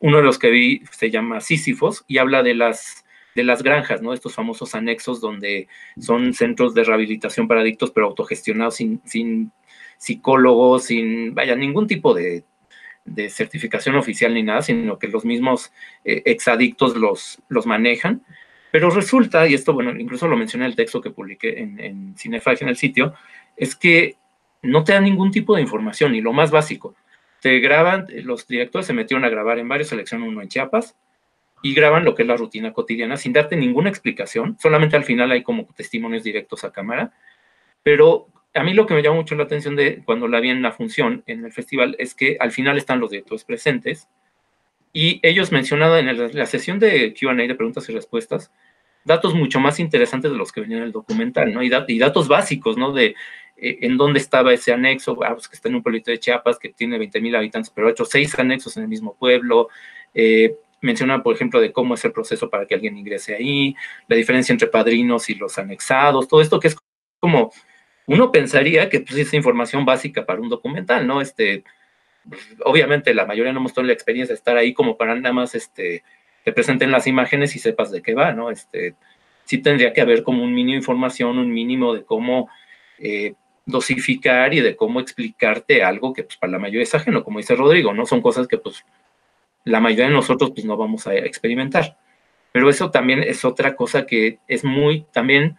Uno 0.00 0.18
de 0.18 0.24
los 0.24 0.38
que 0.38 0.50
vi 0.50 0.82
se 0.90 1.10
llama 1.10 1.40
Sísifos 1.40 2.04
y 2.06 2.18
habla 2.18 2.42
de 2.42 2.54
las, 2.54 3.03
de 3.34 3.44
las 3.44 3.62
granjas, 3.62 4.00
¿no? 4.02 4.12
Estos 4.12 4.34
famosos 4.34 4.74
anexos 4.74 5.20
donde 5.20 5.68
son 5.98 6.34
centros 6.34 6.74
de 6.74 6.84
rehabilitación 6.84 7.48
para 7.48 7.60
adictos, 7.60 7.90
pero 7.90 8.06
autogestionados 8.06 8.76
sin, 8.76 9.00
sin 9.04 9.52
psicólogos, 9.98 10.84
sin, 10.84 11.34
vaya, 11.34 11.56
ningún 11.56 11.86
tipo 11.86 12.14
de, 12.14 12.44
de 13.04 13.28
certificación 13.28 13.96
oficial 13.96 14.34
ni 14.34 14.42
nada, 14.42 14.62
sino 14.62 14.98
que 14.98 15.08
los 15.08 15.24
mismos 15.24 15.72
eh, 16.04 16.22
exadictos 16.26 16.96
los, 16.96 17.40
los 17.48 17.66
manejan. 17.66 18.22
Pero 18.70 18.90
resulta, 18.90 19.46
y 19.46 19.54
esto, 19.54 19.72
bueno, 19.72 19.92
incluso 19.98 20.26
lo 20.26 20.36
mencioné 20.36 20.64
en 20.64 20.70
el 20.70 20.76
texto 20.76 21.00
que 21.00 21.10
publiqué 21.10 21.60
en, 21.60 21.78
en 21.78 22.14
en 22.24 22.68
el 22.68 22.76
sitio, 22.76 23.14
es 23.56 23.76
que 23.76 24.16
no 24.62 24.82
te 24.82 24.94
dan 24.94 25.04
ningún 25.04 25.30
tipo 25.30 25.54
de 25.54 25.62
información, 25.62 26.14
y 26.14 26.20
lo 26.20 26.32
más 26.32 26.50
básico. 26.50 26.96
Te 27.40 27.60
graban, 27.60 28.06
los 28.24 28.48
directores 28.48 28.86
se 28.86 28.92
metieron 28.92 29.24
a 29.24 29.28
grabar 29.28 29.58
en 29.58 29.68
varios, 29.68 29.88
seleccionan 29.90 30.26
uno 30.28 30.42
en 30.42 30.48
Chiapas, 30.48 30.96
y 31.64 31.72
graban 31.72 32.04
lo 32.04 32.14
que 32.14 32.22
es 32.22 32.28
la 32.28 32.36
rutina 32.36 32.74
cotidiana 32.74 33.16
sin 33.16 33.32
darte 33.32 33.56
ninguna 33.56 33.88
explicación, 33.88 34.58
solamente 34.60 34.96
al 34.96 35.04
final 35.04 35.32
hay 35.32 35.42
como 35.42 35.64
testimonios 35.74 36.22
directos 36.22 36.62
a 36.62 36.70
cámara, 36.70 37.14
pero 37.82 38.28
a 38.52 38.62
mí 38.62 38.74
lo 38.74 38.84
que 38.86 38.92
me 38.92 39.02
llama 39.02 39.16
mucho 39.16 39.34
la 39.34 39.44
atención 39.44 39.74
de 39.74 40.02
cuando 40.04 40.28
la 40.28 40.40
vi 40.40 40.50
en 40.50 40.60
la 40.60 40.72
función 40.72 41.24
en 41.26 41.42
el 41.42 41.52
festival 41.52 41.96
es 41.98 42.14
que 42.14 42.36
al 42.38 42.52
final 42.52 42.76
están 42.76 43.00
los 43.00 43.10
directores 43.10 43.44
presentes 43.44 44.08
y 44.92 45.20
ellos 45.22 45.52
mencionaban 45.52 46.06
en 46.06 46.36
la 46.36 46.44
sesión 46.44 46.78
de 46.78 47.14
Q&A 47.18 47.34
de 47.34 47.54
preguntas 47.54 47.88
y 47.88 47.92
respuestas 47.92 48.52
datos 49.04 49.34
mucho 49.34 49.58
más 49.58 49.80
interesantes 49.80 50.30
de 50.30 50.36
los 50.36 50.52
que 50.52 50.60
venían 50.60 50.80
en 50.80 50.86
el 50.86 50.92
documental, 50.92 51.52
¿no? 51.52 51.62
Y, 51.62 51.98
datos 51.98 52.28
básicos, 52.28 52.76
¿no? 52.76 52.92
De 52.92 53.14
eh, 53.56 53.78
en 53.82 53.96
dónde 53.96 54.18
estaba 54.18 54.52
ese 54.52 54.72
anexo, 54.72 55.18
ah, 55.24 55.32
pues 55.32 55.48
que 55.48 55.56
está 55.56 55.68
en 55.68 55.76
un 55.76 55.82
pueblito 55.82 56.10
de 56.10 56.18
Chiapas 56.18 56.58
que 56.58 56.70
tiene 56.70 56.98
20 56.98 57.20
mil 57.20 57.34
habitantes, 57.36 57.70
pero 57.70 57.88
ha 57.88 57.90
hecho 57.90 58.04
seis 58.04 58.38
anexos 58.38 58.76
en 58.76 58.84
el 58.84 58.88
mismo 58.88 59.14
pueblo. 59.16 59.68
Eh, 60.14 60.56
menciona, 60.84 61.22
por 61.22 61.34
ejemplo, 61.34 61.60
de 61.60 61.72
cómo 61.72 61.94
es 61.94 62.04
el 62.04 62.12
proceso 62.12 62.50
para 62.50 62.66
que 62.66 62.74
alguien 62.74 62.96
ingrese 62.96 63.34
ahí, 63.34 63.74
la 64.08 64.16
diferencia 64.16 64.52
entre 64.52 64.68
padrinos 64.68 65.28
y 65.30 65.34
los 65.34 65.58
anexados, 65.58 66.28
todo 66.28 66.40
esto 66.40 66.60
que 66.60 66.68
es 66.68 66.76
como 67.20 67.50
uno 68.06 68.30
pensaría 68.30 68.88
que 68.88 69.00
pues, 69.00 69.18
es 69.18 69.34
información 69.34 69.84
básica 69.84 70.26
para 70.26 70.40
un 70.40 70.48
documental, 70.48 71.06
¿no? 71.06 71.20
Este, 71.20 71.64
obviamente 72.64 73.14
la 73.14 73.26
mayoría 73.26 73.52
no 73.52 73.60
mostró 73.60 73.82
la 73.82 73.92
experiencia 73.92 74.34
de 74.34 74.38
estar 74.38 74.56
ahí 74.56 74.74
como 74.74 74.96
para 74.96 75.14
nada 75.14 75.32
más 75.32 75.54
este, 75.54 76.02
te 76.44 76.52
presenten 76.52 76.90
las 76.90 77.06
imágenes 77.06 77.56
y 77.56 77.58
sepas 77.58 77.90
de 77.90 78.02
qué 78.02 78.14
va, 78.14 78.32
¿no? 78.32 78.50
Este, 78.50 78.94
sí 79.44 79.58
tendría 79.58 79.92
que 79.92 80.00
haber 80.00 80.22
como 80.22 80.42
un 80.42 80.54
mínimo 80.54 80.72
de 80.72 80.78
información, 80.78 81.38
un 81.38 81.52
mínimo 81.52 81.94
de 81.94 82.04
cómo, 82.04 82.50
eh, 82.98 83.34
dosificar 83.66 84.52
y 84.52 84.60
de 84.60 84.76
cómo 84.76 85.00
explicarte 85.00 85.82
algo 85.82 86.12
que 86.12 86.24
pues, 86.24 86.36
para 86.36 86.52
la 86.52 86.58
mayoría 86.58 86.82
es 86.82 86.94
ajeno, 86.94 87.24
como 87.24 87.38
dice 87.38 87.56
Rodrigo, 87.56 87.94
¿no? 87.94 88.06
Son 88.06 88.20
cosas 88.20 88.46
que 88.46 88.58
pues 88.58 88.84
la 89.64 89.80
mayoría 89.80 90.06
de 90.06 90.12
nosotros 90.12 90.52
pues 90.52 90.64
no 90.64 90.76
vamos 90.76 91.06
a 91.06 91.14
experimentar. 91.14 91.98
Pero 92.52 92.70
eso 92.70 92.90
también 92.90 93.22
es 93.22 93.44
otra 93.44 93.74
cosa 93.74 94.06
que 94.06 94.38
es 94.46 94.64
muy, 94.64 95.06
también 95.12 95.58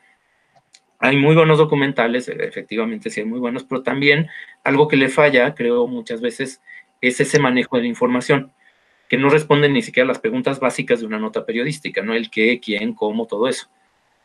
hay 0.99 1.17
muy 1.17 1.35
buenos 1.35 1.57
documentales, 1.57 2.29
efectivamente 2.29 3.09
sí 3.09 3.19
hay 3.19 3.25
muy 3.25 3.39
buenos, 3.39 3.63
pero 3.63 3.83
también 3.83 4.29
algo 4.63 4.87
que 4.87 4.95
le 4.95 5.09
falla, 5.09 5.53
creo 5.53 5.87
muchas 5.87 6.21
veces, 6.21 6.61
es 7.01 7.19
ese 7.19 7.39
manejo 7.39 7.75
de 7.75 7.83
la 7.83 7.89
información, 7.89 8.51
que 9.09 9.17
no 9.17 9.29
responden 9.29 9.73
ni 9.73 9.81
siquiera 9.81 10.05
a 10.05 10.07
las 10.07 10.19
preguntas 10.19 10.59
básicas 10.59 11.01
de 11.01 11.05
una 11.05 11.19
nota 11.19 11.45
periodística, 11.45 12.01
¿no? 12.01 12.13
El 12.13 12.31
qué, 12.31 12.59
quién, 12.59 12.93
cómo, 12.93 13.27
todo 13.27 13.47
eso. 13.47 13.67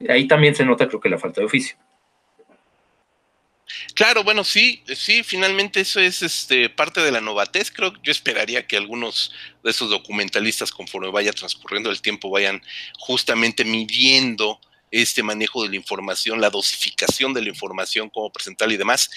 Ahí 0.09 0.27
también 0.27 0.55
se 0.55 0.65
nota, 0.65 0.89
creo 0.89 1.01
que 1.01 1.11
la 1.11 1.19
falta 1.19 1.41
de 1.41 1.47
oficio. 1.47 1.77
Claro, 3.95 4.25
bueno, 4.25 4.45
sí, 4.45 4.83
sí, 4.95 5.23
finalmente 5.23 5.81
eso 5.81 6.01
es 6.01 6.23
este, 6.23 6.69
parte 6.71 7.01
de 7.01 7.13
la 7.13 7.21
novatez. 7.21 7.71
Creo 7.71 7.93
que 7.93 8.01
yo 8.03 8.13
esperaría 8.13 8.67
que 8.67 8.77
algunos 8.77 9.33
de 9.63 9.71
esos 9.71 9.91
documentalistas, 9.91 10.71
conforme 10.71 11.11
vaya 11.11 11.33
transcurriendo 11.33 11.91
el 11.91 12.01
tiempo, 12.01 12.31
vayan 12.31 12.63
justamente 12.99 13.65
midiendo 13.65 14.61
este 14.91 15.23
manejo 15.23 15.63
de 15.63 15.71
la 15.71 15.77
información, 15.77 16.41
la 16.41 16.51
dosificación 16.51 17.33
de 17.33 17.43
la 17.43 17.49
información, 17.49 18.11
cómo 18.11 18.33
presentarla 18.33 18.75
y 18.75 18.79
demás. 18.79 19.11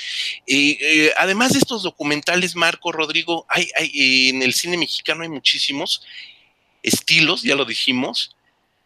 Eh, 0.46 1.12
además 1.18 1.54
de 1.54 1.60
estos 1.60 1.84
documentales, 1.84 2.56
Marco, 2.56 2.92
Rodrigo, 2.92 3.46
hay, 3.50 3.70
hay, 3.78 4.30
en 4.30 4.44
el 4.44 4.54
cine 4.54 4.78
mexicano 4.78 5.24
hay 5.24 5.30
muchísimos 5.30 6.04
estilos, 6.84 7.42
ya 7.44 7.56
lo 7.56 7.66
dijimos, 7.66 8.36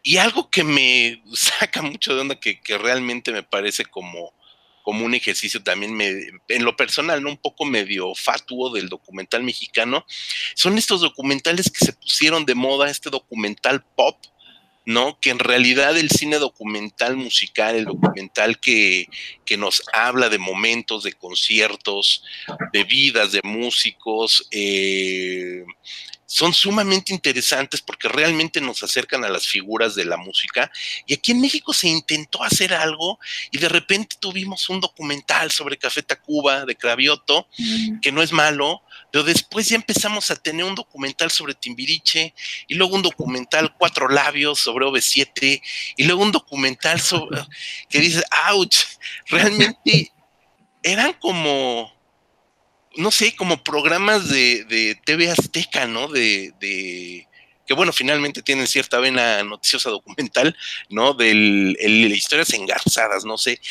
y 0.04 0.18
algo 0.18 0.50
que 0.50 0.64
me 0.64 1.22
saca 1.34 1.82
mucho 1.82 2.16
de 2.16 2.22
onda, 2.22 2.40
que 2.40 2.60
realmente 2.78 3.32
me 3.32 3.44
parece 3.44 3.86
como 3.86 4.37
como 4.88 5.04
un 5.04 5.14
ejercicio 5.14 5.62
también 5.62 6.00
en 6.48 6.64
lo 6.64 6.78
personal, 6.78 7.22
¿no? 7.22 7.32
Un 7.32 7.36
poco 7.36 7.66
medio 7.66 8.16
fatuo 8.16 8.74
del 8.74 8.88
documental 8.88 9.44
mexicano. 9.44 10.06
Son 10.56 10.78
estos 10.78 11.02
documentales 11.02 11.70
que 11.70 11.84
se 11.84 11.92
pusieron 11.92 12.46
de 12.46 12.56
moda, 12.56 12.90
este 12.90 13.10
documental 13.10 13.84
pop, 13.98 14.16
¿no? 14.88 15.20
Que 15.20 15.32
en 15.32 15.40
realidad 15.40 15.98
el 15.98 16.10
cine 16.10 16.38
documental 16.38 17.18
musical, 17.18 17.76
el 17.76 17.84
documental 17.84 18.58
que, 18.58 19.10
que 19.44 19.58
nos 19.58 19.84
habla 19.92 20.30
de 20.30 20.38
momentos, 20.38 21.04
de 21.04 21.12
conciertos, 21.12 22.24
de 22.72 22.86
vidas 22.86 23.34
de 23.34 23.42
músicos, 23.44 24.48
eh, 24.50 25.66
son 26.26 26.54
sumamente 26.54 27.14
interesantes 27.14 27.82
porque 27.82 28.08
realmente 28.08 28.62
nos 28.62 28.82
acercan 28.82 29.26
a 29.26 29.30
las 29.30 29.46
figuras 29.46 29.94
de 29.94 30.06
la 30.06 30.16
música. 30.16 30.72
Y 31.06 31.16
aquí 31.16 31.34
en 31.34 31.42
México 31.42 31.74
se 31.74 31.90
intentó 31.90 32.42
hacer 32.42 32.74
algo 32.74 33.20
y 33.52 33.58
de 33.58 33.68
repente 33.68 34.16
tuvimos 34.18 34.70
un 34.70 34.80
documental 34.80 35.52
sobre 35.52 35.78
Café 35.78 36.02
Tacuba 36.02 36.66
de 36.66 36.76
Cravioto, 36.78 37.48
que 38.02 38.14
no 38.14 38.22
es 38.22 38.32
malo, 38.32 38.84
pero 39.12 39.24
después 39.24 39.70
ya 39.70 39.76
empezamos 39.76 40.30
a 40.32 40.36
tener 40.36 40.66
un 40.66 40.76
documental 40.76 41.32
sobre 41.32 41.54
Timbiriche 41.54 42.34
y 42.68 42.76
luego 42.76 42.96
un 42.96 43.02
documental 43.02 43.74
Cuatro 43.78 44.10
Labios 44.10 44.60
sobre 44.60 44.86
OV7 44.86 45.62
y 45.96 46.04
luego 46.04 46.24
un 46.24 46.32
documental 46.32 47.00
sobre 47.00 47.42
que 47.90 48.00
dice, 48.00 48.24
ouch, 48.50 48.76
realmente 49.28 50.12
eran 50.84 51.14
como 51.14 51.96
no 52.98 53.12
sé, 53.12 53.36
como 53.36 53.64
programas 53.64 54.28
de, 54.28 54.66
de 54.66 55.00
TV 55.06 55.30
Azteca, 55.30 55.86
¿no? 55.86 56.08
De, 56.08 56.52
de, 56.60 57.28
que 57.66 57.74
bueno, 57.74 57.94
finalmente 57.94 58.42
tienen 58.42 58.66
cierta 58.66 59.00
vena 59.00 59.44
noticiosa 59.44 59.90
documental, 59.92 60.58
¿no? 60.90 61.14
De 61.14 61.32
historias 62.16 62.54
engarzadas, 62.54 63.24
no 63.24 63.38
sé. 63.38 63.62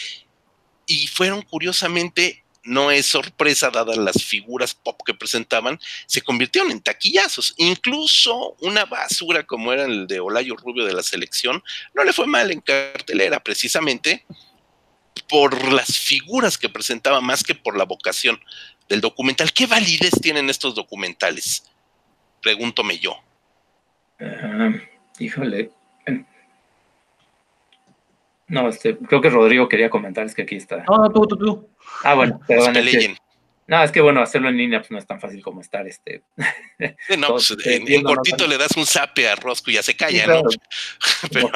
Y 0.87 1.09
fueron 1.09 1.43
curiosamente, 1.43 2.45
no 2.67 2.91
es 2.91 3.07
sorpresa, 3.07 3.71
dadas 3.71 3.97
las 3.97 4.23
figuras 4.23 4.75
pop 4.75 5.01
que 5.05 5.15
presentaban, 5.15 5.79
se 6.07 6.23
convirtieron 6.23 6.71
en 6.71 6.81
taquillazos. 6.81 7.55
Incluso 7.57 8.57
una 8.61 8.85
basura 8.85 9.45
como 9.45 9.73
era 9.73 9.85
el 9.85 10.07
de 10.07 10.21
Olayo 10.21 10.57
Rubio 10.57 10.85
de 10.85 10.93
la 10.93 11.03
selección, 11.03 11.63
no 11.95 12.05
le 12.05 12.13
fue 12.13 12.27
mal 12.27 12.51
en 12.51 12.61
cartelera, 12.61 13.41
precisamente 13.41 14.25
por 15.29 15.73
las 15.73 15.99
figuras 15.99 16.59
que 16.59 16.69
presentaba 16.69 17.21
más 17.21 17.43
que 17.43 17.55
por 17.55 17.77
la 17.77 17.85
vocación 17.85 18.41
del 18.89 19.01
documental. 19.01 19.53
¿Qué 19.53 19.67
validez 19.67 20.13
tienen 20.21 20.51
estos 20.51 20.75
documentales? 20.75 21.65
Pregúntome 22.43 22.99
yo. 22.99 23.17
Híjole. 25.19 25.71
No, 28.49 28.69
este, 28.69 28.97
creo 28.97 29.21
que 29.21 29.31
Rodrigo 29.31 29.69
quería 29.69 29.91
comentar, 29.91 30.27
es 30.27 30.35
que 30.35 30.43
aquí 30.43 30.57
está. 30.57 30.85
No, 30.89 31.11
tú, 31.11 31.27
tú, 31.27 31.37
tú. 31.37 31.69
Ah, 32.05 32.15
bueno, 32.15 32.41
perdón. 32.47 32.77
Es 32.77 33.17
no, 33.69 33.83
es 33.83 33.91
que 33.91 34.01
bueno, 34.01 34.21
hacerlo 34.21 34.49
en 34.49 34.57
línea 34.57 34.79
pues 34.79 34.93
no 34.93 34.99
es 34.99 35.07
tan 35.07 35.21
fácil 35.21 35.43
como 35.43 35.61
estar 35.61 35.87
este. 35.89 36.23
no, 37.19 37.29
pues, 37.29 37.57
en, 37.65 38.03
cortito 38.03 38.47
le 38.47 38.59
das 38.59 38.77
un 38.77 38.87
zape 38.87 39.29
a 39.29 39.35
Rosco 39.35 39.71
y 39.71 39.75
ya 39.75 39.83
se 39.83 39.97
calla, 39.97 40.27
¿no? 40.27 40.43
Pero, 41.33 41.51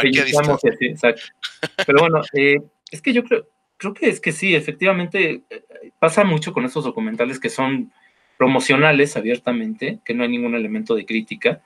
Pero 1.87 1.99
bueno, 2.01 2.23
eh, 2.33 2.59
es 2.91 3.01
que 3.01 3.13
yo 3.13 3.23
creo, 3.23 3.47
creo 3.77 3.95
que 3.95 4.09
es 4.09 4.21
que 4.21 4.33
sí, 4.33 4.57
efectivamente 4.57 5.43
eh, 5.49 5.63
pasa 6.01 6.25
mucho 6.25 6.53
con 6.53 6.65
estos 6.65 6.85
documentales 6.85 7.39
que 7.39 7.49
son 7.49 7.93
promocionales 8.37 9.17
abiertamente, 9.17 10.01
que 10.05 10.15
no 10.15 10.25
hay 10.25 10.31
ningún 10.31 10.57
elemento 10.57 10.97
de 10.97 11.07
crítica. 11.07 11.63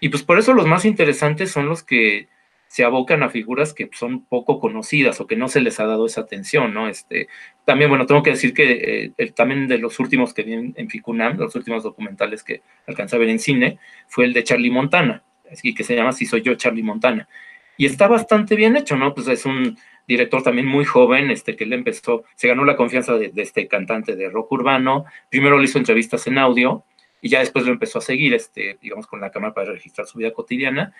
Y 0.00 0.08
pues 0.08 0.22
por 0.22 0.38
eso 0.38 0.54
los 0.54 0.66
más 0.66 0.84
interesantes 0.84 1.50
son 1.50 1.68
los 1.68 1.82
que 1.82 2.28
se 2.72 2.84
abocan 2.84 3.22
a 3.22 3.28
figuras 3.28 3.74
que 3.74 3.90
son 3.92 4.24
poco 4.24 4.58
conocidas 4.58 5.20
o 5.20 5.26
que 5.26 5.36
no 5.36 5.48
se 5.48 5.60
les 5.60 5.78
ha 5.78 5.84
dado 5.84 6.06
esa 6.06 6.22
atención, 6.22 6.72
¿no? 6.72 6.88
Este, 6.88 7.28
también, 7.66 7.90
bueno, 7.90 8.06
tengo 8.06 8.22
que 8.22 8.30
decir 8.30 8.54
que 8.54 8.72
eh, 8.72 9.12
el, 9.18 9.34
también 9.34 9.68
de 9.68 9.76
los 9.76 10.00
últimos 10.00 10.32
que 10.32 10.42
vi 10.42 10.54
en, 10.54 10.72
en, 10.78 10.88
Ficunam, 10.88 11.36
los 11.36 11.54
últimos 11.54 11.82
documentales 11.82 12.42
que 12.42 12.62
alcancé 12.86 13.16
a 13.16 13.18
ver 13.18 13.28
en 13.28 13.40
cine, 13.40 13.78
fue 14.08 14.24
el 14.24 14.32
de 14.32 14.42
Charlie 14.42 14.70
Montana, 14.70 15.22
así 15.50 15.74
que 15.74 15.84
se 15.84 15.94
llama 15.94 16.12
Si 16.12 16.24
soy 16.24 16.40
yo, 16.40 16.54
Charlie 16.54 16.82
Montana. 16.82 17.28
Y 17.76 17.84
está 17.84 18.08
bastante 18.08 18.56
bien 18.56 18.74
hecho, 18.74 18.96
¿no? 18.96 19.12
Pues 19.12 19.28
es 19.28 19.44
un, 19.44 19.76
director 20.06 20.42
también 20.42 20.66
muy 20.66 20.84
joven, 20.84 21.30
este, 21.30 21.56
que 21.56 21.64
él 21.64 21.72
empezó, 21.72 22.24
se 22.34 22.48
ganó 22.48 22.64
la 22.64 22.76
confianza 22.76 23.14
de, 23.14 23.32
este 23.36 23.68
cantante 23.68 24.16
de 24.16 24.30
rock 24.30 24.50
urbano, 24.52 25.04
primero 25.28 25.58
le 25.58 25.64
hizo 25.64 25.78
entrevistas 25.78 26.26
en 26.26 26.38
audio 26.38 26.84
y 27.20 27.28
ya 27.28 27.40
después 27.40 27.64
lo 27.64 27.72
empezó 27.72 27.98
a 27.98 28.02
seguir, 28.02 28.34
este, 28.34 28.78
digamos, 28.80 29.06
con 29.06 29.20
la 29.20 29.30
cámara 29.30 29.54
para 29.54 29.72
registrar 29.72 30.06
su 30.06 30.18
vida 30.18 30.32
cotidiana. 30.32 30.92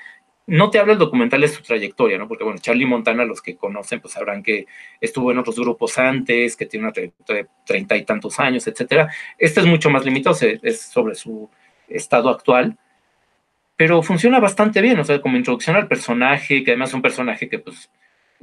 No 0.46 0.70
te 0.70 0.78
habla 0.78 0.94
el 0.94 0.98
documental 0.98 1.40
de 1.40 1.48
su 1.48 1.62
trayectoria, 1.62 2.18
¿no? 2.18 2.26
Porque, 2.26 2.42
bueno, 2.42 2.58
Charlie 2.58 2.84
Montana, 2.84 3.24
los 3.24 3.40
que 3.40 3.56
conocen, 3.56 4.00
pues 4.00 4.14
sabrán 4.14 4.42
que 4.42 4.66
estuvo 5.00 5.30
en 5.30 5.38
otros 5.38 5.56
grupos 5.56 5.98
antes, 5.98 6.56
que 6.56 6.66
tiene 6.66 6.86
una 6.86 6.92
trayectoria 6.92 7.44
de 7.44 7.48
treinta 7.64 7.96
y 7.96 8.04
tantos 8.04 8.40
años, 8.40 8.66
etcétera. 8.66 9.08
Este 9.38 9.60
es 9.60 9.66
mucho 9.66 9.88
más 9.88 10.04
limitado, 10.04 10.36
es 10.40 10.80
sobre 10.80 11.14
su 11.14 11.48
estado 11.88 12.28
actual, 12.28 12.76
pero 13.76 14.02
funciona 14.02 14.40
bastante 14.40 14.80
bien, 14.80 14.98
o 14.98 15.04
sea, 15.04 15.20
como 15.20 15.36
introducción 15.36 15.76
al 15.76 15.88
personaje, 15.88 16.64
que 16.64 16.72
además 16.72 16.90
es 16.90 16.94
un 16.94 17.02
personaje 17.02 17.48
que, 17.48 17.58
pues, 17.58 17.90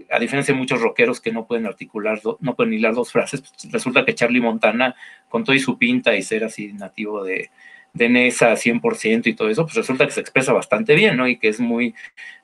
a 0.09 0.19
diferencia 0.19 0.53
de 0.53 0.59
muchos 0.59 0.81
rockeros 0.81 1.19
que 1.19 1.31
no 1.31 1.45
pueden 1.45 1.65
articular, 1.65 2.21
no 2.39 2.55
pueden 2.55 2.73
hilar 2.73 2.93
dos 2.93 3.11
frases, 3.11 3.41
pues, 3.41 3.71
resulta 3.71 4.05
que 4.05 4.15
Charlie 4.15 4.41
Montana, 4.41 4.95
con 5.27 5.43
todo 5.43 5.55
y 5.55 5.59
su 5.59 5.77
pinta 5.77 6.15
y 6.15 6.21
ser 6.21 6.45
así 6.45 6.73
nativo 6.73 7.23
de, 7.23 7.51
de 7.99 8.09
Nesa 8.09 8.55
100% 8.55 9.27
y 9.27 9.35
todo 9.35 9.49
eso, 9.49 9.65
pues 9.65 9.75
resulta 9.75 10.05
que 10.05 10.11
se 10.11 10.21
expresa 10.21 10.53
bastante 10.53 10.95
bien, 10.95 11.17
¿no? 11.17 11.27
Y 11.27 11.37
que 11.37 11.49
es 11.49 11.59
muy, 11.59 11.93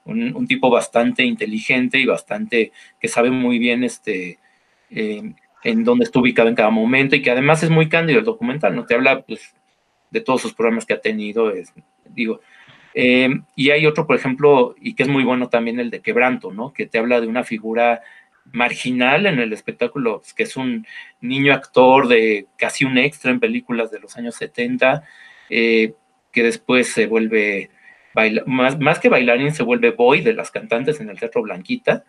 un, 0.04 0.46
tipo 0.48 0.70
bastante 0.70 1.24
inteligente 1.24 1.98
y 1.98 2.06
bastante, 2.06 2.72
que 3.00 3.08
sabe 3.08 3.32
muy 3.32 3.58
bien 3.58 3.84
este, 3.84 4.38
eh, 4.92 5.34
en 5.64 5.84
dónde 5.84 6.04
está 6.06 6.20
ubicado 6.20 6.50
en 6.50 6.56
cada 6.56 6.70
momento 6.70 7.16
y 7.16 7.22
que 7.22 7.32
además 7.32 7.64
es 7.64 7.70
muy 7.70 7.90
cándido 7.90 8.20
el 8.20 8.26
documental, 8.26 8.76
¿no? 8.76 8.86
Te 8.86 8.96
habla, 8.96 9.22
pues, 9.22 9.56
de 10.12 10.22
todos 10.22 10.42
sus 10.42 10.54
programas 10.54 10.86
que 10.86 10.94
ha 10.94 11.02
tenido, 11.02 11.50
es, 11.52 11.74
digo, 12.06 12.42
eh, 12.94 13.30
y 13.56 13.70
hay 13.72 13.86
otro, 13.86 14.06
por 14.06 14.18
ejemplo, 14.18 14.76
y 14.80 14.94
que 14.94 15.04
es 15.04 15.10
muy 15.10 15.24
bueno 15.24 15.50
también 15.50 15.80
el 15.80 15.90
de 15.90 16.02
Quebranto, 16.02 16.52
¿no? 16.54 16.74
Que 16.74 16.86
te 16.86 16.98
habla 17.00 17.22
de 17.22 17.28
una 17.28 17.44
figura 17.44 18.02
marginal 18.52 19.26
en 19.26 19.40
el 19.40 19.54
espectáculo, 19.54 20.20
pues, 20.20 20.34
que 20.34 20.44
es 20.44 20.58
un 20.58 20.86
niño 21.22 21.54
actor 21.54 22.08
de 22.08 22.48
casi 22.58 22.86
un 22.86 22.98
extra 22.98 23.32
en 23.32 23.40
películas 23.40 23.90
de 23.92 24.00
los 24.00 24.18
años 24.18 24.36
70, 24.36 25.04
eh, 25.50 25.94
que 26.32 26.44
después 26.44 26.92
se 26.92 27.08
vuelve, 27.08 27.70
más, 28.46 28.80
más 28.80 29.00
que 29.00 29.10
bailarín, 29.10 29.54
se 29.54 29.64
vuelve 29.64 29.92
boy 29.92 30.22
de 30.22 30.34
las 30.34 30.52
cantantes 30.52 31.00
en 31.00 31.10
el 31.10 31.20
Teatro 31.20 31.42
Blanquita, 31.42 32.04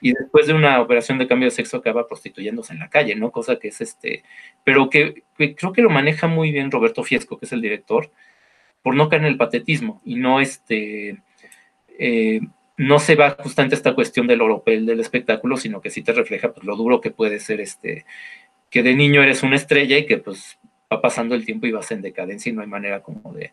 y 0.00 0.12
después 0.12 0.46
de 0.46 0.54
una 0.54 0.80
operación 0.80 1.18
de 1.18 1.26
cambio 1.26 1.46
de 1.46 1.54
sexo 1.54 1.76
acaba 1.76 2.06
prostituyéndose 2.06 2.72
en 2.72 2.78
la 2.78 2.88
calle, 2.88 3.14
¿no? 3.14 3.30
Cosa 3.30 3.58
que 3.58 3.68
es 3.68 3.80
este, 3.80 4.24
pero 4.64 4.88
que, 4.88 5.22
que 5.36 5.54
creo 5.54 5.72
que 5.72 5.82
lo 5.82 5.90
maneja 5.90 6.26
muy 6.26 6.50
bien 6.52 6.70
Roberto 6.70 7.04
Fiesco, 7.04 7.38
que 7.38 7.44
es 7.44 7.52
el 7.52 7.60
director, 7.60 8.10
por 8.82 8.94
no 8.94 9.08
caer 9.08 9.22
en 9.22 9.28
el 9.28 9.36
patetismo 9.36 10.00
y 10.04 10.14
no 10.14 10.40
este 10.40 11.18
eh, 11.98 12.40
no 12.76 12.98
se 13.00 13.16
va 13.16 13.36
justamente 13.38 13.74
esta 13.74 13.94
cuestión 13.94 14.26
del 14.26 14.40
oropel 14.40 14.86
del 14.86 15.00
espectáculo, 15.00 15.56
sino 15.56 15.80
que 15.80 15.90
sí 15.90 16.02
te 16.02 16.12
refleja 16.12 16.52
pues, 16.52 16.64
lo 16.64 16.76
duro 16.76 17.00
que 17.00 17.10
puede 17.10 17.40
ser 17.40 17.60
este 17.60 18.06
que 18.70 18.82
de 18.82 18.94
niño 18.94 19.22
eres 19.22 19.42
una 19.42 19.56
estrella 19.56 19.98
y 19.98 20.06
que 20.06 20.18
pues 20.18 20.58
va 20.92 21.00
pasando 21.00 21.34
el 21.34 21.44
tiempo 21.44 21.66
y 21.66 21.72
vas 21.72 21.90
en 21.90 22.02
decadencia 22.02 22.50
y 22.50 22.54
no 22.54 22.62
hay 22.62 22.68
manera 22.68 23.02
como 23.02 23.32
de, 23.32 23.52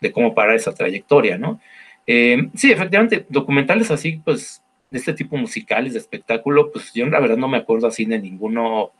de 0.00 0.12
cómo 0.12 0.34
parar 0.34 0.56
esa 0.56 0.74
trayectoria, 0.74 1.38
¿no? 1.38 1.60
Eh, 2.06 2.48
sí, 2.54 2.70
efectivamente, 2.70 3.26
documentales 3.28 3.90
así, 3.90 4.20
pues, 4.24 4.62
de 4.90 4.98
este 4.98 5.12
tipo 5.12 5.36
musicales, 5.36 5.94
de 5.94 5.98
espectáculo, 5.98 6.70
pues 6.70 6.92
yo 6.94 7.06
la 7.06 7.18
verdad 7.18 7.36
no 7.36 7.48
me 7.48 7.56
acuerdo 7.58 7.88
así 7.88 8.04
de 8.04 8.18
ninguno 8.20 8.92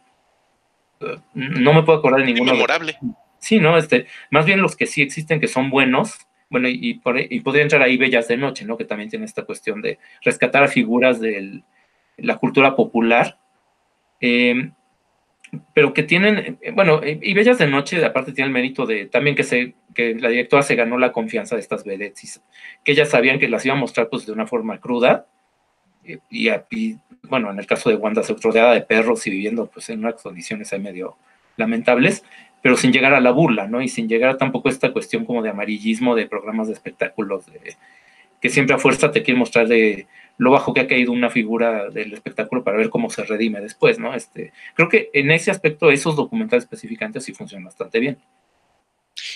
no 1.34 1.74
me 1.74 1.82
puedo 1.82 1.98
acordar 1.98 2.20
de 2.20 2.26
ninguno. 2.26 2.52
Memorable. 2.52 2.98
Sí, 3.38 3.60
¿no? 3.60 3.76
Este, 3.76 4.06
más 4.30 4.46
bien 4.46 4.62
los 4.62 4.76
que 4.76 4.86
sí 4.86 5.02
existen, 5.02 5.40
que 5.40 5.46
son 5.46 5.70
buenos, 5.70 6.16
bueno, 6.48 6.68
y, 6.68 7.00
y 7.30 7.40
podría 7.40 7.62
entrar 7.62 7.82
ahí 7.82 7.96
Bellas 7.96 8.28
de 8.28 8.36
Noche, 8.36 8.64
¿no? 8.64 8.76
Que 8.76 8.84
también 8.84 9.10
tiene 9.10 9.24
esta 9.24 9.44
cuestión 9.44 9.82
de 9.82 9.98
rescatar 10.22 10.62
a 10.62 10.68
figuras 10.68 11.20
de 11.20 11.62
la 12.16 12.36
cultura 12.38 12.76
popular, 12.76 13.38
em, 14.20 14.72
pero 15.74 15.92
que 15.92 16.02
tienen, 16.02 16.58
eh, 16.60 16.70
bueno, 16.72 17.00
y 17.04 17.34
Bellas 17.34 17.58
de 17.58 17.66
Noche 17.66 18.04
aparte 18.04 18.32
tiene 18.32 18.48
el 18.48 18.52
mérito 18.52 18.86
de 18.86 19.06
también 19.06 19.36
que, 19.36 19.44
se, 19.44 19.74
que 19.94 20.14
la 20.14 20.28
directora 20.28 20.62
se 20.62 20.74
ganó 20.74 20.98
la 20.98 21.12
confianza 21.12 21.56
de 21.56 21.60
estas 21.60 21.84
vedettes, 21.84 22.42
que 22.84 22.92
ellas 22.92 23.10
sabían 23.10 23.38
que 23.38 23.48
las 23.48 23.64
iba 23.64 23.74
a 23.74 23.78
mostrar 23.78 24.08
pues 24.08 24.26
de 24.26 24.32
una 24.32 24.46
forma 24.46 24.78
cruda, 24.80 25.26
eh, 26.04 26.18
y, 26.30 26.96
bueno, 27.24 27.50
en 27.50 27.58
el 27.58 27.66
caso 27.66 27.90
de 27.90 27.96
Wanda, 27.96 28.22
se 28.22 28.34
rodeada 28.34 28.74
de 28.74 28.82
perros 28.82 29.26
y 29.26 29.30
viviendo 29.30 29.66
pues 29.66 29.90
en 29.90 30.00
unas 30.00 30.22
condiciones 30.22 30.72
ahí 30.72 30.80
medio 30.80 31.16
lamentables, 31.56 32.24
pero 32.62 32.76
sin 32.76 32.92
llegar 32.92 33.14
a 33.14 33.20
la 33.20 33.30
burla, 33.30 33.66
¿no? 33.66 33.80
Y 33.80 33.88
sin 33.88 34.08
llegar 34.08 34.36
tampoco 34.36 34.68
a 34.68 34.72
esta 34.72 34.92
cuestión 34.92 35.24
como 35.24 35.42
de 35.42 35.50
amarillismo 35.50 36.14
de 36.14 36.26
programas 36.26 36.68
de 36.68 36.74
espectáculos, 36.74 37.46
de, 37.46 37.76
que 38.40 38.48
siempre 38.48 38.74
a 38.74 38.78
fuerza 38.78 39.10
te 39.10 39.22
quiere 39.22 39.38
mostrar 39.38 39.68
de 39.68 40.06
lo 40.38 40.50
bajo 40.50 40.74
que 40.74 40.80
ha 40.80 40.86
caído 40.86 41.12
una 41.12 41.30
figura 41.30 41.88
del 41.90 42.12
espectáculo 42.12 42.62
para 42.62 42.76
ver 42.76 42.90
cómo 42.90 43.10
se 43.10 43.24
redime 43.24 43.60
después, 43.60 43.98
¿no? 43.98 44.14
Este, 44.14 44.52
creo 44.74 44.88
que 44.88 45.10
en 45.12 45.30
ese 45.30 45.50
aspecto 45.50 45.90
esos 45.90 46.16
documentales 46.16 46.64
específicamente 46.64 47.20
sí 47.20 47.32
funcionan 47.32 47.64
bastante 47.64 48.00
bien. 48.00 48.18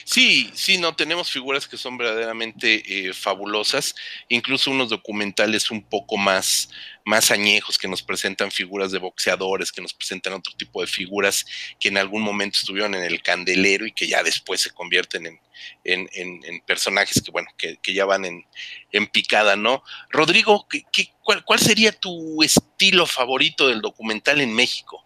Sí, 0.05 0.51
sí, 0.55 0.79
no, 0.79 0.95
tenemos 0.95 1.31
figuras 1.31 1.67
que 1.67 1.77
son 1.77 1.97
verdaderamente 1.97 3.09
eh, 3.09 3.13
fabulosas, 3.13 3.95
incluso 4.29 4.71
unos 4.71 4.89
documentales 4.89 5.71
un 5.71 5.83
poco 5.83 6.17
más, 6.17 6.71
más 7.05 7.31
añejos 7.31 7.79
que 7.79 7.89
nos 7.89 8.03
presentan 8.03 8.51
figuras 8.51 8.93
de 8.93 8.99
boxeadores, 8.99 9.73
que 9.73 9.83
nos 9.83 9.95
presentan 9.95 10.33
otro 10.33 10.53
tipo 10.57 10.81
de 10.81 10.87
figuras 10.87 11.45
que 11.79 11.89
en 11.89 11.99
algún 11.99 12.23
momento 12.23 12.59
estuvieron 12.59 12.95
en 12.95 13.03
el 13.03 13.23
candelero 13.23 13.87
y 13.87 13.93
que 13.93 14.07
ya 14.07 14.23
después 14.23 14.61
se 14.61 14.71
convierten 14.71 15.27
en, 15.27 16.09
en, 16.13 16.61
personajes 16.67 17.23
que, 17.23 17.31
bueno, 17.31 17.49
que, 17.57 17.95
ya 17.95 18.05
van 18.05 18.25
en, 18.25 18.45
en, 18.93 19.07
picada, 19.07 19.57
¿no? 19.57 19.83
Rodrigo, 20.11 20.67
¿qué, 20.69 20.85
cuál, 21.23 21.45
¿cuál 21.45 21.59
sería 21.59 21.93
tu 21.93 22.43
estilo 22.43 23.07
favorito 23.07 23.69
del 23.69 23.81
documental 23.81 24.41
en 24.41 24.55
México? 24.55 25.05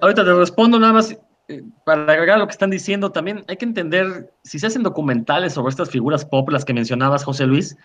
Ahorita 0.00 0.24
te 0.24 0.32
respondo 0.32 0.78
nada 0.78 0.94
más 0.94 1.14
para 1.84 2.12
agregar 2.12 2.38
lo 2.38 2.46
que 2.46 2.52
están 2.52 2.70
diciendo, 2.70 3.12
también 3.12 3.44
hay 3.48 3.56
que 3.56 3.64
entender, 3.64 4.32
si 4.42 4.58
se 4.58 4.66
hacen 4.66 4.82
documentales 4.82 5.52
sobre 5.52 5.70
estas 5.70 5.90
figuras 5.90 6.24
pop, 6.24 6.48
las 6.50 6.64
que 6.64 6.72
mencionabas, 6.72 7.24
José 7.24 7.46
Luis, 7.46 7.76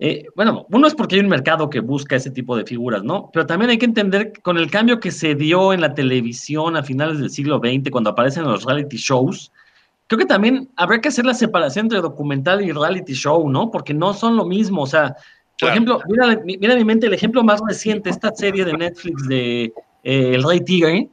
eh, 0.00 0.26
bueno, 0.34 0.66
uno 0.70 0.86
es 0.86 0.94
porque 0.94 1.16
hay 1.16 1.20
un 1.20 1.28
mercado 1.28 1.70
que 1.70 1.80
busca 1.80 2.16
ese 2.16 2.30
tipo 2.30 2.56
de 2.56 2.64
figuras, 2.64 3.02
¿no? 3.02 3.30
Pero 3.32 3.46
también 3.46 3.70
hay 3.70 3.78
que 3.78 3.84
entender 3.84 4.32
que 4.32 4.42
con 4.42 4.58
el 4.58 4.70
cambio 4.70 5.00
que 5.00 5.10
se 5.10 5.34
dio 5.34 5.72
en 5.72 5.80
la 5.80 5.94
televisión 5.94 6.76
a 6.76 6.82
finales 6.82 7.18
del 7.18 7.30
siglo 7.30 7.58
XX, 7.58 7.90
cuando 7.90 8.10
aparecen 8.10 8.44
los 8.44 8.64
reality 8.64 8.96
shows, 8.96 9.52
creo 10.06 10.18
que 10.18 10.26
también 10.26 10.68
habría 10.76 11.00
que 11.00 11.08
hacer 11.08 11.24
la 11.24 11.34
separación 11.34 11.86
entre 11.86 12.00
documental 12.00 12.62
y 12.62 12.72
reality 12.72 13.14
show, 13.14 13.48
¿no? 13.48 13.70
Porque 13.70 13.94
no 13.94 14.14
son 14.14 14.36
lo 14.36 14.44
mismo, 14.44 14.82
o 14.82 14.86
sea, 14.86 15.16
por 15.60 15.70
ejemplo, 15.70 16.00
mira, 16.08 16.40
mira 16.44 16.74
mi 16.74 16.84
mente 16.84 17.06
el 17.06 17.14
ejemplo 17.14 17.44
más 17.44 17.60
reciente, 17.66 18.10
esta 18.10 18.34
serie 18.34 18.64
de 18.64 18.72
Netflix 18.72 19.28
de 19.28 19.72
eh, 20.02 20.34
El 20.34 20.42
Rey 20.42 20.60
Tigre, 20.60 21.08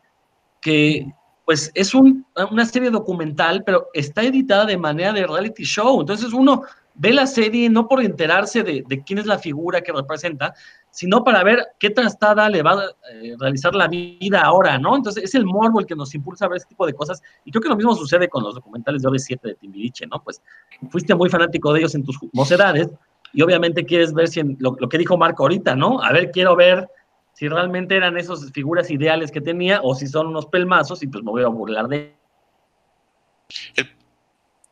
que 0.60 1.06
pues 1.46 1.72
es 1.74 1.94
una 1.94 2.66
serie 2.66 2.90
documental, 2.92 3.64
pero 3.66 3.88
está 3.94 4.24
editada 4.24 4.66
de 4.66 4.78
manera 4.78 5.12
de 5.12 5.26
reality 5.26 5.64
show. 5.64 6.00
Entonces 6.00 6.34
uno 6.34 6.64
ve 6.96 7.14
la 7.14 7.26
serie 7.26 7.70
no 7.70 7.88
por 7.88 8.02
enterarse 8.02 8.64
de, 8.64 8.84
quién 9.06 9.20
es 9.20 9.26
la 9.26 9.40
figura 9.40 9.82
que 9.82 9.92
representa, 9.92 10.54
sino 10.92 11.24
para 11.24 11.44
ver 11.44 11.66
qué 11.80 11.90
trastada 11.90 12.50
le 12.50 12.62
va 12.62 12.74
a 12.74 12.86
eh, 13.14 13.36
realizar 13.40 13.74
la 13.74 13.88
vida 13.88 14.42
ahora, 14.42 14.78
¿no? 14.78 14.96
Entonces 14.96 15.24
es 15.24 15.36
el 15.36 15.46
morbo 15.46 15.80
el 15.80 15.86
que 15.86 15.96
nos 15.96 16.14
impulsa 16.14 16.46
a 16.46 16.50
ver 16.50 16.58
ese 16.58 16.68
tipo 16.68 16.86
de 16.86 16.94
cosas. 16.94 17.22
Y 17.46 17.52
creo 17.52 17.62
que 17.62 17.70
lo 17.70 17.76
mismo 17.76 17.96
sucede 17.96 18.28
con 18.30 18.44
los 18.44 18.56
documentales 18.56 19.02
de 19.02 19.10
OV7 19.10 19.42
de 19.42 19.56
Timbiriche, 19.56 20.06
¿no? 20.08 20.22
Pues 20.24 20.42
fuiste 20.90 21.16
muy 21.16 21.30
fanático 21.30 21.74
de 21.74 21.80
ellos 21.80 21.96
en 21.96 22.04
tus 22.04 22.20
mocedades 22.34 22.90
y 23.34 23.42
obviamente 23.42 23.86
quieres 23.86 24.14
ver 24.14 24.28
si 24.28 24.44
lo, 24.60 24.76
lo 24.78 24.90
que 24.90 24.98
dijo 24.98 25.18
Marco 25.18 25.44
ahorita, 25.44 25.76
¿no? 25.76 26.02
A 26.04 26.12
ver, 26.12 26.32
quiero 26.32 26.56
ver 26.56 26.90
si 27.34 27.48
realmente 27.48 27.96
eran 27.96 28.18
esas 28.18 28.52
figuras 28.52 28.90
ideales 28.92 29.32
que 29.32 29.42
tenía 29.42 29.82
o 29.82 29.96
si 29.96 30.08
son 30.08 30.28
unos 30.28 30.46
pelmazos 30.46 31.02
y 31.04 31.08
pues 31.08 31.24
me 31.24 31.32
voy 31.32 31.44
a 31.44 31.48
burlar 31.48 31.88
de 31.88 32.16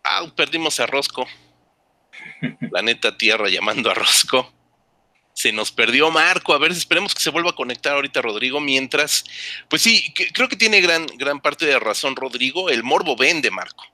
Ah, 0.04 0.26
perdimos 0.36 0.80
a 0.80 0.86
Rosco. 0.86 1.28
Planeta 2.72 3.18
Tierra 3.18 3.50
llamando 3.50 3.92
a 3.92 3.94
Rosco. 3.94 4.52
Se 5.34 5.52
nos 5.52 5.72
perdió 5.72 6.10
Marco. 6.12 6.54
A 6.54 6.58
ver, 6.58 6.72
esperemos 6.72 7.14
que 7.14 7.22
se 7.22 7.30
vuelva 7.30 7.52
a 7.52 7.56
conectar 7.56 7.94
ahorita 7.94 8.22
Rodrigo. 8.22 8.60
Mientras, 8.60 9.24
pues 9.70 9.82
sí, 9.82 10.14
creo 10.34 10.50
que 10.50 10.56
tiene 10.56 10.82
gran, 10.82 11.06
gran 11.18 11.40
parte 11.40 11.66
de 11.66 11.80
razón 11.80 12.16
Rodrigo. 12.16 12.70
El 12.70 12.84
morbo 12.84 13.16
vende, 13.16 13.52
Marco. 13.52 13.86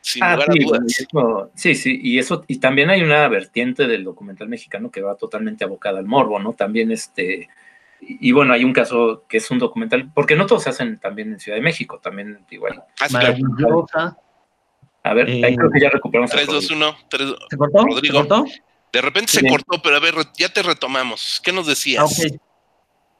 Sin 0.00 0.22
ah, 0.22 0.34
lugar 0.34 0.48
sí, 0.52 0.62
a 0.62 0.66
dudas. 0.66 1.52
sí, 1.56 1.74
sí, 1.74 2.00
y 2.00 2.20
eso, 2.20 2.44
y 2.46 2.58
también 2.58 2.90
hay 2.90 3.02
una 3.02 3.26
vertiente 3.26 3.88
del 3.88 4.04
documental 4.04 4.48
mexicano 4.48 4.88
que 4.88 5.00
va 5.00 5.16
totalmente 5.16 5.64
abocada 5.64 5.98
al 5.98 6.06
morbo, 6.06 6.38
¿no? 6.38 6.52
También 6.52 6.92
este, 6.92 7.48
y, 8.00 8.32
bueno, 8.32 8.52
hay 8.52 8.64
un 8.64 8.72
caso 8.72 9.24
que 9.28 9.38
es 9.38 9.50
un 9.50 9.58
documental, 9.58 10.10
porque 10.14 10.36
no 10.36 10.46
todos 10.46 10.62
se 10.62 10.70
hacen 10.70 10.98
también 11.00 11.32
en 11.32 11.40
Ciudad 11.40 11.56
de 11.56 11.62
México, 11.62 11.98
también 11.98 12.44
igual. 12.50 12.82
Ah, 13.00 14.16
a 15.02 15.14
ver, 15.14 15.28
ahí 15.28 15.56
creo 15.56 15.70
que 15.70 15.80
ya 15.80 15.88
recuperamos. 15.88 16.30
3, 16.30 16.46
2, 16.46 16.70
1, 16.70 16.96
¿Se 17.48 17.56
cortó? 17.56 17.84
Rodrigo. 17.84 18.22
¿Se 18.22 18.28
cortó? 18.28 18.44
De 18.92 19.02
repente 19.02 19.32
se 19.32 19.46
cortó, 19.46 19.80
pero 19.82 19.96
a 19.96 20.00
ver, 20.00 20.14
ya 20.36 20.48
te 20.48 20.62
retomamos. 20.62 21.40
¿Qué 21.44 21.52
nos 21.52 21.66
decías? 21.66 22.04
Ah, 22.04 22.36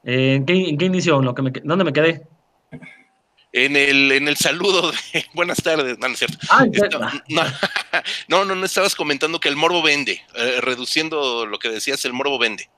eh, 0.04 0.34
¿en, 0.34 0.46
qué, 0.46 0.68
¿en, 0.68 0.78
qué, 0.78 0.84
inicio? 0.86 1.20
Lo 1.20 1.34
que 1.34 1.42
me, 1.42 1.50
¿Dónde 1.50 1.84
me 1.84 1.92
quedé? 1.92 2.26
En 3.52 3.76
el, 3.76 4.12
en 4.12 4.28
el 4.28 4.36
saludo 4.36 4.90
de 4.90 5.24
buenas 5.34 5.58
tardes, 5.62 5.98
no, 5.98 6.08
no 6.08 6.14
es 6.14 6.18
cierto. 6.18 6.38
Ah, 6.50 6.66
no, 8.28 8.44
no, 8.44 8.54
no, 8.54 8.66
estabas 8.66 8.94
comentando 8.94 9.40
que 9.40 9.48
el 9.48 9.56
morbo 9.56 9.82
vende, 9.82 10.22
eh, 10.34 10.60
reduciendo 10.60 11.46
lo 11.46 11.58
que 11.58 11.70
decías, 11.70 12.04
el 12.04 12.12
morbo 12.12 12.38
vende. 12.38 12.68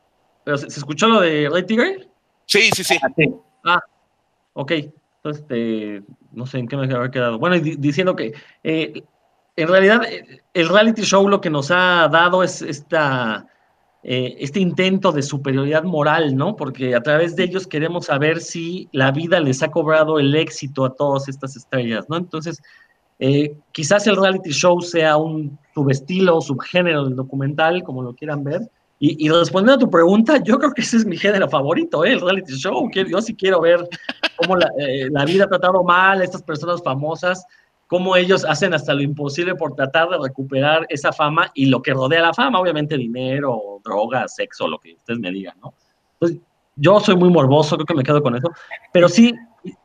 ¿Se, 0.56 0.66
escuchó 0.66 1.08
lo 1.08 1.20
de 1.20 1.48
Ray 1.50 1.66
Tiger? 1.66 2.08
Sí, 2.46 2.70
sí, 2.74 2.84
sí. 2.84 2.98
Ah, 3.02 3.10
ah 3.64 3.80
ok. 4.54 4.72
Entonces, 4.72 5.42
este, 5.42 6.02
no 6.32 6.46
sé 6.46 6.58
en 6.58 6.68
qué 6.68 6.76
me 6.76 6.84
había 6.84 7.10
quedado. 7.10 7.38
Bueno, 7.38 7.58
diciendo 7.58 8.14
que 8.14 8.32
eh, 8.62 9.02
en 9.56 9.68
realidad 9.68 10.02
el 10.54 10.68
reality 10.68 11.02
show 11.02 11.28
lo 11.28 11.40
que 11.40 11.50
nos 11.50 11.70
ha 11.70 12.08
dado 12.08 12.42
es 12.42 12.62
esta, 12.62 13.46
eh, 14.04 14.36
este 14.38 14.60
intento 14.60 15.10
de 15.10 15.22
superioridad 15.22 15.82
moral, 15.82 16.36
¿no? 16.36 16.54
Porque 16.54 16.94
a 16.94 17.02
través 17.02 17.34
de 17.34 17.44
ellos 17.44 17.66
queremos 17.66 18.06
saber 18.06 18.40
si 18.40 18.88
la 18.92 19.10
vida 19.10 19.40
les 19.40 19.62
ha 19.62 19.70
cobrado 19.70 20.20
el 20.20 20.34
éxito 20.34 20.84
a 20.84 20.94
todas 20.94 21.28
estas 21.28 21.56
estrellas, 21.56 22.06
¿no? 22.08 22.16
Entonces, 22.16 22.62
eh, 23.18 23.56
quizás 23.72 24.06
el 24.06 24.16
reality 24.16 24.50
show 24.50 24.80
sea 24.80 25.16
un 25.16 25.58
subestilo 25.74 26.36
o 26.36 26.40
subgénero 26.40 27.04
del 27.04 27.16
documental, 27.16 27.82
como 27.82 28.02
lo 28.02 28.14
quieran 28.14 28.44
ver, 28.44 28.70
y, 29.00 29.28
respondiendo 29.28 29.74
a 29.74 29.86
tu 29.86 29.90
pregunta, 29.90 30.42
yo 30.42 30.58
creo 30.58 30.72
que 30.72 30.82
ese 30.82 30.96
es 30.96 31.06
mi 31.06 31.16
género 31.16 31.48
favorito, 31.48 32.04
¿eh? 32.04 32.14
el 32.14 32.20
reality 32.20 32.54
show. 32.54 32.90
Yo 32.92 33.22
sí 33.22 33.34
quiero 33.36 33.60
ver 33.60 33.88
cómo 34.36 34.56
la, 34.56 34.68
eh, 34.76 35.08
la, 35.10 35.24
vida 35.24 35.44
ha 35.44 35.48
tratado 35.48 35.84
mal 35.84 36.20
a 36.20 36.24
estas 36.24 36.42
personas 36.42 36.82
famosas, 36.82 37.46
cómo 37.86 38.16
ellos 38.16 38.44
hacen 38.44 38.74
hasta 38.74 38.94
lo 38.94 39.02
imposible 39.02 39.54
por 39.54 39.76
tratar 39.76 40.08
de 40.08 40.18
recuperar 40.20 40.84
esa 40.88 41.12
fama 41.12 41.48
y 41.54 41.66
lo 41.66 41.80
que 41.80 41.94
rodea 41.94 42.22
la 42.22 42.34
fama, 42.34 42.58
obviamente 42.58 42.96
dinero, 42.96 43.80
drogas, 43.84 44.34
sexo, 44.34 44.66
lo 44.66 44.78
que 44.80 44.94
ustedes 44.94 45.20
me 45.20 45.30
digan, 45.30 45.54
¿no? 45.62 45.74
Entonces, 46.14 46.40
yo 46.74 46.98
soy 46.98 47.14
muy 47.14 47.30
morboso, 47.30 47.76
creo 47.76 47.86
que 47.86 47.94
me 47.94 48.02
quedo 48.02 48.20
con 48.20 48.34
eso, 48.34 48.50
pero 48.92 49.08
sí 49.08 49.32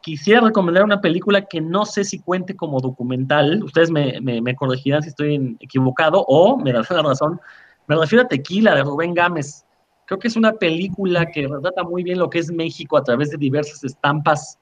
quisiera 0.01 0.41
recomendar 0.41 0.83
una 0.83 1.01
película 1.01 1.45
que 1.45 1.61
no 1.61 1.85
sé 1.85 2.03
si 2.03 2.19
cuente 2.19 2.55
como 2.55 2.79
documental, 2.79 3.63
ustedes 3.63 3.91
me, 3.91 4.19
me, 4.21 4.41
me 4.41 4.55
corregirán 4.55 5.03
si 5.03 5.09
estoy 5.09 5.55
equivocado 5.59 6.25
o 6.27 6.57
me 6.57 6.71
dan 6.71 6.83
la 6.89 7.01
razón, 7.03 7.39
me 7.87 7.95
refiero 7.95 8.23
a 8.23 8.27
Tequila 8.27 8.75
de 8.75 8.83
Rubén 8.83 9.13
Gámez. 9.13 9.65
Creo 10.05 10.19
que 10.19 10.27
es 10.27 10.35
una 10.35 10.53
película 10.53 11.25
que 11.25 11.47
retrata 11.47 11.83
muy 11.83 12.03
bien 12.03 12.19
lo 12.19 12.29
que 12.29 12.39
es 12.39 12.51
México 12.51 12.97
a 12.97 13.03
través 13.03 13.31
de 13.31 13.37
diversas 13.37 13.83
estampas 13.83 14.59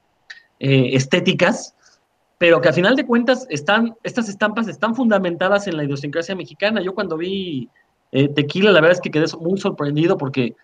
eh, 0.60 0.90
estéticas, 0.92 1.74
pero 2.38 2.60
que 2.60 2.68
a 2.68 2.72
final 2.72 2.96
de 2.96 3.06
cuentas 3.06 3.46
están, 3.50 3.94
estas 4.02 4.28
estampas 4.28 4.68
están 4.68 4.94
fundamentadas 4.94 5.66
en 5.66 5.76
la 5.76 5.84
idiosincrasia 5.84 6.34
mexicana. 6.34 6.80
Yo 6.80 6.94
cuando 6.94 7.16
vi 7.16 7.68
eh, 8.12 8.28
Tequila, 8.28 8.70
la 8.70 8.80
verdad 8.80 8.96
es 8.96 9.00
que 9.00 9.10
quedé 9.10 9.26
muy 9.40 9.58
sorprendido 9.58 10.16
porque 10.16 10.54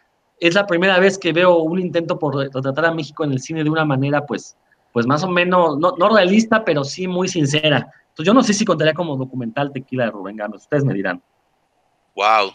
es 0.41 0.55
la 0.55 0.67
primera 0.67 0.99
vez 1.01 1.19
que 1.19 1.33
veo 1.33 1.59
un 1.59 1.79
intento 1.79 2.19
por 2.19 2.37
retratar 2.37 2.87
a 2.87 2.95
México 2.95 3.25
en 3.25 3.33
el 3.33 3.41
cine 3.41 3.65
de 3.65 3.71
una 3.71 3.85
manera, 3.85 4.25
pues, 4.27 4.57
pues 4.93 5.07
más 5.07 5.25
o 5.25 5.29
menos, 5.29 5.79
no, 5.79 5.95
no 5.99 6.09
realista, 6.09 6.65
pero 6.65 6.85
sí 6.85 7.09
muy 7.09 7.29
sincera. 7.29 7.93
Entonces 8.11 8.27
yo 8.27 8.35
no 8.35 8.43
sé 8.43 8.53
si 8.53 8.65
contaría 8.65 8.95
como 8.95 9.17
documental 9.17 9.73
Tequila 9.73 10.05
de 10.05 10.11
Rubén 10.11 10.37
Gámez, 10.37 10.63
ustedes 10.63 10.85
me 10.85 10.95
dirán. 10.95 11.23
Wow, 12.19 12.53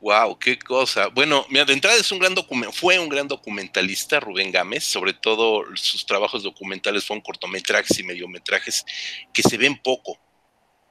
wow, 0.00 0.36
qué 0.36 0.58
cosa. 0.58 1.06
Bueno, 1.14 1.46
mira, 1.48 1.64
de 1.64 1.74
entrada 1.74 1.96
es 1.96 2.10
un 2.10 2.18
gran 2.18 2.34
fue 2.72 2.98
un 2.98 3.08
gran 3.08 3.28
documentalista, 3.28 4.18
Rubén 4.18 4.50
Gámez, 4.50 4.82
sobre 4.82 5.12
todo 5.12 5.64
sus 5.76 6.04
trabajos 6.04 6.42
documentales 6.42 7.06
fueron 7.06 7.22
cortometrajes 7.22 7.96
y 8.00 8.02
mediometrajes 8.02 8.84
que 9.32 9.42
se 9.42 9.56
ven 9.58 9.78
poco, 9.78 10.18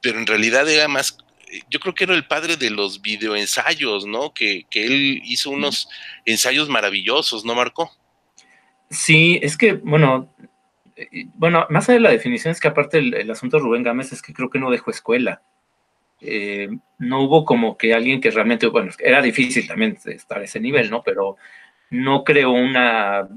pero 0.00 0.18
en 0.18 0.26
realidad 0.26 0.66
era 0.66 0.88
más, 0.88 1.18
yo 1.68 1.78
creo 1.78 1.94
que 1.94 2.04
era 2.04 2.14
el 2.14 2.26
padre 2.26 2.56
de 2.56 2.70
los 2.70 3.02
videoensayos, 3.02 4.06
¿no? 4.06 4.32
Que, 4.32 4.64
que 4.70 4.86
él 4.86 5.20
hizo 5.26 5.50
unos 5.50 5.86
ensayos 6.24 6.70
maravillosos, 6.70 7.44
¿no, 7.44 7.54
Marco? 7.54 7.94
Sí, 8.88 9.38
es 9.42 9.58
que, 9.58 9.74
bueno, 9.74 10.34
bueno, 11.34 11.66
más 11.68 11.88
allá 11.88 11.98
de 11.98 12.00
la 12.00 12.10
definición 12.10 12.52
es 12.52 12.60
que 12.60 12.68
aparte 12.68 12.96
el, 12.96 13.30
asunto 13.30 13.58
de 13.58 13.62
Rubén 13.62 13.82
Gámez 13.82 14.10
es 14.12 14.22
que 14.22 14.32
creo 14.32 14.48
que 14.48 14.58
no 14.58 14.70
dejó 14.70 14.90
escuela. 14.90 15.42
Eh, 16.20 16.68
no 16.98 17.22
hubo 17.22 17.44
como 17.44 17.76
que 17.76 17.94
alguien 17.94 18.20
que 18.20 18.30
realmente, 18.30 18.66
bueno, 18.66 18.90
era 18.98 19.22
difícil 19.22 19.66
también 19.66 19.96
estar 20.04 20.38
a 20.38 20.44
ese 20.44 20.60
nivel, 20.60 20.90
¿no? 20.90 21.02
Pero 21.02 21.36
no 21.90 22.24
creó 22.24 22.52
una, 22.52 23.28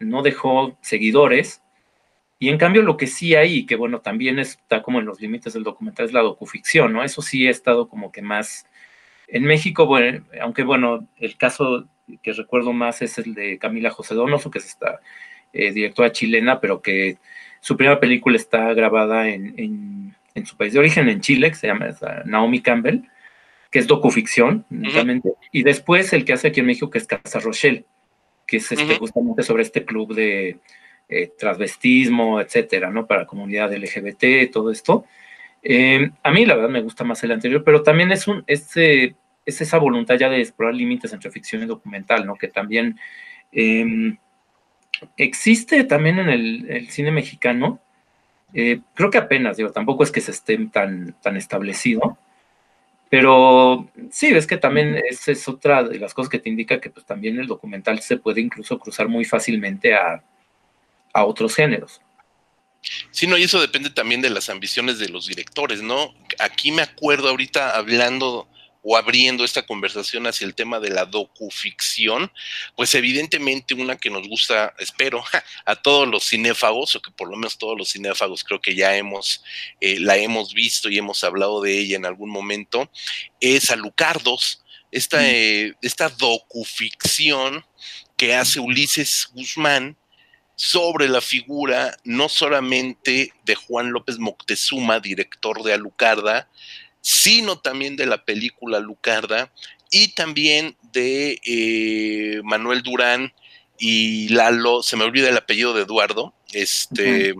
no 0.00 0.22
dejó 0.22 0.76
seguidores. 0.80 1.62
Y 2.38 2.48
en 2.48 2.58
cambio 2.58 2.82
lo 2.82 2.96
que 2.96 3.06
sí 3.06 3.34
hay, 3.34 3.66
que 3.66 3.76
bueno, 3.76 4.00
también 4.00 4.38
está 4.38 4.82
como 4.82 5.00
en 5.00 5.06
los 5.06 5.20
límites 5.20 5.54
del 5.54 5.64
documental, 5.64 6.06
es 6.06 6.12
la 6.12 6.20
docuficción, 6.20 6.92
¿no? 6.92 7.02
Eso 7.04 7.22
sí 7.22 7.46
ha 7.46 7.50
estado 7.50 7.88
como 7.88 8.12
que 8.12 8.22
más... 8.22 8.66
En 9.26 9.44
México, 9.44 9.86
bueno, 9.86 10.24
aunque 10.40 10.64
bueno, 10.64 11.08
el 11.16 11.36
caso 11.38 11.88
que 12.22 12.32
recuerdo 12.32 12.72
más 12.72 13.02
es 13.02 13.18
el 13.18 13.34
de 13.34 13.58
Camila 13.58 13.90
José 13.90 14.14
Donoso, 14.14 14.50
que 14.50 14.58
es 14.58 14.66
esta 14.66 15.00
eh, 15.52 15.72
directora 15.72 16.12
chilena, 16.12 16.60
pero 16.60 16.82
que 16.82 17.18
su 17.60 17.76
primera 17.76 18.00
película 18.00 18.36
está 18.36 18.74
grabada 18.74 19.28
en, 19.28 20.14
su 20.46 20.56
país 20.56 20.72
de 20.72 20.78
origen, 20.78 21.08
en 21.08 21.20
Chile, 21.20 21.50
que 21.50 21.56
se 21.56 21.66
llama 21.66 21.88
Naomi 22.24 22.60
Campbell, 22.60 23.02
que 23.70 23.78
es 23.78 23.86
docuficción, 23.86 24.64
y 25.52 25.62
después 25.62 26.12
el 26.12 26.24
que 26.24 26.32
hace 26.32 26.48
aquí 26.48 26.60
en 26.60 26.66
México, 26.66 26.90
que 26.90 26.98
es 26.98 27.06
Casa 27.06 27.40
Rochelle, 27.40 27.84
que 28.46 28.58
es 28.58 28.70
este, 28.72 28.96
justamente 28.98 29.42
sobre 29.42 29.62
este 29.62 29.84
club 29.84 30.14
de 30.14 30.58
eh, 31.08 31.32
transvestismo, 31.38 32.40
etcétera, 32.40 32.90
¿no? 32.90 33.06
Para 33.06 33.26
comunidad 33.26 33.72
LGBT, 33.72 34.50
todo 34.52 34.70
esto. 34.70 35.04
Eh, 35.62 36.10
a 36.22 36.30
mí, 36.30 36.44
la 36.44 36.54
verdad, 36.54 36.70
me 36.70 36.82
gusta 36.82 37.04
más 37.04 37.22
el 37.24 37.32
anterior, 37.32 37.64
pero 37.64 37.82
también 37.82 38.12
es, 38.12 38.28
un, 38.28 38.44
es, 38.46 38.76
es 38.76 39.14
esa 39.60 39.78
voluntad 39.78 40.16
ya 40.16 40.28
de 40.28 40.40
explorar 40.40 40.74
límites 40.74 41.12
entre 41.12 41.30
ficción 41.30 41.62
y 41.62 41.66
documental, 41.66 42.26
¿no? 42.26 42.36
Que 42.36 42.48
también 42.48 42.98
em, 43.50 44.18
existe 45.16 45.84
también 45.84 46.18
en 46.18 46.28
el, 46.28 46.88
cine 46.90 47.10
mexicano, 47.10 47.80
eh, 48.54 48.80
creo 48.94 49.10
que 49.10 49.18
apenas, 49.18 49.56
digo, 49.56 49.72
tampoco 49.72 50.04
es 50.04 50.10
que 50.10 50.20
se 50.20 50.30
esté 50.30 50.56
tan, 50.72 51.14
tan 51.20 51.36
establecido, 51.36 52.16
pero 53.10 53.88
sí, 54.10 54.32
ves 54.32 54.46
que 54.46 54.56
también 54.56 54.96
esa 55.08 55.32
es 55.32 55.46
otra 55.48 55.84
de 55.84 55.98
las 55.98 56.14
cosas 56.14 56.30
que 56.30 56.38
te 56.38 56.48
indica 56.48 56.80
que 56.80 56.90
pues 56.90 57.04
también 57.04 57.38
el 57.38 57.46
documental 57.46 58.00
se 58.00 58.16
puede 58.16 58.40
incluso 58.40 58.78
cruzar 58.78 59.08
muy 59.08 59.24
fácilmente 59.24 59.94
a, 59.94 60.22
a 61.12 61.24
otros 61.24 61.54
géneros. 61.54 62.00
Sí, 63.10 63.26
no, 63.26 63.38
y 63.38 63.44
eso 63.44 63.60
depende 63.60 63.90
también 63.90 64.20
de 64.20 64.30
las 64.30 64.50
ambiciones 64.50 64.98
de 64.98 65.08
los 65.08 65.26
directores, 65.26 65.82
¿no? 65.82 66.14
Aquí 66.38 66.70
me 66.70 66.82
acuerdo 66.82 67.28
ahorita 67.28 67.76
hablando 67.76 68.48
o 68.86 68.98
abriendo 68.98 69.44
esta 69.44 69.64
conversación 69.64 70.26
hacia 70.26 70.46
el 70.46 70.54
tema 70.54 70.78
de 70.78 70.90
la 70.90 71.06
docuficción, 71.06 72.30
pues 72.76 72.94
evidentemente 72.94 73.72
una 73.72 73.96
que 73.96 74.10
nos 74.10 74.28
gusta, 74.28 74.74
espero, 74.78 75.24
a 75.64 75.74
todos 75.74 76.06
los 76.06 76.28
cinéfagos, 76.28 76.94
o 76.94 77.00
que 77.00 77.10
por 77.10 77.30
lo 77.30 77.36
menos 77.36 77.56
todos 77.56 77.78
los 77.78 77.90
cinéfagos 77.92 78.44
creo 78.44 78.60
que 78.60 78.74
ya 78.74 78.94
hemos, 78.94 79.42
eh, 79.80 79.98
la 79.98 80.18
hemos 80.18 80.52
visto 80.52 80.90
y 80.90 80.98
hemos 80.98 81.24
hablado 81.24 81.62
de 81.62 81.78
ella 81.78 81.96
en 81.96 82.04
algún 82.04 82.28
momento, 82.28 82.90
es 83.40 83.70
a 83.70 83.76
Lucardos, 83.76 84.62
esta, 84.90 85.16
mm. 85.16 85.24
eh, 85.24 85.72
esta 85.80 86.10
docuficción 86.10 87.64
que 88.18 88.34
hace 88.34 88.60
Ulises 88.60 89.30
Guzmán, 89.32 89.96
sobre 90.56 91.08
la 91.08 91.20
figura 91.20 91.96
no 92.04 92.28
solamente 92.28 93.32
de 93.44 93.54
Juan 93.56 93.90
López 93.90 94.18
Moctezuma, 94.18 95.00
director 95.00 95.64
de 95.64 95.72
Alucarda, 95.72 96.48
sino 97.04 97.58
también 97.58 97.96
de 97.96 98.06
la 98.06 98.24
película 98.24 98.80
Lucarda 98.80 99.52
y 99.90 100.14
también 100.14 100.74
de 100.90 101.38
eh, 101.44 102.40
Manuel 102.42 102.82
Durán 102.82 103.34
y 103.78 104.30
Lalo, 104.30 104.82
se 104.82 104.96
me 104.96 105.04
olvida 105.04 105.28
el 105.28 105.36
apellido 105.36 105.74
de 105.74 105.82
Eduardo, 105.82 106.32
este, 106.54 107.34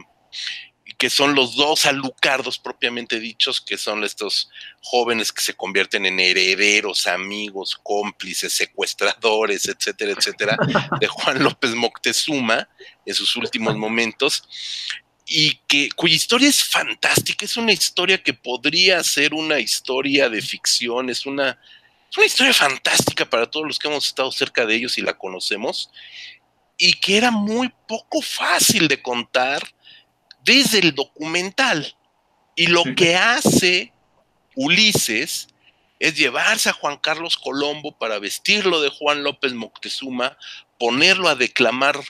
que 0.98 1.08
son 1.08 1.34
los 1.34 1.56
dos 1.56 1.86
alucardos 1.86 2.58
propiamente 2.58 3.18
dichos, 3.18 3.62
que 3.62 3.78
son 3.78 4.04
estos 4.04 4.50
jóvenes 4.82 5.32
que 5.32 5.40
se 5.40 5.54
convierten 5.54 6.04
en 6.04 6.20
herederos, 6.20 7.06
amigos, 7.06 7.80
cómplices, 7.82 8.52
secuestradores, 8.52 9.66
etcétera, 9.66 10.12
etcétera, 10.12 10.58
de 11.00 11.06
Juan 11.06 11.42
López 11.42 11.74
Moctezuma 11.74 12.68
en 13.06 13.14
sus 13.14 13.34
últimos 13.36 13.76
momentos 13.78 14.46
y 15.26 15.54
que 15.66 15.88
cuya 15.90 16.14
historia 16.14 16.48
es 16.48 16.62
fantástica, 16.62 17.44
es 17.44 17.56
una 17.56 17.72
historia 17.72 18.22
que 18.22 18.34
podría 18.34 19.02
ser 19.02 19.32
una 19.32 19.58
historia 19.58 20.28
de 20.28 20.42
ficción, 20.42 21.08
es 21.08 21.24
una, 21.24 21.58
una 22.16 22.26
historia 22.26 22.52
fantástica 22.52 23.28
para 23.28 23.50
todos 23.50 23.66
los 23.66 23.78
que 23.78 23.88
hemos 23.88 24.06
estado 24.06 24.30
cerca 24.30 24.66
de 24.66 24.74
ellos 24.74 24.98
y 24.98 25.02
la 25.02 25.16
conocemos, 25.16 25.90
y 26.76 26.92
que 26.94 27.16
era 27.16 27.30
muy 27.30 27.72
poco 27.88 28.20
fácil 28.20 28.88
de 28.88 29.00
contar 29.00 29.62
desde 30.44 30.80
el 30.80 30.94
documental. 30.94 31.96
Y 32.56 32.66
lo 32.66 32.84
que 32.96 33.16
hace 33.16 33.92
Ulises 34.54 35.48
es 35.98 36.16
llevarse 36.16 36.68
a 36.68 36.72
Juan 36.74 36.98
Carlos 36.98 37.36
Colombo 37.36 37.96
para 37.96 38.18
vestirlo 38.18 38.80
de 38.80 38.90
Juan 38.90 39.22
López 39.22 39.54
Moctezuma, 39.54 40.36
ponerlo 40.78 41.28
a 41.28 41.34
declamar 41.34 42.00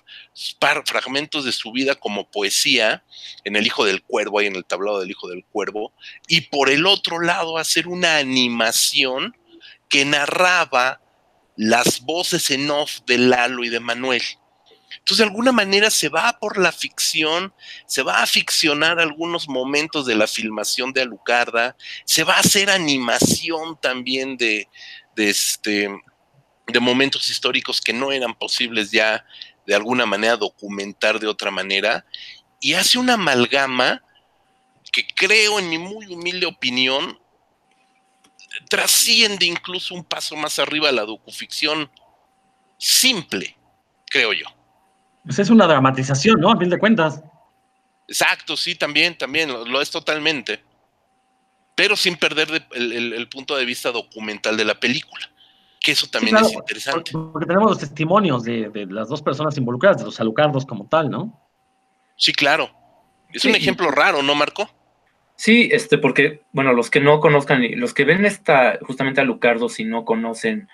fragmentos 0.84 1.44
de 1.44 1.52
su 1.52 1.72
vida 1.72 1.94
como 1.94 2.30
poesía 2.30 3.04
en 3.44 3.56
El 3.56 3.66
Hijo 3.66 3.84
del 3.84 4.02
Cuervo, 4.02 4.38
ahí 4.38 4.46
en 4.46 4.56
el 4.56 4.64
tablado 4.64 5.00
del 5.00 5.10
Hijo 5.10 5.28
del 5.28 5.44
Cuervo, 5.44 5.92
y 6.28 6.42
por 6.42 6.70
el 6.70 6.86
otro 6.86 7.20
lado 7.20 7.58
hacer 7.58 7.88
una 7.88 8.16
animación 8.16 9.36
que 9.88 10.04
narraba 10.04 11.00
las 11.56 12.00
voces 12.00 12.50
en 12.50 12.70
off 12.70 13.00
de 13.06 13.18
Lalo 13.18 13.64
y 13.64 13.68
de 13.68 13.80
Manuel. 13.80 14.22
Entonces, 14.98 15.18
de 15.18 15.24
alguna 15.24 15.52
manera 15.52 15.90
se 15.90 16.08
va 16.08 16.38
por 16.40 16.58
la 16.58 16.72
ficción, 16.72 17.52
se 17.86 18.02
va 18.02 18.22
a 18.22 18.26
ficcionar 18.26 18.98
algunos 18.98 19.48
momentos 19.48 20.06
de 20.06 20.14
la 20.14 20.26
filmación 20.26 20.92
de 20.92 21.02
Alucarda, 21.02 21.76
se 22.04 22.24
va 22.24 22.36
a 22.36 22.40
hacer 22.40 22.70
animación 22.70 23.78
también 23.80 24.36
de, 24.36 24.68
de, 25.14 25.28
este, 25.28 25.90
de 26.66 26.80
momentos 26.80 27.28
históricos 27.30 27.80
que 27.80 27.92
no 27.92 28.12
eran 28.12 28.34
posibles 28.34 28.90
ya 28.90 29.24
de 29.66 29.74
alguna 29.74 30.06
manera 30.06 30.36
documentar 30.36 31.18
de 31.18 31.26
otra 31.26 31.50
manera, 31.50 32.04
y 32.60 32.74
hace 32.74 32.98
una 32.98 33.14
amalgama 33.14 34.02
que 34.92 35.06
creo, 35.14 35.58
en 35.58 35.68
mi 35.68 35.78
muy 35.78 36.06
humilde 36.06 36.46
opinión, 36.46 37.18
trasciende 38.68 39.46
incluso 39.46 39.94
un 39.94 40.04
paso 40.04 40.36
más 40.36 40.58
arriba 40.58 40.88
a 40.88 40.92
la 40.92 41.02
docuficción 41.02 41.90
simple, 42.78 43.56
creo 44.06 44.32
yo. 44.32 44.46
Pues 45.24 45.38
es 45.38 45.50
una 45.50 45.66
dramatización, 45.66 46.40
¿no? 46.40 46.50
A 46.50 46.58
fin 46.58 46.68
de 46.68 46.78
cuentas. 46.78 47.22
Exacto, 48.06 48.56
sí, 48.56 48.74
también, 48.74 49.16
también, 49.16 49.50
lo, 49.50 49.80
es 49.80 49.90
totalmente. 49.90 50.62
Pero 51.74 51.96
sin 51.96 52.16
perder 52.16 52.66
el, 52.72 53.28
punto 53.28 53.56
de 53.56 53.64
vista 53.64 53.90
documental 53.90 54.56
de 54.56 54.64
la 54.64 54.78
película, 54.78 55.28
que 55.84 55.92
eso 55.92 56.06
también 56.06 56.36
es 56.38 56.52
interesante. 56.52 57.12
Porque 57.12 57.46
tenemos 57.46 57.70
los 57.70 57.78
testimonios 57.78 58.42
de, 58.42 58.86
las 58.88 59.08
dos 59.08 59.20
personas 59.20 59.56
involucradas, 59.58 59.98
de 59.98 60.04
los 60.04 60.18
alucardos 60.18 60.64
como 60.64 60.88
tal, 60.88 61.10
¿no? 61.10 61.38
Sí, 62.16 62.32
claro. 62.32 62.70
Es 63.30 63.44
un 63.44 63.54
ejemplo 63.54 63.90
raro, 63.90 64.22
¿no, 64.22 64.34
Marco? 64.34 64.68
Sí, 65.36 65.68
este, 65.70 65.98
porque, 65.98 66.42
bueno, 66.52 66.72
los 66.72 66.88
que 66.88 67.00
no 67.00 67.20
conozcan, 67.20 67.62
los 67.78 67.92
que 67.92 68.04
ven 68.04 68.24
esta, 68.24 68.78
justamente 68.80 69.20
a 69.20 69.24
Lucardo, 69.24 69.68
si 69.68 69.84
no 69.84 70.06
conocen, 70.06 70.70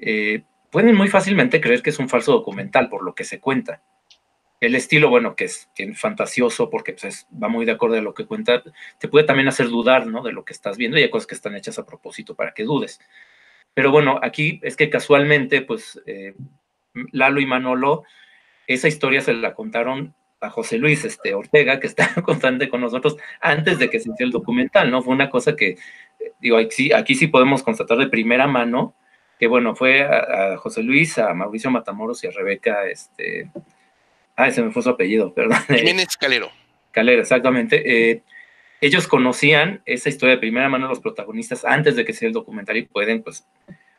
eh, 0.00 0.42
pueden 0.70 0.96
muy 0.96 1.08
fácilmente 1.08 1.60
creer 1.60 1.80
que 1.80 1.90
es 1.90 1.98
un 2.00 2.08
falso 2.08 2.32
documental 2.32 2.88
por 2.88 3.04
lo 3.04 3.14
que 3.14 3.22
se 3.22 3.38
cuenta. 3.38 3.80
El 4.60 4.74
estilo, 4.74 5.08
bueno, 5.08 5.36
que 5.36 5.44
es, 5.44 5.68
fantasioso 5.94 6.68
porque 6.68 6.94
pues, 6.94 7.28
va 7.30 7.48
muy 7.48 7.64
de 7.64 7.72
acuerdo 7.72 7.96
a 7.96 8.00
lo 8.00 8.12
que 8.12 8.26
cuenta, 8.26 8.64
te 8.98 9.06
puede 9.06 9.24
también 9.24 9.46
hacer 9.46 9.68
dudar, 9.68 10.08
¿no? 10.08 10.24
De 10.24 10.32
lo 10.32 10.44
que 10.44 10.52
estás 10.52 10.76
viendo 10.76 10.98
y 10.98 11.02
hay 11.02 11.10
cosas 11.10 11.28
que 11.28 11.36
están 11.36 11.54
hechas 11.54 11.78
a 11.78 11.86
propósito 11.86 12.34
para 12.34 12.52
que 12.52 12.64
dudes. 12.64 12.98
Pero 13.74 13.90
bueno, 13.90 14.18
aquí 14.22 14.60
es 14.62 14.76
que 14.76 14.90
casualmente, 14.90 15.62
pues, 15.62 16.00
eh, 16.06 16.34
Lalo 17.12 17.40
y 17.40 17.46
Manolo, 17.46 18.04
esa 18.66 18.88
historia 18.88 19.20
se 19.20 19.34
la 19.34 19.54
contaron 19.54 20.14
a 20.40 20.50
José 20.50 20.78
Luis 20.78 21.04
este, 21.04 21.34
Ortega, 21.34 21.80
que 21.80 21.86
está 21.86 22.08
constante 22.24 22.68
con 22.68 22.80
nosotros 22.80 23.16
antes 23.40 23.78
de 23.78 23.90
que 23.90 23.98
se 23.98 24.10
hiciera 24.10 24.26
el 24.26 24.32
documental, 24.32 24.90
¿no? 24.90 25.02
Fue 25.02 25.14
una 25.14 25.30
cosa 25.30 25.56
que, 25.56 25.70
eh, 25.70 26.32
digo, 26.40 26.56
aquí, 26.56 26.92
aquí 26.92 27.14
sí 27.14 27.26
podemos 27.26 27.62
constatar 27.62 27.98
de 27.98 28.08
primera 28.08 28.46
mano, 28.46 28.94
que 29.38 29.46
bueno, 29.46 29.74
fue 29.74 30.02
a, 30.02 30.56
José 30.56 30.82
Luis, 30.82 31.18
a 31.18 31.32
Mauricio 31.34 31.70
Matamoros 31.70 32.22
y 32.24 32.28
a 32.28 32.30
Rebeca, 32.30 32.86
este, 32.88 33.50
ah, 34.36 34.48
ese 34.48 34.62
me 34.62 34.70
fue 34.70 34.82
su 34.82 34.90
apellido, 34.90 35.32
perdón. 35.34 35.58
Jiménez 35.68 36.16
Calero. 36.16 36.50
Calero, 36.90 37.22
exactamente. 37.22 38.10
Eh, 38.10 38.22
ellos 38.80 39.08
conocían 39.08 39.82
esa 39.86 40.08
historia 40.08 40.36
de 40.36 40.40
primera 40.40 40.68
mano 40.68 40.88
los 40.88 41.00
protagonistas 41.00 41.64
antes 41.64 41.96
de 41.96 42.04
que 42.04 42.12
sea 42.12 42.28
el 42.28 42.34
documental 42.34 42.76
y 42.76 42.82
pueden, 42.82 43.22
pues, 43.22 43.46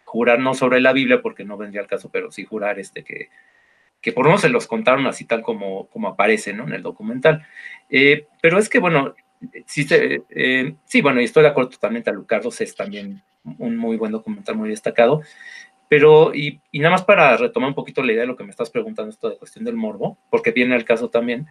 jurar 0.05 0.39
no 0.39 0.53
sobre 0.53 0.81
la 0.81 0.93
Biblia, 0.93 1.21
porque 1.21 1.43
no 1.43 1.57
vendría 1.57 1.81
al 1.81 1.87
caso, 1.87 2.09
pero 2.11 2.31
sí 2.31 2.45
jurar 2.45 2.79
este 2.79 3.03
que, 3.03 3.29
que 4.01 4.11
por 4.11 4.25
menos 4.25 4.41
se 4.41 4.49
los 4.49 4.67
contaron 4.67 5.05
así 5.07 5.25
tal 5.25 5.41
como, 5.41 5.87
como 5.87 6.07
aparece, 6.07 6.53
¿no? 6.53 6.63
En 6.63 6.73
el 6.73 6.81
documental. 6.81 7.45
Eh, 7.89 8.27
pero 8.41 8.57
es 8.57 8.69
que, 8.69 8.79
bueno, 8.79 9.13
sí, 9.65 9.85
eh, 9.89 10.73
sí, 10.85 11.01
bueno, 11.01 11.21
y 11.21 11.25
estoy 11.25 11.43
de 11.43 11.49
acuerdo 11.49 11.71
totalmente, 11.71 12.09
a 12.09 12.13
Lucardos 12.13 12.61
es 12.61 12.75
también 12.75 13.21
un 13.57 13.77
muy 13.77 13.97
buen 13.97 14.11
documental, 14.11 14.55
muy 14.55 14.69
destacado. 14.69 15.21
Pero, 15.87 16.33
y, 16.35 16.61
nada 16.73 16.91
más 16.91 17.03
para 17.03 17.35
retomar 17.35 17.69
un 17.69 17.75
poquito 17.75 18.03
la 18.03 18.11
idea 18.11 18.21
de 18.21 18.27
lo 18.27 18.35
que 18.35 18.43
me 18.43 18.51
estás 18.51 18.69
preguntando, 18.69 19.09
esto 19.09 19.29
de 19.29 19.37
cuestión 19.37 19.65
del 19.65 19.75
morbo, 19.75 20.17
porque 20.29 20.51
viene 20.51 20.75
al 20.75 20.85
caso 20.85 21.09
también, 21.09 21.47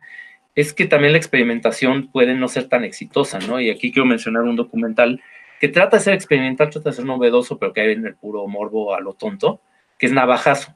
es 0.61 0.73
que 0.73 0.87
también 0.87 1.13
la 1.13 1.19
experimentación 1.19 2.09
puede 2.11 2.35
no 2.35 2.49
ser 2.49 2.69
tan 2.69 2.83
exitosa, 2.83 3.39
¿no? 3.39 3.61
Y 3.61 3.71
aquí 3.71 3.93
quiero 3.93 4.07
mencionar 4.07 4.43
un 4.43 4.57
documental 4.57 5.23
que 5.61 5.69
trata 5.69 5.99
de 5.99 6.03
ser 6.03 6.15
experimental, 6.15 6.69
trata 6.69 6.91
de 6.91 6.97
ser 6.97 7.05
novedoso, 7.05 7.61
pero 7.61 7.73
que 7.73 7.81
hay 7.81 7.93
en 7.93 8.05
el 8.05 8.17
puro 8.17 8.45
morbo 8.49 8.93
a 8.93 8.99
lo 8.99 9.13
tonto, 9.13 9.61
que 10.01 10.07
es 10.07 10.13
Navajazo, 10.13 10.75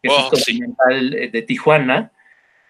que 0.00 0.08
es 0.08 0.14
un 0.16 0.24
oh, 0.26 0.30
documental 0.30 1.14
eh, 1.14 1.28
de 1.28 1.42
Tijuana, 1.42 2.12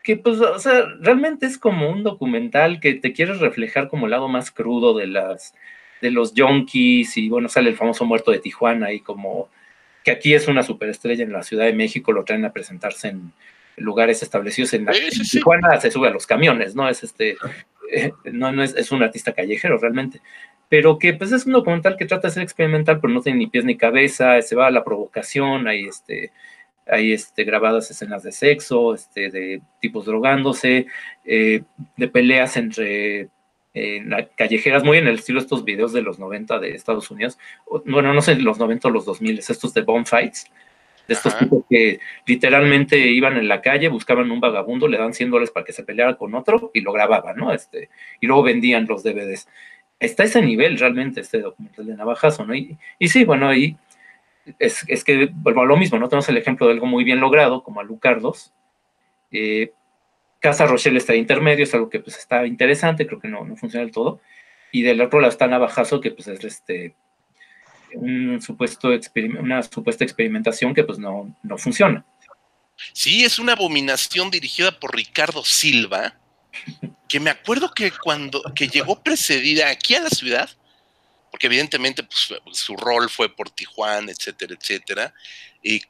que 0.02 0.16
pues, 0.16 0.40
o 0.40 0.58
sea, 0.58 0.86
realmente 1.00 1.44
es 1.44 1.58
como 1.58 1.90
un 1.90 2.04
documental 2.04 2.80
que 2.80 2.94
te 2.94 3.12
quiere 3.12 3.34
reflejar 3.34 3.88
como 3.88 4.06
el 4.06 4.12
lado 4.12 4.26
más 4.28 4.50
crudo 4.50 4.96
de 4.96 5.08
las 5.08 5.54
de 6.00 6.10
los 6.10 6.32
junkies 6.34 7.18
y 7.18 7.28
bueno, 7.28 7.50
sale 7.50 7.68
el 7.68 7.76
famoso 7.76 8.06
muerto 8.06 8.30
de 8.30 8.38
Tijuana 8.38 8.94
y 8.94 9.00
como 9.00 9.50
que 10.02 10.10
aquí 10.10 10.32
es 10.32 10.48
una 10.48 10.62
superestrella 10.62 11.22
en 11.22 11.34
la 11.34 11.42
Ciudad 11.42 11.66
de 11.66 11.74
México, 11.74 12.12
lo 12.12 12.24
traen 12.24 12.46
a 12.46 12.52
presentarse 12.54 13.08
en 13.08 13.30
lugares 13.80 14.22
establecidos 14.22 14.72
en, 14.74 14.86
Tijuana, 15.30 15.80
se 15.80 15.90
sube 15.90 16.08
a 16.08 16.12
los 16.12 16.26
camiones, 16.26 16.74
¿no? 16.74 16.88
Es 16.88 17.02
este, 17.02 17.36
eh, 17.92 18.12
no, 18.24 18.52
no 18.52 18.62
es, 18.62 18.74
es, 18.76 18.92
un 18.92 19.02
artista 19.02 19.32
callejero 19.32 19.78
realmente, 19.78 20.20
pero 20.68 20.98
que 20.98 21.14
pues 21.14 21.32
es 21.32 21.46
un 21.46 21.52
documental 21.52 21.96
que 21.96 22.06
trata 22.06 22.28
de 22.28 22.34
ser 22.34 22.42
experimental, 22.42 23.00
pero 23.00 23.12
no 23.12 23.20
tiene 23.20 23.40
ni 23.40 23.46
pies 23.48 23.64
ni 23.64 23.76
cabeza, 23.76 24.40
se 24.42 24.54
va 24.56 24.68
a 24.68 24.70
la 24.70 24.84
provocación, 24.84 25.66
hay 25.66 25.86
este, 25.86 26.32
hay 26.86 27.12
este, 27.12 27.44
grabadas 27.44 27.90
escenas 27.90 28.22
de 28.22 28.32
sexo, 28.32 28.94
este, 28.94 29.30
de 29.30 29.62
tipos 29.80 30.04
drogándose, 30.04 30.86
eh, 31.24 31.62
de 31.96 32.08
peleas 32.08 32.56
entre 32.56 33.28
callejeras, 34.36 34.82
muy 34.82 34.98
en 34.98 35.06
el 35.06 35.14
estilo 35.14 35.38
de 35.38 35.44
estos 35.44 35.64
videos 35.64 35.92
de 35.92 36.02
los 36.02 36.18
90 36.18 36.58
de 36.58 36.74
Estados 36.74 37.08
Unidos, 37.10 37.38
bueno, 37.86 38.12
no 38.12 38.20
sé, 38.20 38.34
los 38.34 38.58
90 38.58 38.88
o 38.88 38.90
los 38.90 39.04
2000, 39.04 39.38
estos 39.38 39.72
de 39.74 39.82
bomb 39.82 40.06
fights, 40.06 40.50
de 41.10 41.14
estos 41.14 41.36
tipos 41.36 41.64
que 41.68 41.98
literalmente 42.24 42.96
iban 42.96 43.36
en 43.36 43.48
la 43.48 43.60
calle, 43.60 43.88
buscaban 43.88 44.30
un 44.30 44.38
vagabundo, 44.38 44.86
le 44.86 44.96
dan 44.96 45.12
100 45.12 45.28
dólares 45.28 45.50
para 45.50 45.66
que 45.66 45.72
se 45.72 45.82
peleara 45.82 46.16
con 46.16 46.36
otro 46.36 46.70
y 46.72 46.82
lo 46.82 46.92
grababan, 46.92 47.36
¿no? 47.36 47.52
Este, 47.52 47.90
y 48.20 48.28
luego 48.28 48.44
vendían 48.44 48.86
los 48.86 49.02
DVDs. 49.02 49.48
Está 49.98 50.22
ese 50.22 50.40
nivel 50.40 50.78
realmente 50.78 51.20
este 51.20 51.40
documental 51.40 51.84
de 51.84 51.96
Navajazo, 51.96 52.46
¿no? 52.46 52.54
Y, 52.54 52.78
y 53.00 53.08
sí, 53.08 53.24
bueno, 53.24 53.48
ahí 53.48 53.76
es, 54.60 54.84
es, 54.86 55.02
que 55.02 55.30
vuelvo 55.32 55.62
a 55.62 55.66
lo 55.66 55.76
mismo, 55.76 55.98
¿no? 55.98 56.08
Tenemos 56.08 56.28
el 56.28 56.36
ejemplo 56.36 56.68
de 56.68 56.74
algo 56.74 56.86
muy 56.86 57.02
bien 57.02 57.18
logrado, 57.18 57.64
como 57.64 57.80
a 57.80 57.82
Lucardos. 57.82 58.52
Eh, 59.32 59.72
Casa 60.38 60.64
Rochelle 60.64 60.98
está 60.98 61.16
intermedio, 61.16 61.64
es 61.64 61.74
algo 61.74 61.90
que 61.90 61.98
pues 61.98 62.18
está 62.18 62.46
interesante, 62.46 63.04
creo 63.08 63.18
que 63.18 63.26
no, 63.26 63.44
no 63.44 63.56
funciona 63.56 63.84
del 63.84 63.92
todo. 63.92 64.20
Y 64.70 64.82
del 64.82 65.00
otro 65.00 65.18
lado 65.18 65.32
está 65.32 65.48
Navajazo, 65.48 66.00
que 66.00 66.12
pues 66.12 66.28
es 66.28 66.44
este 66.44 66.94
una 67.94 68.40
supuesta 68.40 70.04
experimentación 70.04 70.74
que 70.74 70.84
pues 70.84 70.98
no, 70.98 71.34
no 71.42 71.58
funciona. 71.58 72.04
Sí, 72.92 73.24
es 73.24 73.38
una 73.38 73.52
abominación 73.52 74.30
dirigida 74.30 74.78
por 74.78 74.94
Ricardo 74.94 75.44
Silva, 75.44 76.18
que 77.08 77.20
me 77.20 77.30
acuerdo 77.30 77.72
que 77.72 77.92
cuando 77.92 78.42
que 78.54 78.68
llegó 78.68 79.02
precedida 79.02 79.68
aquí 79.68 79.94
a 79.94 80.02
la 80.02 80.10
ciudad, 80.10 80.50
porque 81.30 81.46
evidentemente 81.46 82.02
pues, 82.02 82.40
su 82.52 82.76
rol 82.76 83.08
fue 83.10 83.34
por 83.34 83.50
Tijuana, 83.50 84.10
etcétera, 84.12 84.54
etcétera, 84.58 85.14
y, 85.62 85.82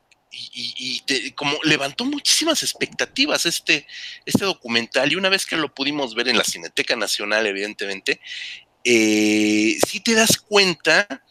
como 1.35 1.59
levantó 1.65 2.05
muchísimas 2.05 2.63
expectativas 2.63 3.47
este, 3.47 3.87
este 4.25 4.45
documental, 4.45 5.11
y 5.11 5.17
una 5.17 5.29
vez 5.29 5.45
que 5.45 5.57
lo 5.57 5.75
pudimos 5.75 6.15
ver 6.15 6.29
en 6.29 6.39
la 6.39 6.45
Cineteca 6.45 6.95
Nacional, 6.95 7.47
evidentemente, 7.47 8.21
eh, 8.85 9.77
sí 9.87 10.01
te 10.01 10.15
das 10.15 10.39
cuenta 10.39 11.25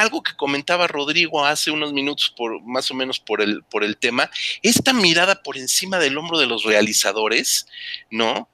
algo 0.00 0.22
que 0.22 0.36
comentaba 0.36 0.86
Rodrigo 0.86 1.44
hace 1.44 1.70
unos 1.70 1.92
minutos, 1.92 2.32
por, 2.36 2.62
más 2.62 2.90
o 2.90 2.94
menos 2.94 3.20
por 3.20 3.40
el, 3.40 3.62
por 3.64 3.84
el 3.84 3.96
tema, 3.96 4.30
esta 4.62 4.92
mirada 4.92 5.42
por 5.42 5.56
encima 5.56 5.98
del 5.98 6.18
hombro 6.18 6.38
de 6.38 6.46
los 6.46 6.64
realizadores, 6.64 7.66
¿no? 8.10 8.48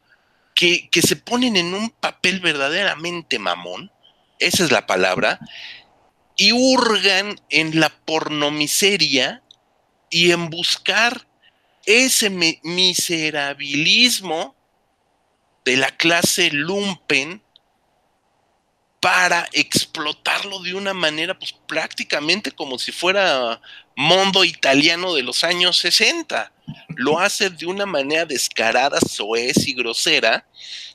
Que, 0.54 0.88
que 0.90 1.02
se 1.02 1.16
ponen 1.16 1.56
en 1.56 1.74
un 1.74 1.90
papel 1.90 2.40
verdaderamente 2.40 3.38
mamón, 3.38 3.90
esa 4.38 4.64
es 4.64 4.72
la 4.72 4.86
palabra, 4.86 5.38
y 6.36 6.52
hurgan 6.52 7.40
en 7.50 7.80
la 7.80 7.90
pornomiseria 7.90 9.42
y 10.10 10.32
en 10.32 10.50
buscar 10.50 11.26
ese 11.86 12.30
miserabilismo 12.30 14.56
de 15.64 15.76
la 15.76 15.96
clase 15.96 16.50
lumpen 16.50 17.42
para 19.00 19.48
explotarlo 19.52 20.60
de 20.60 20.74
una 20.74 20.92
manera 20.92 21.38
pues 21.38 21.54
prácticamente 21.66 22.52
como 22.52 22.78
si 22.78 22.92
fuera 22.92 23.60
mundo 23.96 24.44
italiano 24.44 25.14
de 25.14 25.22
los 25.22 25.42
años 25.42 25.78
60. 25.78 26.52
Lo 26.96 27.18
hace 27.18 27.50
de 27.50 27.66
una 27.66 27.86
manera 27.86 28.24
descarada, 28.26 29.00
soez 29.00 29.66
y 29.66 29.74
grosera, 29.74 30.46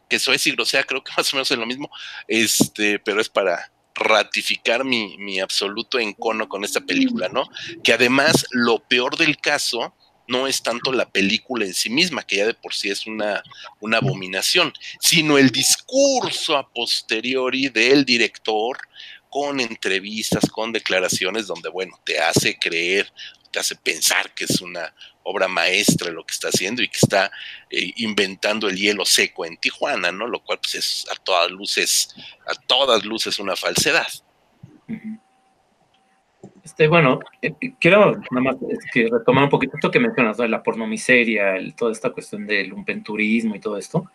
que 0.07 0.19
soez 0.19 0.45
y 0.47 0.51
grosera 0.51 0.83
creo 0.83 1.03
que 1.03 1.11
más 1.17 1.33
o 1.33 1.35
menos 1.35 1.51
es 1.51 1.57
lo 1.57 1.65
mismo, 1.65 1.89
este, 2.27 2.99
pero 2.99 3.19
es 3.19 3.29
para 3.29 3.71
ratificar 3.95 4.83
mi, 4.83 5.17
mi 5.17 5.39
absoluto 5.39 5.99
encono 5.99 6.49
con 6.49 6.63
esta 6.63 6.81
película, 6.81 7.29
¿no? 7.29 7.49
Que 7.83 7.93
además 7.93 8.45
lo 8.51 8.79
peor 8.79 9.17
del 9.17 9.37
caso 9.37 9.95
no 10.27 10.47
es 10.47 10.61
tanto 10.61 10.91
la 10.91 11.09
película 11.09 11.65
en 11.65 11.73
sí 11.73 11.89
misma, 11.89 12.23
que 12.23 12.37
ya 12.37 12.47
de 12.47 12.53
por 12.53 12.73
sí 12.73 12.89
es 12.89 13.05
una, 13.05 13.43
una 13.79 13.97
abominación, 13.97 14.73
sino 14.99 15.37
el 15.37 15.51
discurso 15.51 16.57
a 16.57 16.67
posteriori 16.67 17.69
del 17.69 18.05
director 18.05 18.77
con 19.29 19.59
entrevistas, 19.59 20.49
con 20.49 20.71
declaraciones 20.71 21.47
donde, 21.47 21.69
bueno, 21.69 21.99
te 22.05 22.19
hace 22.19 22.57
creer, 22.57 23.11
te 23.51 23.59
hace 23.59 23.75
pensar 23.75 24.33
que 24.33 24.45
es 24.45 24.61
una 24.61 24.93
obra 25.23 25.47
maestra 25.47 26.11
lo 26.11 26.25
que 26.25 26.33
está 26.33 26.49
haciendo 26.49 26.81
y 26.81 26.87
que 26.87 26.99
está 27.01 27.31
eh, 27.69 27.91
inventando 27.97 28.69
el 28.69 28.77
hielo 28.77 29.05
seco 29.05 29.45
en 29.45 29.57
Tijuana, 29.57 30.11
¿no? 30.11 30.27
Lo 30.27 30.43
cual 30.43 30.59
pues 30.59 30.75
es 30.75 31.05
a 31.11 31.15
todas 31.15 31.51
luces, 31.51 32.15
a 32.47 32.53
todas 32.53 33.03
luces 33.03 33.39
una 33.39 33.55
falsedad. 33.55 34.07
Este, 36.65 36.87
bueno, 36.87 37.19
eh, 37.43 37.53
quiero 37.79 38.13
nada 38.31 38.41
más 38.41 38.55
que 38.91 39.07
retomar 39.07 39.43
un 39.43 39.51
poquito 39.51 39.77
esto 39.77 39.91
que 39.91 39.99
mencionas, 39.99 40.37
de 40.37 40.49
la 40.49 40.63
pornomiseria, 40.63 41.57
el, 41.57 41.75
toda 41.75 41.91
esta 41.91 42.09
cuestión 42.09 42.47
del 42.47 42.69
lumpenturismo 42.69 43.55
y 43.55 43.59
todo 43.59 43.77
esto, 43.77 44.09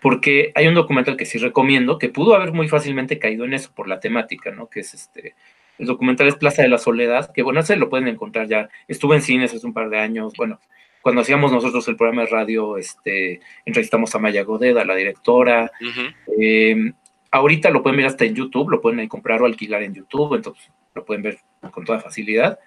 porque 0.00 0.52
hay 0.54 0.68
un 0.68 0.74
documental 0.74 1.16
que 1.16 1.26
sí 1.26 1.38
recomiendo, 1.38 1.98
que 1.98 2.08
pudo 2.08 2.36
haber 2.36 2.52
muy 2.52 2.68
fácilmente 2.68 3.18
caído 3.18 3.44
en 3.44 3.54
eso 3.54 3.72
por 3.74 3.88
la 3.88 3.98
temática, 3.98 4.52
¿no? 4.52 4.68
Que 4.68 4.80
es 4.80 4.94
este, 4.94 5.34
el 5.78 5.86
documental 5.86 6.28
es 6.28 6.36
Plaza 6.36 6.62
de 6.62 6.68
la 6.68 6.78
Soledad, 6.78 7.32
que 7.32 7.42
bueno, 7.42 7.62
se 7.62 7.74
lo 7.74 7.90
pueden 7.90 8.06
encontrar 8.06 8.46
ya, 8.46 8.68
estuve 8.86 9.16
en 9.16 9.22
cines 9.22 9.52
hace 9.52 9.66
un 9.66 9.74
par 9.74 9.90
de 9.90 9.98
años, 9.98 10.34
bueno, 10.38 10.60
cuando 11.02 11.22
hacíamos 11.22 11.50
nosotros 11.50 11.88
el 11.88 11.96
programa 11.96 12.22
de 12.22 12.28
radio, 12.28 12.76
este, 12.76 13.40
entrevistamos 13.64 14.14
a 14.14 14.20
Maya 14.20 14.44
Godeda, 14.44 14.84
la 14.84 14.94
directora, 14.94 15.72
eh, 16.40 16.92
ahorita 17.32 17.70
lo 17.70 17.82
pueden 17.82 17.96
ver 17.96 18.06
hasta 18.06 18.24
en 18.24 18.36
YouTube, 18.36 18.70
lo 18.70 18.80
pueden 18.80 19.08
comprar 19.08 19.42
o 19.42 19.46
alquilar 19.46 19.82
en 19.82 19.94
YouTube, 19.94 20.36
entonces 20.36 20.70
lo 20.98 21.04
pueden 21.04 21.22
ver 21.22 21.38
con 21.72 21.84
toda 21.84 22.00
facilidad. 22.00 22.58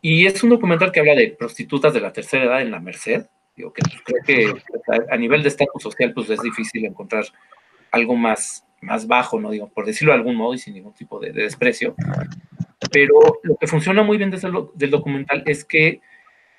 Y 0.00 0.26
es 0.26 0.42
un 0.42 0.50
documental 0.50 0.90
que 0.90 1.00
habla 1.00 1.14
de 1.14 1.34
prostitutas 1.38 1.94
de 1.94 2.00
la 2.00 2.12
tercera 2.12 2.44
edad 2.44 2.62
en 2.62 2.72
la 2.72 2.80
Merced. 2.80 3.26
Digo 3.56 3.72
que 3.72 3.82
creo 4.04 4.22
que 4.26 4.62
a 5.10 5.16
nivel 5.16 5.42
de 5.42 5.48
estatus 5.48 5.82
social 5.82 6.12
pues 6.12 6.28
es 6.30 6.40
difícil 6.42 6.84
encontrar 6.84 7.24
algo 7.90 8.16
más, 8.16 8.66
más 8.80 9.06
bajo, 9.06 9.38
¿no? 9.40 9.50
Digo, 9.50 9.68
por 9.68 9.86
decirlo 9.86 10.12
de 10.12 10.18
algún 10.18 10.36
modo 10.36 10.54
y 10.54 10.58
sin 10.58 10.74
ningún 10.74 10.94
tipo 10.94 11.20
de, 11.20 11.32
desprecio. 11.32 11.94
Pero 12.90 13.38
lo 13.42 13.56
que 13.56 13.66
funciona 13.66 14.02
muy 14.02 14.18
bien 14.18 14.30
desde 14.30 14.48
el, 14.48 14.54
del 14.74 14.90
documental 14.90 15.44
es 15.46 15.64
que 15.64 16.00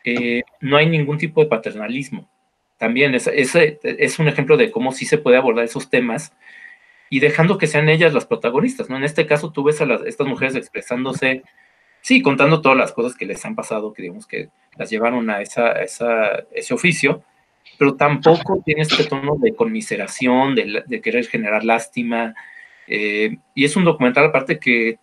eh, 0.06 0.43
no 0.62 0.78
hay 0.78 0.88
ningún 0.88 1.18
tipo 1.18 1.41
de 1.41 1.47
paternalismo. 1.47 2.30
También 2.78 3.14
es, 3.16 3.28
es, 3.28 3.56
es 3.56 4.20
un 4.20 4.28
ejemplo 4.28 4.56
de 4.56 4.72
cómo 4.72 4.91
sí 4.91 5.06
se 5.06 5.18
puede 5.18 5.38
abordar 5.38 5.66
esos 5.66 5.89
temas 5.89 6.34
y 7.14 7.20
dejando 7.20 7.59
que 7.59 7.68
sean 7.68 7.89
ellas 7.89 8.11
las 8.11 8.26
protagonistas, 8.26 8.89
¿no? 8.89 8.97
En 8.97 9.03
este 9.03 9.28
caso 9.28 9.51
tú 9.51 9.64
ves 9.64 9.80
a 9.82 9.86
las, 9.86 10.01
estas 10.01 10.26
mujeres 10.26 10.55
expresándose, 10.55 11.43
sí, 12.01 12.24
contando 12.24 12.59
todas 12.59 12.76
las 12.76 12.91
cosas 12.91 13.16
que 13.16 13.28
les 13.28 13.45
han 13.45 13.53
pasado, 13.53 13.93
que 13.93 14.01
digamos 14.01 14.26
que 14.26 14.49
las 14.78 14.89
llevaron 14.89 15.30
a, 15.30 15.39
esa, 15.39 15.74
ese 15.74 16.74
oficio, 16.74 17.22
pero 17.78 17.93
tampoco 17.93 18.64
tiene 18.66 18.82
este 18.82 19.03
tono 19.03 19.36
de 19.39 19.53
conmiseración, 19.53 20.55
de, 20.55 21.01
querer 21.03 21.28
generar 21.28 21.64
lástima, 21.64 22.34
eh, 22.88 23.38
y 23.53 23.64
es 23.64 23.76
un 23.76 23.84
documental 23.84 24.26
aparte 24.26 24.57
que 24.57 24.97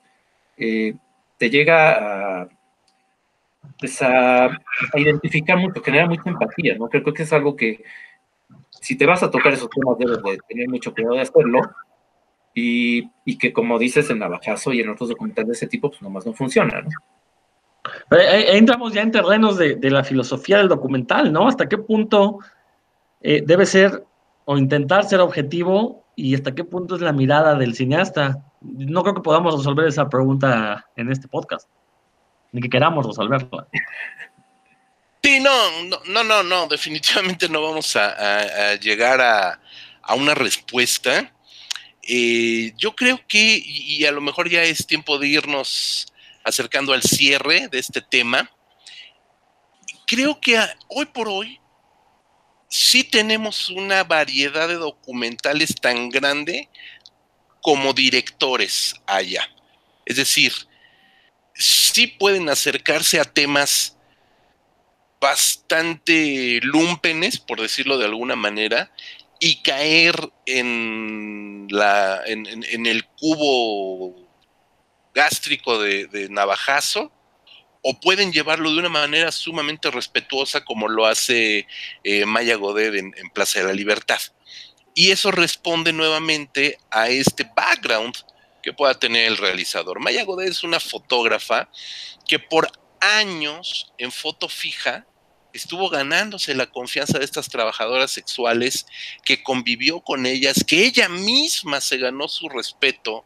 eh, 0.57 0.95
te 1.39 1.49
llega 1.49 2.49
pues, 3.79 4.03
a, 4.03 4.47
a, 4.47 4.99
identificar 4.99 5.59
mucho, 5.59 5.81
genera 5.81 6.09
mucha 6.09 6.29
empatía, 6.29 6.75
¿no? 6.75 6.89
Creo, 6.89 7.05
creo 7.05 7.15
que 7.15 7.23
es 7.23 7.33
algo 7.33 7.55
que 7.55 7.85
si 8.81 8.97
te 8.97 9.07
vas 9.07 9.23
a 9.23 9.31
tocar 9.31 9.53
esos 9.53 9.71
temas 9.71 9.97
debes 9.97 10.21
de 10.25 10.39
tener 10.49 10.69
mucho 10.69 10.93
cuidado 10.93 11.15
de 11.15 11.21
hacerlo, 11.21 11.61
y, 12.55 13.11
y, 13.25 13.39
que 13.39 13.53
como 13.53 13.79
dices 13.79 14.11
en 14.11 14.19
Navajazo 14.19 14.73
y 14.73 14.81
en 14.81 14.91
otros 14.91 15.09
documentales 15.09 15.49
de 15.49 15.53
ese 15.55 15.67
tipo, 15.67 15.91
pues 15.91 16.03
nomás 16.03 16.27
no 16.27 16.33
funciona, 16.33 16.81
¿no? 16.81 16.91
entramos 18.11 18.93
ya 18.93 19.03
en 19.03 19.11
terrenos 19.11 19.57
de, 19.57 19.77
de, 19.77 19.91
la 19.91 20.05
filosofía 20.05 20.59
del 20.59 20.69
documental, 20.69 21.33
¿no? 21.33 21.49
¿Hasta 21.49 21.69
qué 21.69 21.79
punto 21.79 22.41
eh, 23.21 23.43
debe 23.45 23.67
ser 23.67 24.05
o 24.45 24.59
intentar 24.59 25.05
ser 25.05 25.21
objetivo 25.21 26.05
y 26.17 26.35
hasta 26.35 26.55
qué 26.55 26.65
punto 26.65 26.97
es 26.97 27.01
la 27.01 27.13
mirada 27.13 27.55
del 27.55 27.75
cineasta? 27.75 28.45
No 28.61 29.03
creo 29.03 29.15
que 29.15 29.23
podamos 29.23 29.57
resolver 29.57 29.87
esa 29.87 30.09
pregunta 30.09 30.87
en 30.97 31.11
este 31.11 31.29
podcast, 31.29 31.69
ni 32.53 32.61
que 32.61 32.69
queramos 32.69 33.07
resolverla. 33.07 33.67
Sí, 35.23 35.39
no, 35.41 35.51
No, 35.85 36.01
no, 36.07 36.25
no, 36.25 36.25
no, 36.25 36.43
no, 36.43 36.67
definitivamente 36.67 37.49
no 37.49 37.63
vamos 37.63 37.95
a, 37.97 38.75
llegar 38.77 39.21
a, 39.21 39.61
una 40.17 40.35
respuesta. 40.35 41.33
Eh, 42.13 42.73
yo 42.77 42.97
creo 42.97 43.21
que, 43.29 43.63
y 43.65 44.05
a 44.05 44.11
lo 44.11 44.21
mejor 44.21 44.51
ya 44.51 44.65
es 44.65 44.85
tiempo 44.85 45.17
de 45.21 45.29
irnos 45.29 46.13
acercando 46.43 46.93
al 46.93 47.05
cierre 47.05 47.69
de 47.69 47.79
este 47.79 48.03
tema, 48.03 48.51
creo 50.09 50.41
que 50.41 50.59
hoy 50.89 51.07
por 51.07 51.29
hoy 51.29 51.61
sí 52.69 53.05
tenemos 53.05 53.71
una 53.71 54.03
variedad 54.03 54.67
de 54.67 54.75
documentales 54.75 55.77
tan 55.81 56.09
grande 56.09 56.69
como 57.61 57.93
directores 57.93 58.97
allá. 59.07 59.49
Es 60.05 60.17
decir, 60.17 60.53
sí 61.55 62.09
pueden 62.09 62.49
acercarse 62.49 63.21
a 63.21 63.25
temas 63.25 63.97
bastante 65.21 66.59
lúmpenes, 66.65 67.39
por 67.39 67.61
decirlo 67.61 67.99
de 67.99 68.07
alguna 68.07 68.35
manera, 68.35 68.91
y 69.41 69.63
caer 69.63 70.31
en, 70.45 71.67
la, 71.71 72.23
en, 72.27 72.87
el 72.87 73.07
cubo 73.07 74.15
gástrico 75.15 75.81
de, 75.81 76.29
navajazo, 76.31 77.11
o 77.83 77.99
pueden 77.99 78.31
llevarlo 78.31 78.71
de 78.71 78.79
una 78.79 78.91
manera 78.91 79.33
sumamente 79.33 79.91
respetuosa 79.91 80.63
como 80.63 80.87
lo 80.87 81.07
hace 81.07 81.67
eh, 82.05 82.27
Maya 82.27 82.57
Godet 82.57 82.95
en, 82.95 83.15
en 83.17 83.31
Plaza 83.31 83.61
de 83.61 83.67
la 83.67 83.73
Libertad. 83.73 84.21
Y 84.95 85.11
eso 85.11 85.31
responde 85.31 85.95
nuevamente 85.95 86.79
a 86.91 87.09
este 87.09 87.51
background 87.57 88.15
que 88.63 88.75
pueda 88.75 88.99
tener 88.99 89.25
el 89.27 89.39
realizador. 89.39 89.99
Maya 89.99 90.25
Godet 90.25 90.51
es 90.51 90.63
una 90.63 90.79
fotógrafa 90.79 91.71
que 92.29 92.39
por 92.39 92.71
años 93.01 93.95
en 93.97 94.13
foto 94.13 94.51
fija 94.51 95.07
estuvo 95.53 95.89
ganándose 95.89 96.55
la 96.55 96.67
confianza 96.67 97.19
de 97.19 97.25
estas 97.25 97.49
trabajadoras 97.49 98.11
sexuales, 98.11 98.87
que 99.25 99.43
convivió 99.43 100.01
con 100.01 100.27
ellas, 100.27 100.65
que 100.67 100.85
ella 100.85 101.09
misma 101.09 101.81
se 101.81 101.99
ganó 101.99 102.29
su 102.29 102.49
respeto 102.49 103.25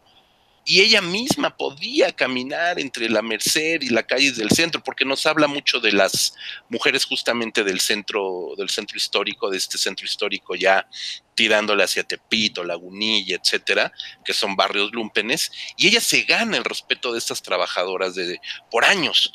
y 0.67 0.81
ella 0.81 1.03
misma 1.03 1.57
podía 1.57 2.13
caminar 2.13 2.81
entre 2.81 3.11
la 3.11 3.21
Merced 3.21 3.83
y 3.83 3.91
la 3.91 4.03
calle 4.03 4.33
del 4.33 4.51
centro, 4.51 4.83
porque 4.83 5.05
nos 5.05 5.27
habla 5.27 5.47
mucho 5.47 5.79
de 5.79 5.93
las 5.93 6.35
mujeres 6.71 7.05
justamente 7.05 7.65
del 7.65 7.81
centro, 7.81 8.55
del 8.57 8.71
centro 8.71 8.97
histórico, 8.97 9.51
de 9.51 9.59
este 9.59 9.77
centro 9.77 10.07
histórico 10.07 10.55
ya 10.55 10.89
tirándole 11.35 11.85
hacia 11.85 12.05
Tepito, 12.05 12.65
Lagunilla, 12.65 13.37
etcétera, 13.37 13.93
que 14.25 14.33
son 14.33 14.57
barrios 14.57 14.93
lumpenes, 14.93 15.53
y 15.77 15.89
ella 15.89 16.01
se 16.01 16.23
gana 16.23 16.57
el 16.57 16.65
respeto 16.65 17.13
de 17.13 17.19
estas 17.19 17.43
trabajadoras 17.43 18.15
de, 18.15 18.41
por 18.71 18.85
años 18.85 19.35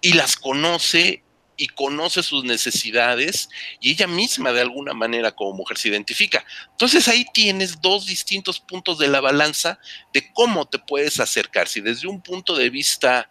y 0.00 0.14
las 0.14 0.36
conoce 0.36 1.24
y 1.58 1.66
conoce 1.66 2.22
sus 2.22 2.44
necesidades 2.44 3.50
y 3.80 3.90
ella 3.90 4.06
misma 4.06 4.52
de 4.52 4.62
alguna 4.62 4.94
manera 4.94 5.32
como 5.32 5.52
mujer 5.52 5.76
se 5.76 5.88
identifica. 5.88 6.44
Entonces 6.70 7.08
ahí 7.08 7.26
tienes 7.34 7.82
dos 7.82 8.06
distintos 8.06 8.60
puntos 8.60 8.98
de 8.98 9.08
la 9.08 9.20
balanza 9.20 9.78
de 10.14 10.32
cómo 10.32 10.66
te 10.66 10.78
puedes 10.78 11.20
acercar, 11.20 11.68
si 11.68 11.80
desde 11.80 12.06
un 12.06 12.22
punto 12.22 12.56
de 12.56 12.70
vista 12.70 13.28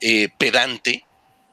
eh, 0.00 0.30
pedante 0.38 1.04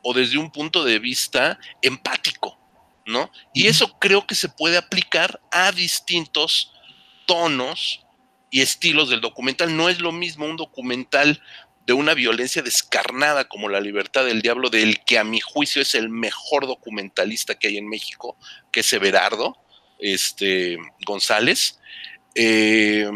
o 0.02 0.14
desde 0.14 0.38
un 0.38 0.50
punto 0.50 0.86
de 0.86 0.98
vista 0.98 1.60
empático, 1.82 2.58
¿no? 3.06 3.30
Y 3.54 3.68
eso 3.68 4.00
creo 4.00 4.26
que 4.26 4.36
se 4.36 4.50
puede 4.50 4.78
aplicar 4.78 5.42
a 5.52 5.74
distintos 5.74 6.72
tonos 7.26 8.00
y 8.50 8.62
estilos 8.62 9.10
del 9.10 9.20
documental. 9.20 9.76
No 9.76 9.90
es 9.90 10.00
lo 10.00 10.14
mismo 10.14 10.46
un 10.46 10.56
documental 10.56 11.42
de 11.86 11.94
una 11.94 12.14
violencia 12.14 12.62
descarnada 12.62 13.46
como 13.46 13.70
La 13.70 13.82
Libertad 13.82 14.26
del 14.26 14.42
Diablo, 14.42 14.70
del 14.70 15.04
que 15.04 15.18
a 15.18 15.24
mi 15.24 15.40
juicio 15.40 15.82
es 15.82 15.96
el 15.96 16.10
mejor 16.10 16.66
documentalista 16.66 17.56
que 17.56 17.68
hay 17.68 17.78
en 17.78 17.90
México, 17.90 18.38
que 18.72 18.80
es 18.82 18.94
Everardo 18.94 19.58
este, 20.00 20.78
González, 21.06 21.80
eh, 22.36 23.10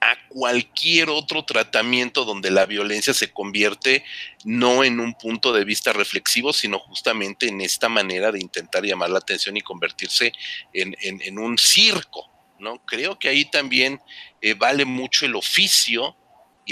a 0.00 0.16
cualquier 0.28 1.10
otro 1.10 1.44
tratamiento 1.44 2.24
donde 2.24 2.50
la 2.50 2.66
violencia 2.66 3.14
se 3.14 3.32
convierte 3.32 4.04
no 4.44 4.82
en 4.82 4.98
un 4.98 5.14
punto 5.14 5.52
de 5.52 5.64
vista 5.64 5.92
reflexivo, 5.92 6.52
sino 6.52 6.80
justamente 6.80 7.46
en 7.46 7.60
esta 7.60 7.88
manera 7.88 8.32
de 8.32 8.40
intentar 8.40 8.84
llamar 8.84 9.10
la 9.10 9.20
atención 9.20 9.56
y 9.56 9.60
convertirse 9.60 10.32
en, 10.72 11.38
un 11.38 11.56
circo. 11.56 12.28
¿no? 12.58 12.84
Creo 12.84 13.16
que 13.16 13.28
ahí 13.28 13.44
también 13.44 14.00
eh, 14.40 14.54
vale 14.54 14.84
mucho 14.84 15.24
el 15.24 15.36
oficio 15.36 16.16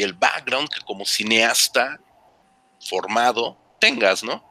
y 0.01 0.03
el 0.03 0.15
background 0.15 0.71
que 0.71 0.81
como 0.87 1.05
cineasta 1.05 2.01
formado 2.89 3.57
tengas, 3.79 4.25
¿no? 4.25 4.43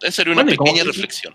Esa 0.00 0.12
sería 0.12 0.32
una 0.32 0.46
pequeña 0.46 0.82
reflexión. 0.82 1.34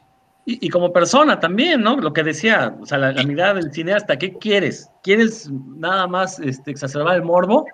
Y, 0.49 0.69
como 0.69 0.93
persona 0.93 1.39
también, 1.41 1.81
¿no? 1.81 1.97
Lo 1.97 2.13
que 2.13 2.23
decía, 2.23 2.73
o 2.79 2.85
sea, 2.85 2.97
la, 2.97 3.23
mirada 3.23 3.55
del 3.55 3.71
cineasta, 3.73 4.17
¿qué 4.17 4.33
quieres? 4.33 4.89
¿Quieres 5.03 5.51
nada 5.51 6.07
más 6.07 6.39
este, 6.39 6.71
exacerbar 6.71 7.17
el 7.17 7.23
morbo 7.23 7.65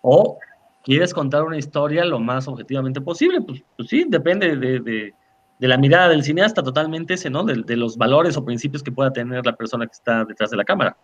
o 0.00 0.38
quieres 0.82 1.12
contar 1.12 1.42
una 1.42 1.58
historia 1.58 2.06
lo 2.06 2.18
más 2.18 2.48
objetivamente 2.48 3.02
posible? 3.02 3.42
Pues, 3.42 3.62
pues 3.76 3.90
sí, 3.90 4.06
depende 4.08 4.56
de, 4.56 5.14
la 5.58 5.76
mirada 5.76 6.08
del 6.08 6.24
cineasta 6.24 6.62
totalmente 6.62 7.14
ese, 7.14 7.28
¿no? 7.28 7.44
De, 7.44 7.62
de, 7.64 7.76
los 7.76 7.98
valores 7.98 8.36
o 8.38 8.44
principios 8.44 8.82
que 8.82 8.90
pueda 8.90 9.12
tener 9.12 9.44
la 9.44 9.54
persona 9.54 9.86
que 9.86 9.92
está 9.92 10.24
detrás 10.24 10.50
de 10.50 10.56
la 10.56 10.64
cámara. 10.64 10.96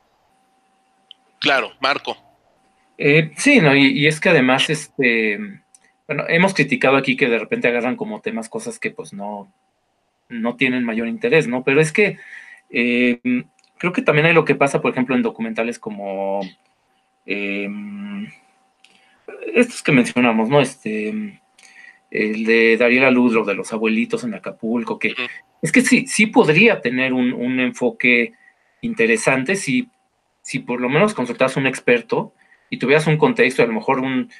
Claro, 1.40 1.72
Marco. 1.78 2.16
Eh, 2.98 3.30
sí, 3.36 3.60
no, 3.60 3.76
y, 3.76 4.06
es 4.08 4.20
que 4.20 4.28
además, 4.28 4.68
este, 4.70 5.38
bueno, 6.08 6.24
hemos 6.28 6.52
criticado 6.52 6.96
aquí 6.96 7.16
que 7.16 7.28
de 7.28 7.38
repente 7.38 7.68
agarran 7.68 7.96
como 7.96 8.20
temas 8.20 8.48
cosas 8.48 8.80
que 8.80 8.90
pues 8.90 9.12
no, 9.12 9.52
no 10.28 10.56
tienen 10.56 10.84
mayor 10.84 11.06
interés, 11.06 11.46
¿no? 11.46 11.62
Pero 11.62 11.80
es 11.80 11.92
que 11.92 12.18
eh, 12.70 13.20
creo 13.78 13.92
que 13.92 14.02
también 14.02 14.26
hay 14.26 14.34
lo 14.34 14.44
que 14.44 14.56
pasa, 14.56 14.82
por 14.82 14.90
ejemplo, 14.90 15.14
en 15.14 15.22
documentales 15.22 15.78
como 15.78 16.40
em, 17.24 18.26
estos 19.54 19.80
que 19.82 19.92
mencionamos, 19.92 20.48
¿no? 20.48 20.60
Este, 20.60 21.40
el 22.10 22.44
de 22.44 22.76
Dariela 22.76 23.12
Ludro, 23.12 23.44
de 23.44 23.54
los 23.54 23.72
abuelitos 23.72 24.24
en 24.24 24.34
Acapulco, 24.34 24.98
que 24.98 25.14
es 25.62 25.70
que 25.70 25.82
sí, 25.82 26.06
sí 26.08 26.26
podría 26.26 26.80
tener 26.80 27.12
un, 27.12 27.32
un 27.32 27.60
enfoque 27.60 28.32
interesante 28.80 29.54
si, 29.54 29.88
si 30.42 30.58
por 30.58 30.80
lo 30.80 30.88
menos 30.88 31.14
consultas 31.14 31.56
a 31.56 31.60
un 31.60 31.66
experto 31.68 32.32
y 32.70 32.78
tuvieras 32.78 33.06
un 33.06 33.16
contexto, 33.16 33.62
a 33.62 33.66
lo 33.66 33.72
mejor 33.72 34.00
un, 34.00 34.30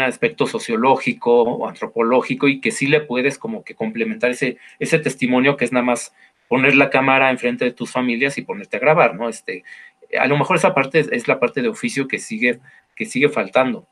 aspecto 0.00 0.46
sociológico 0.46 1.42
o 1.42 1.66
antropológico 1.66 2.46
y 2.46 2.60
que 2.60 2.70
sí 2.70 2.86
le 2.86 3.00
puedes 3.00 3.38
como 3.38 3.64
que 3.64 3.74
complementar 3.74 4.30
ese, 4.30 4.58
ese 4.78 4.98
testimonio 4.98 5.56
que 5.56 5.64
es 5.64 5.72
nada 5.72 5.84
más 5.84 6.14
poner 6.46 6.74
la 6.74 6.90
cámara 6.90 7.30
enfrente 7.30 7.64
de 7.64 7.72
tus 7.72 7.90
familias 7.90 8.36
y 8.36 8.42
ponerte 8.42 8.76
a 8.76 8.80
grabar, 8.80 9.14
¿no? 9.14 9.30
Este, 9.30 9.64
a 10.18 10.26
lo 10.26 10.36
mejor 10.36 10.56
esa 10.56 10.74
parte 10.74 11.00
es, 11.10 11.26
la 11.26 11.40
parte 11.40 11.62
de 11.62 11.68
oficio 11.68 12.08
que 12.08 12.18
sigue, 12.18 12.60
que 12.94 13.06
sigue 13.06 13.30
faltando, 13.30 13.88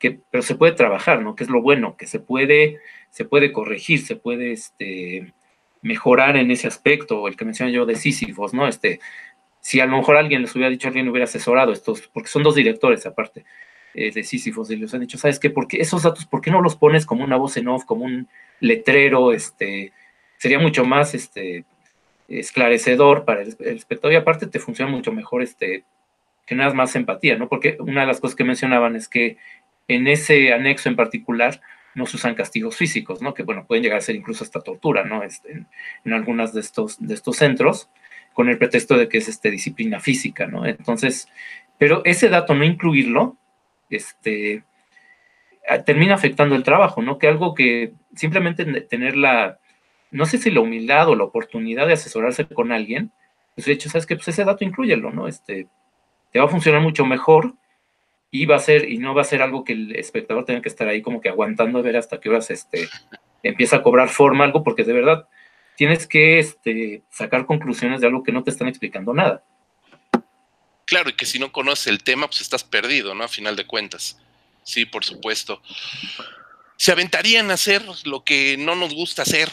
que, 0.00 0.18
pero 0.30 0.42
se 0.42 0.56
puede 0.56 0.72
trabajar, 0.72 1.22
¿no? 1.22 1.36
Que 1.36 1.44
es 1.44 1.50
lo 1.50 1.62
bueno, 1.62 1.96
que 1.96 2.08
se 2.08 2.18
puede, 2.18 2.78
se 3.10 3.24
puede 3.24 3.52
corregir, 3.52 4.00
se 4.00 4.16
puede 4.16 4.52
este, 4.52 5.32
mejorar 5.82 6.36
en 6.36 6.50
ese 6.50 6.66
aspecto, 6.66 7.28
el 7.28 7.36
que 7.36 7.44
mencioné 7.44 7.72
yo 7.72 7.86
de 7.86 7.96
Sísifos, 7.96 8.52
¿no? 8.52 8.66
Este, 8.66 9.00
si 9.60 9.80
a 9.80 9.86
lo 9.86 9.96
mejor 9.96 10.16
alguien 10.16 10.42
les 10.42 10.54
hubiera 10.54 10.70
dicho, 10.70 10.88
alguien 10.88 11.08
hubiera 11.08 11.24
asesorado 11.24 11.72
estos, 11.72 12.08
porque 12.08 12.28
son 12.28 12.42
dos 12.42 12.54
directores 12.54 13.06
aparte 13.06 13.44
eh, 13.94 14.10
de 14.10 14.24
Sísifos, 14.24 14.70
y 14.70 14.76
les 14.76 14.92
han 14.94 15.00
dicho, 15.00 15.18
¿sabes 15.18 15.38
qué? 15.38 15.50
Porque 15.50 15.80
esos 15.80 16.02
datos, 16.02 16.26
¿por 16.26 16.40
qué 16.40 16.50
no 16.50 16.62
los 16.62 16.76
pones 16.76 17.06
como 17.06 17.24
una 17.24 17.36
voz 17.36 17.56
en 17.56 17.68
off, 17.68 17.84
como 17.84 18.04
un 18.04 18.28
letrero? 18.60 19.32
Este, 19.32 19.92
sería 20.38 20.58
mucho 20.58 20.84
más 20.84 21.14
este, 21.14 21.64
esclarecedor 22.28 23.24
para 23.24 23.42
el, 23.42 23.48
espectador 23.58 24.12
y 24.12 24.16
aparte 24.16 24.46
te 24.46 24.58
funciona 24.58 24.90
mucho 24.90 25.12
mejor, 25.12 25.42
este, 25.42 25.84
generas 26.46 26.74
más 26.74 26.96
empatía, 26.96 27.36
¿no? 27.36 27.48
Porque 27.48 27.76
una 27.80 28.02
de 28.02 28.06
las 28.06 28.20
cosas 28.20 28.36
que 28.36 28.44
mencionaban 28.44 28.96
es 28.96 29.08
que 29.08 29.36
en 29.88 30.08
ese 30.08 30.52
anexo 30.52 30.88
en 30.88 30.96
particular 30.96 31.60
no 31.94 32.06
se 32.06 32.16
usan 32.16 32.36
castigos 32.36 32.76
físicos, 32.76 33.20
¿no? 33.20 33.34
Que, 33.34 33.42
bueno, 33.42 33.66
pueden 33.66 33.82
llegar 33.82 33.98
a 33.98 34.02
ser 34.02 34.14
incluso 34.14 34.44
hasta 34.44 34.60
tortura, 34.60 35.04
¿no? 35.04 35.22
Este, 35.22 35.52
en, 35.52 35.66
en 36.04 36.12
algunas 36.12 36.54
de 36.54 36.60
estos, 36.60 36.96
de 37.04 37.14
estos 37.14 37.36
centros 37.36 37.90
con 38.32 38.48
el 38.48 38.58
pretexto 38.58 38.96
de 38.96 39.08
que 39.08 39.18
es 39.18 39.28
este, 39.28 39.50
disciplina 39.50 40.00
física, 40.00 40.46
¿no? 40.46 40.66
Entonces, 40.66 41.28
pero 41.78 42.02
ese 42.04 42.28
dato 42.28 42.54
no 42.54 42.64
incluirlo, 42.64 43.36
este, 43.88 44.64
termina 45.84 46.14
afectando 46.14 46.54
el 46.54 46.62
trabajo, 46.62 47.02
¿no? 47.02 47.18
Que 47.18 47.28
algo 47.28 47.54
que 47.54 47.92
simplemente 48.14 48.64
tener 48.82 49.16
la, 49.16 49.58
no 50.10 50.26
sé 50.26 50.38
si 50.38 50.50
la 50.50 50.60
humildad 50.60 51.08
o 51.08 51.16
la 51.16 51.24
oportunidad 51.24 51.86
de 51.86 51.94
asesorarse 51.94 52.46
con 52.46 52.72
alguien, 52.72 53.12
pues 53.54 53.66
de 53.66 53.72
hecho, 53.72 53.88
¿sabes 53.88 54.06
qué? 54.06 54.16
Pues 54.16 54.28
ese 54.28 54.44
dato 54.44 54.64
incluyelo, 54.64 55.10
¿no? 55.10 55.28
Este, 55.28 55.68
te 56.32 56.38
va 56.38 56.46
a 56.46 56.48
funcionar 56.48 56.80
mucho 56.80 57.04
mejor 57.04 57.54
y 58.30 58.46
va 58.46 58.56
a 58.56 58.60
ser, 58.60 58.88
y 58.88 58.98
no 58.98 59.14
va 59.14 59.22
a 59.22 59.24
ser 59.24 59.42
algo 59.42 59.64
que 59.64 59.72
el 59.72 59.96
espectador 59.96 60.44
tenga 60.44 60.62
que 60.62 60.68
estar 60.68 60.88
ahí 60.88 61.02
como 61.02 61.20
que 61.20 61.28
aguantando 61.28 61.78
a 61.78 61.82
ver 61.82 61.96
hasta 61.96 62.20
qué 62.20 62.28
horas 62.28 62.50
este, 62.50 62.88
empieza 63.42 63.76
a 63.76 63.82
cobrar 63.82 64.08
forma 64.08 64.44
algo, 64.44 64.62
porque 64.62 64.84
de 64.84 64.92
verdad, 64.92 65.28
tienes 65.80 66.06
que 66.06 66.38
este, 66.38 67.04
sacar 67.08 67.46
conclusiones 67.46 68.02
de 68.02 68.06
algo 68.06 68.22
que 68.22 68.32
no 68.32 68.44
te 68.44 68.50
están 68.50 68.68
explicando 68.68 69.14
nada. 69.14 69.42
Claro, 70.84 71.08
y 71.08 71.14
que 71.14 71.24
si 71.24 71.38
no 71.38 71.52
conoces 71.52 71.86
el 71.86 72.04
tema, 72.04 72.26
pues 72.26 72.42
estás 72.42 72.64
perdido, 72.64 73.14
¿no? 73.14 73.24
A 73.24 73.28
final 73.28 73.56
de 73.56 73.66
cuentas. 73.66 74.18
Sí, 74.62 74.84
por 74.84 75.06
supuesto. 75.06 75.62
Se 76.76 76.92
aventarían 76.92 77.50
a 77.50 77.54
hacer 77.54 77.82
lo 78.04 78.24
que 78.24 78.58
no 78.58 78.74
nos 78.74 78.92
gusta 78.92 79.22
hacer, 79.22 79.50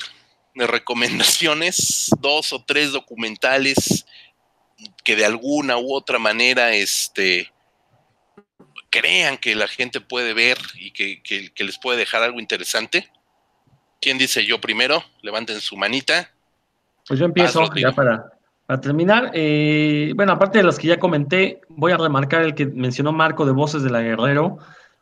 de 0.54 0.68
recomendaciones, 0.68 2.10
dos 2.20 2.52
o 2.52 2.62
tres 2.62 2.92
documentales 2.92 4.06
que 5.06 5.16
de 5.16 5.24
alguna 5.24 5.78
u 5.78 5.94
otra 5.94 6.20
manera 6.20 6.74
este, 6.74 7.54
crean 8.90 9.38
que 9.38 9.56
la 9.56 9.70
gente 9.70 10.02
puede 10.02 10.34
ver 10.34 10.58
y 10.76 10.92
que, 10.92 11.54
les 11.58 11.80
puede 11.80 12.00
dejar 12.00 12.22
algo 12.22 12.42
interesante. 12.42 13.10
¿Quién 14.02 14.18
dice 14.18 14.46
yo 14.46 14.60
primero? 14.60 15.04
Levanten 15.22 15.60
su 15.60 15.76
manita. 15.76 16.30
Pues 17.08 17.20
yo 17.20 17.26
empiezo 17.26 17.68
ya 17.76 17.92
para, 17.92 18.32
terminar. 18.82 19.32
Eh, 19.34 20.14
bueno, 20.16 20.34
aparte 20.34 20.60
de 20.60 20.64
los 20.64 20.78
que 20.78 20.88
ya 20.88 21.00
comenté, 21.00 21.62
voy 21.70 21.92
a 21.92 21.98
remarcar 21.98 22.44
el 22.44 22.54
que 22.54 22.66
mencionó 22.66 23.12
Marco 23.12 23.46
de 23.46 23.54
Voces 23.54 23.84
de 23.84 23.90
la 23.90 24.02
Guerrero, 24.02 24.58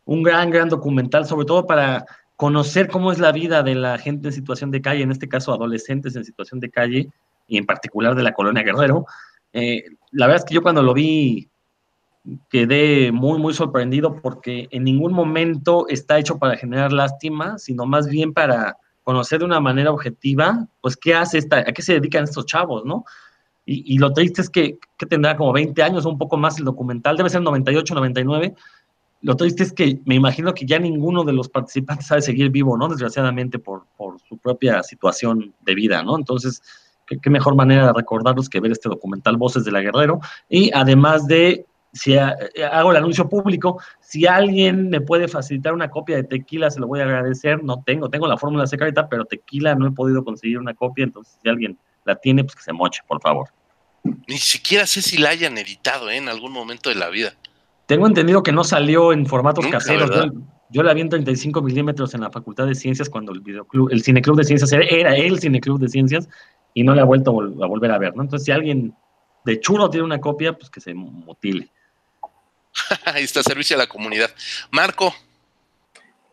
un 0.06 0.24
gran, 0.24 0.52
gran 0.52 0.70
documental, 0.70 1.26
sobre 1.26 1.46
todo 1.46 1.66
para 1.66 2.06
conocer 2.36 2.90
cómo 2.90 3.12
es 3.12 3.20
la 3.20 3.32
vida 3.32 3.64
de 3.64 3.76
la 3.76 3.98
gente 3.98 4.28
en 4.28 4.34
situación 4.34 4.72
de 4.72 4.82
calle, 4.82 5.04
en 5.04 5.12
este 5.12 5.28
caso 5.28 5.54
adolescentes 5.54 6.16
en 6.16 6.26
situación 6.26 6.60
de 6.60 6.70
calle, 6.70 7.10
y 7.48 7.58
en 7.58 7.66
particular 7.66 8.16
de 8.16 8.24
la 8.24 8.34
colonia 8.34 8.64
Guerrero. 8.64 9.06
Eh, 9.54 9.84
la 10.12 10.28
verdad 10.28 10.44
es 10.44 10.50
que 10.50 10.56
yo 10.56 10.62
cuando 10.62 10.84
lo 10.84 10.94
vi 10.94 11.50
quedé 12.50 13.12
muy, 13.12 13.40
muy 13.40 13.54
sorprendido 13.54 14.20
porque 14.22 14.68
en 14.72 14.84
ningún 14.84 15.14
momento 15.14 15.88
está 15.90 16.18
hecho 16.18 16.38
para 16.40 16.58
generar 16.58 16.92
lástima, 16.92 17.58
sino 17.58 17.86
más 17.86 18.08
bien 18.08 18.34
para 18.34 18.78
conocer 19.06 19.40
de 19.40 19.46
una 19.46 19.62
manera 19.62 19.92
objetiva, 19.92 20.68
pues, 20.82 20.98
qué 20.98 21.14
hace 21.16 21.38
esta, 21.38 21.60
a 21.60 21.64
qué 21.66 21.82
se 21.82 21.94
dedican 21.94 22.26
estos 22.26 22.46
chavos, 22.46 22.84
¿no? 22.84 23.06
Y, 23.68 23.98
lo 23.98 24.14
triste 24.14 24.44
es 24.44 24.50
que, 24.50 24.78
que, 24.96 25.08
tendrá 25.08 25.36
como 25.36 25.52
20 25.52 25.82
años 25.82 26.06
un 26.06 26.20
poco 26.20 26.38
más 26.38 26.60
el 26.60 26.66
documental, 26.66 27.18
debe 27.18 27.32
ser 27.32 27.42
98, 27.42 27.96
99. 27.96 28.54
Lo 29.22 29.36
triste 29.36 29.64
es 29.64 29.74
que 29.74 30.00
me 30.06 30.14
imagino 30.14 30.54
que 30.54 30.68
ya 30.68 30.78
ninguno 30.78 31.24
de 31.24 31.34
los 31.34 31.50
participantes 31.50 32.06
sabe 32.06 32.22
seguir 32.22 32.52
vivo, 32.52 32.78
¿no? 32.78 32.88
Desgraciadamente 32.88 33.58
por, 33.58 33.88
por 33.98 34.20
su 34.22 34.38
propia 34.38 34.84
situación 34.84 35.56
de 35.62 35.74
vida, 35.74 36.04
¿no? 36.04 36.16
Entonces, 36.16 36.62
qué, 37.08 37.30
mejor 37.32 37.56
manera 37.56 37.88
de 37.88 37.94
recordarlos 37.94 38.50
que 38.50 38.60
ver 38.60 38.72
este 38.72 38.90
documental 38.90 39.38
Voces 39.38 39.66
de 39.66 39.72
la 39.72 39.82
Guerrero. 39.82 40.20
Y 40.48 40.72
además 40.74 41.26
de 41.26 41.66
si 41.96 42.14
eh, 42.14 42.20
hago 42.72 42.92
el 42.92 42.98
anuncio 42.98 43.28
público, 43.30 43.82
si 44.02 44.28
alguien 44.28 44.90
me 44.90 45.00
puede 45.00 45.30
facilitar 45.30 45.74
una 45.74 45.90
copia 45.90 46.18
de 46.18 46.24
tequila, 46.24 46.70
se 46.70 46.82
lo 46.82 46.88
voy 46.88 47.00
a 47.00 47.04
agradecer. 47.04 47.64
No 47.64 47.82
tengo, 47.86 48.10
tengo 48.10 48.28
la 48.28 48.38
fórmula 48.38 48.68
secreta, 48.68 49.08
pero 49.08 49.24
tequila 49.24 49.76
no 49.76 49.88
he 49.88 49.92
podido 49.92 50.24
conseguir 50.24 50.60
una 50.60 50.74
copia, 50.74 51.06
entonces 51.06 51.40
si 51.42 51.50
alguien 51.50 51.78
la 52.04 52.16
tiene, 52.18 52.44
pues 52.44 52.56
que 52.56 52.64
se 52.64 52.74
moche, 52.74 53.02
por 53.08 53.22
favor. 53.22 53.48
Ni 54.28 54.38
siquiera 54.38 54.86
sé 54.86 55.02
si 55.02 55.18
la 55.18 55.30
hayan 55.30 55.58
editado 55.58 56.10
¿eh? 56.10 56.18
en 56.18 56.28
algún 56.28 56.52
momento 56.52 56.90
de 56.90 56.96
la 56.96 57.10
vida. 57.10 57.34
Tengo 57.86 58.08
entendido 58.08 58.44
que 58.44 58.52
no 58.52 58.64
salió 58.64 59.14
en 59.14 59.26
formatos 59.26 59.66
caseros. 59.68 60.12
Yo, 60.72 60.84
la 60.84 60.94
vi 60.94 61.02
en 61.02 61.10
35 61.10 61.62
milímetros 61.62 62.14
en 62.14 62.22
la 62.22 62.30
Facultad 62.32 62.68
de 62.68 62.76
Ciencias 62.76 63.10
cuando 63.10 63.32
el 63.32 63.40
videoclub, 63.40 63.90
el 63.92 64.04
Cineclub 64.04 64.36
de 64.36 64.44
Ciencias 64.44 64.74
era, 64.74 65.16
el 65.16 65.40
Cineclub 65.40 65.80
de 65.80 65.88
Ciencias 65.88 66.28
y 66.74 66.84
no 66.84 66.94
le 66.94 67.02
ha 67.02 67.06
vuelto 67.06 67.32
a 67.32 67.68
volver 67.68 67.92
a 67.92 67.98
ver, 68.00 68.16
¿no? 68.16 68.24
Entonces, 68.24 68.46
si 68.46 68.52
alguien 68.52 68.94
de 69.46 69.60
chulo 69.60 69.90
tiene 69.90 70.06
una 70.06 70.20
copia, 70.20 70.54
pues 70.54 70.70
que 70.70 70.82
se 70.82 70.94
mutile. 70.94 71.70
Ahí 73.06 73.24
está, 73.24 73.44
servicio 73.44 73.76
a 73.76 73.80
la 73.80 73.88
comunidad. 73.88 74.32
Marco. 74.72 75.16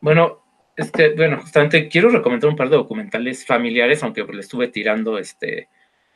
Bueno, 0.01 0.43
este, 0.77 1.11
bueno, 1.11 1.41
justamente 1.41 1.89
quiero 1.89 2.11
recomendar 2.11 2.51
un 2.51 2.57
par 2.57 2.69
de 2.71 2.77
documentales 2.77 3.47
familiares, 3.47 4.03
aunque 4.03 4.25
le 4.25 4.41
estuve 4.41 4.69
tirando 4.69 5.19
este 5.19 5.69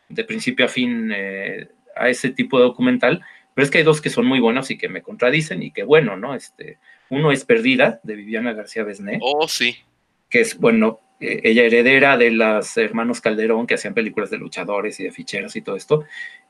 de 0.09 0.25
principio 0.25 0.67
a 0.67 0.69
fin 0.69 1.13
eh, 1.15 1.69
a 1.97 2.09
ese 2.09 2.31
tipo 2.31 2.59
de 2.59 2.65
documental, 2.65 3.25
pero 3.55 3.65
es 3.65 3.71
que 3.71 3.79
hay 3.79 3.85
dos 3.85 4.01
que 4.01 4.11
son 4.11 4.27
muy 4.27 4.39
buenos 4.39 4.71
y 4.71 4.79
que 4.79 4.89
me 4.89 5.03
contradicen 5.03 5.63
y 5.63 5.73
que 5.73 5.83
bueno, 5.83 6.17
¿no? 6.17 6.35
Este, 6.35 6.79
uno 7.09 7.33
es 7.33 7.45
Perdida, 7.45 8.01
de 8.03 8.15
Viviana 8.15 8.53
García 8.53 8.85
Besné. 8.85 9.19
Oh, 9.21 9.49
sí. 9.49 9.77
Que 10.29 10.41
es, 10.41 10.59
bueno, 10.59 11.01
eh, 11.21 11.41
ella 11.45 11.65
heredera 11.65 12.17
de 12.17 12.31
las 12.31 12.77
hermanos 12.77 13.21
Calderón, 13.21 13.67
que 13.67 13.75
hacían 13.75 13.95
películas 13.95 14.31
de 14.31 14.39
luchadores 14.39 15.01
y 15.01 15.05
de 15.05 15.13
ficheros 15.13 15.57
y 15.57 15.63
todo 15.63 15.77
esto, 15.77 16.05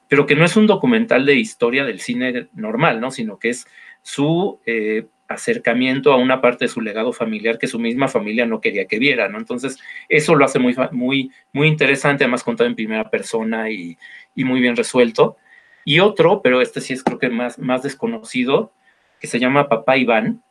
pero 0.08 0.26
que 0.26 0.36
no 0.36 0.44
es 0.44 0.56
un 0.56 0.66
documental 0.66 1.26
de 1.26 1.34
historia 1.34 1.84
del 1.84 2.00
cine 2.00 2.48
normal, 2.54 3.00
¿no? 3.00 3.10
Sino 3.10 3.38
que 3.38 3.50
es 3.50 3.66
su 4.02 4.60
eh, 4.66 5.06
acercamiento 5.28 6.12
a 6.12 6.16
una 6.16 6.40
parte 6.40 6.66
de 6.66 6.68
su 6.68 6.80
legado 6.80 7.12
familiar 7.12 7.58
que 7.58 7.66
su 7.66 7.78
misma 7.78 8.08
familia 8.08 8.46
no 8.46 8.60
quería 8.60 8.86
que 8.86 8.98
viera, 8.98 9.28
¿no? 9.28 9.38
Entonces, 9.38 9.78
eso 10.08 10.34
lo 10.36 10.44
hace 10.44 10.58
muy, 10.58 10.76
muy, 10.92 11.32
muy 11.52 11.66
interesante, 11.68 12.24
además 12.24 12.44
contado 12.44 12.68
en 12.68 12.76
primera 12.76 13.10
persona 13.10 13.70
y, 13.70 13.98
y 14.34 14.44
muy 14.44 14.60
bien 14.60 14.76
resuelto. 14.76 15.36
Y 15.84 16.00
otro, 16.00 16.42
pero 16.42 16.60
este 16.60 16.80
sí 16.80 16.92
es 16.92 17.02
creo 17.02 17.18
que 17.18 17.28
más, 17.28 17.58
más 17.58 17.82
desconocido, 17.82 18.72
que 19.20 19.26
se 19.26 19.38
llama 19.38 19.68
Papá 19.68 19.96
Iván, 19.96 20.42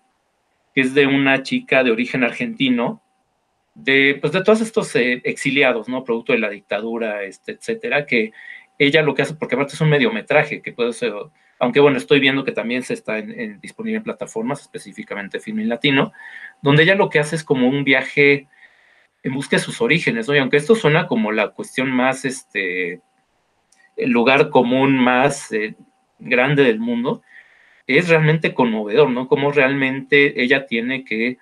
que 0.74 0.82
es 0.82 0.94
de 0.94 1.08
una 1.08 1.44
chica 1.44 1.84
de 1.84 1.92
origen 1.92 2.24
argentino, 2.24 3.02
de, 3.76 4.18
pues 4.20 4.34
de 4.34 4.44
todos 4.44 4.62
estos 4.62 4.96
eh, 4.96 5.22
exiliados, 5.26 5.88
¿no? 5.88 6.04
Producto 6.04 6.34
de 6.34 6.40
la 6.40 6.50
dictadura, 6.50 7.24
este, 7.24 7.52
etcétera, 7.52 8.06
que 8.06 8.32
ella 8.80 9.02
lo 9.02 9.14
que 9.14 9.22
hace, 9.22 9.36
porque 9.36 9.56
aparte 9.56 9.76
es 9.76 9.82
un 9.82 9.90
mediometraje, 9.90 10.62
que 10.62 10.74
puede 10.74 10.94
ser, 10.94 11.14
aunque 11.60 11.80
bueno, 11.80 11.98
estoy 11.98 12.20
viendo 12.20 12.44
que 12.44 12.52
también 12.52 12.84
se 12.84 12.94
está 12.94 13.22
disponible 13.22 13.98
en 13.98 14.04
plataformas, 14.04 14.62
específicamente 14.62 15.40
Filmin 15.40 15.70
Latino, 15.70 16.12
donde 16.62 16.84
ella 16.84 16.96
lo 16.96 17.10
que 17.10 17.20
hace 17.20 17.36
es 17.36 17.44
como 17.44 17.68
un 17.68 17.84
viaje 17.84 18.48
en 19.24 19.34
busca 19.34 19.58
de 19.58 19.64
sus 19.64 19.82
orígenes, 19.82 20.28
¿no? 20.28 20.36
Y 20.36 20.40
aunque 20.40 20.58
esto 20.58 20.76
suena 20.76 21.08
como 21.08 21.32
la 21.32 21.50
cuestión 21.50 21.92
más, 21.92 22.26
este, 22.26 23.02
el 23.98 24.10
lugar 24.10 24.50
común 24.50 24.98
más 24.98 25.52
eh, 25.52 25.76
grande 26.20 26.64
del 26.64 26.80
mundo, 26.80 27.24
es 27.88 28.10
realmente 28.10 28.54
conmovedor, 28.54 29.10
¿no? 29.10 29.28
Como 29.28 29.52
realmente 29.52 30.42
ella 30.42 30.66
tiene 30.66 31.04
que, 31.04 31.38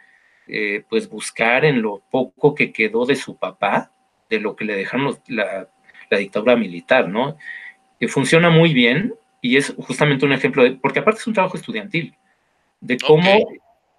eh, 0.48 0.84
pues, 0.90 1.10
buscar 1.10 1.66
en 1.66 1.82
lo 1.82 2.02
poco 2.10 2.56
que 2.56 2.72
quedó 2.72 3.06
de 3.06 3.16
su 3.16 3.38
papá, 3.38 3.92
de 4.30 4.40
lo 4.40 4.56
que 4.56 4.66
le 4.66 4.76
dejaron 4.76 5.18
la 5.28 5.68
la 6.14 6.20
dictadura 6.20 6.56
militar, 6.56 7.10
¿no? 7.10 7.38
Que 8.00 8.08
funciona 8.08 8.50
muy 8.50 8.74
bien 8.74 9.14
y 9.42 9.58
es 9.58 9.76
justamente 9.78 10.26
un 10.26 10.34
ejemplo 10.34 10.64
de, 10.64 10.72
porque 10.72 11.00
aparte 11.00 11.20
es 11.20 11.28
un 11.28 11.34
trabajo 11.34 11.58
estudiantil, 11.58 12.16
de 12.80 12.98
cómo, 12.98 13.40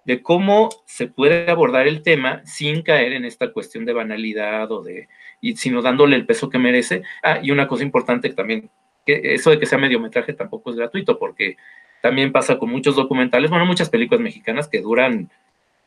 de 0.05 0.21
cómo 0.21 0.69
se 0.85 1.07
puede 1.07 1.49
abordar 1.49 1.87
el 1.87 2.01
tema 2.01 2.41
sin 2.45 2.81
caer 2.81 3.13
en 3.13 3.25
esta 3.25 3.51
cuestión 3.51 3.85
de 3.85 3.93
banalidad 3.93 4.71
o 4.71 4.81
de, 4.81 5.07
y, 5.41 5.55
sino 5.55 5.81
dándole 5.81 6.15
el 6.15 6.25
peso 6.25 6.49
que 6.49 6.57
merece. 6.57 7.03
Ah, 7.21 7.39
y 7.41 7.51
una 7.51 7.67
cosa 7.67 7.83
importante 7.83 8.29
también, 8.29 8.69
que 9.05 9.21
eso 9.35 9.51
de 9.51 9.59
que 9.59 9.67
sea 9.67 9.77
mediometraje 9.77 10.33
tampoco 10.33 10.71
es 10.71 10.77
gratuito, 10.77 11.19
porque 11.19 11.57
también 12.01 12.31
pasa 12.31 12.57
con 12.57 12.69
muchos 12.69 12.95
documentales, 12.95 13.49
bueno, 13.49 13.65
muchas 13.65 13.89
películas 13.89 14.21
mexicanas 14.21 14.67
que 14.67 14.81
duran 14.81 15.29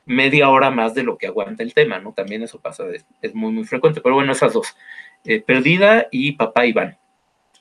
media 0.08 0.48
hora 0.48 0.70
más 0.70 0.94
de 0.94 1.04
lo 1.04 1.18
que 1.18 1.26
aguanta 1.26 1.62
el 1.62 1.74
tema, 1.74 1.98
¿no? 1.98 2.12
También 2.14 2.42
eso 2.42 2.60
pasa, 2.60 2.84
es, 3.22 3.34
muy, 3.34 3.52
muy 3.52 3.64
frecuente. 3.64 4.00
Pero 4.00 4.14
bueno, 4.16 4.32
esas 4.32 4.54
dos, 4.54 4.74
eh, 5.24 5.40
Perdida 5.40 6.08
y 6.10 6.32
Papá 6.32 6.66
Iván, 6.66 6.98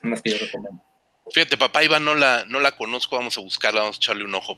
son 0.02 0.16
que 0.22 0.32
yo 0.32 0.38
recomiendo. 0.40 0.82
Fíjate, 1.30 1.58
Papá 1.58 1.84
Iván 1.84 2.06
no 2.06 2.16
la, 2.16 2.46
no 2.48 2.62
la 2.62 2.72
conozco, 2.72 3.18
vamos 3.18 3.38
a 3.38 3.42
buscarla, 3.42 3.82
vamos 3.82 3.98
a 3.98 4.00
echarle 4.00 4.24
un 4.24 4.34
ojo, 4.34 4.58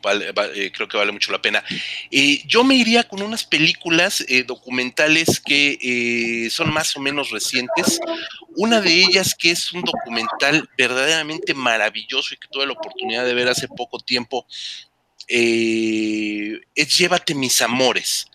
eh, 0.54 0.72
creo 0.72 0.88
que 0.88 0.98
vale 0.98 1.12
mucho 1.12 1.32
la 1.32 1.42
pena. 1.42 1.64
Eh, 2.12 2.44
yo 2.46 2.64
me 2.64 2.76
iría 2.76 3.06
con 3.06 3.24
unas 3.24 3.44
películas 3.44 4.24
documentales 4.46 5.40
que 5.40 6.48
son 6.52 6.72
más 6.72 6.96
o 6.96 7.00
menos 7.00 7.32
recientes. 7.32 8.00
Una 8.56 8.82
de 8.82 8.94
ellas 8.94 9.34
que 9.34 9.50
es 9.50 9.74
un 9.74 9.82
documental 9.82 10.70
verdaderamente 10.78 11.56
maravilloso 11.56 12.36
y 12.36 12.38
que 12.38 12.48
tuve 12.52 12.68
la 12.68 12.74
oportunidad 12.74 13.26
de 13.26 13.34
ver 13.34 13.48
hace 13.48 13.68
poco 13.68 13.98
tiempo, 13.98 14.46
eh, 15.30 16.60
es 16.74 16.98
Llévate 16.98 17.36
mis 17.36 17.62
amores, 17.62 18.26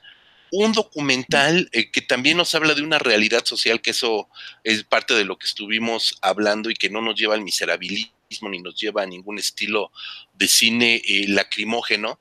un 0.53 0.73
documental 0.73 1.69
eh, 1.73 1.91
que 1.91 2.01
también 2.01 2.37
nos 2.37 2.55
habla 2.55 2.75
de 2.75 2.83
una 2.83 3.01
realidad 3.01 3.45
social, 3.45 3.83
que 3.83 3.91
eso 3.91 4.29
es 4.63 4.85
parte 4.85 5.13
de 5.15 5.25
lo 5.25 5.37
que 5.37 5.47
estuvimos 5.47 6.17
hablando 6.23 6.71
y 6.71 6.75
que 6.75 6.91
no 6.91 7.03
nos 7.03 7.17
lleva 7.17 7.35
al 7.35 7.43
miserabilismo 7.43 8.49
ni 8.49 8.61
nos 8.61 8.77
lleva 8.81 9.03
a 9.03 9.07
ningún 9.07 9.39
estilo 9.39 9.91
de 10.35 10.47
cine 10.47 11.03
eh, 11.05 11.27
lacrimógeno. 11.29 12.21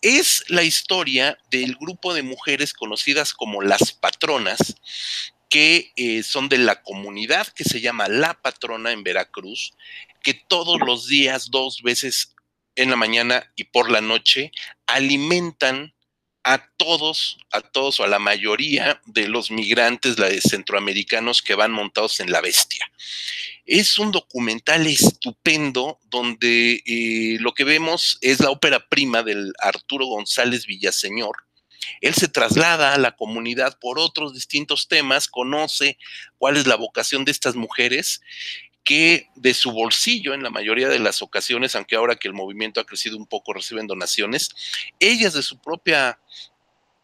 Es 0.00 0.42
la 0.48 0.62
historia 0.62 1.38
del 1.50 1.76
grupo 1.76 2.14
de 2.14 2.22
mujeres 2.22 2.72
conocidas 2.72 3.34
como 3.34 3.60
las 3.60 3.92
patronas, 3.92 4.76
que 5.50 5.92
son 6.24 6.50
de 6.50 6.58
la 6.58 6.82
comunidad 6.82 7.48
que 7.48 7.64
se 7.64 7.80
llama 7.80 8.06
La 8.06 8.34
Patrona 8.34 8.92
en 8.92 9.02
Veracruz, 9.02 9.72
que 10.22 10.34
todos 10.34 10.78
los 10.80 11.08
días, 11.08 11.50
dos 11.50 11.82
veces 11.82 12.34
en 12.78 12.90
la 12.90 12.96
mañana 12.96 13.52
y 13.56 13.64
por 13.64 13.90
la 13.90 14.00
noche 14.00 14.52
alimentan 14.86 15.92
a 16.44 16.70
todos, 16.76 17.38
a 17.50 17.60
todos 17.60 18.00
o 18.00 18.04
a 18.04 18.08
la 18.08 18.20
mayoría 18.20 19.02
de 19.04 19.28
los 19.28 19.50
migrantes 19.50 20.16
centroamericanos 20.48 21.42
que 21.42 21.54
van 21.54 21.72
montados 21.72 22.20
en 22.20 22.30
la 22.30 22.40
bestia. 22.40 22.90
Es 23.66 23.98
un 23.98 24.12
documental 24.12 24.86
estupendo 24.86 25.98
donde 26.04 26.82
eh, 26.86 27.36
lo 27.40 27.52
que 27.52 27.64
vemos 27.64 28.16
es 28.22 28.40
la 28.40 28.50
ópera 28.50 28.88
prima 28.88 29.22
del 29.22 29.52
Arturo 29.58 30.06
González 30.06 30.64
Villaseñor. 30.66 31.36
Él 32.00 32.14
se 32.14 32.28
traslada 32.28 32.94
a 32.94 32.98
la 32.98 33.16
comunidad 33.16 33.78
por 33.78 33.98
otros 33.98 34.34
distintos 34.34 34.88
temas, 34.88 35.26
conoce 35.26 35.98
cuál 36.38 36.56
es 36.56 36.66
la 36.66 36.76
vocación 36.76 37.24
de 37.24 37.32
estas 37.32 37.56
mujeres 37.56 38.20
que 38.88 39.28
de 39.34 39.52
su 39.52 39.70
bolsillo 39.70 40.32
en 40.32 40.42
la 40.42 40.48
mayoría 40.48 40.88
de 40.88 40.98
las 40.98 41.20
ocasiones, 41.20 41.76
aunque 41.76 41.94
ahora 41.94 42.16
que 42.16 42.26
el 42.26 42.32
movimiento 42.32 42.80
ha 42.80 42.86
crecido 42.86 43.18
un 43.18 43.26
poco 43.26 43.52
reciben 43.52 43.86
donaciones, 43.86 44.48
ellas 44.98 45.34
de 45.34 45.42
su 45.42 45.58
propia 45.58 46.18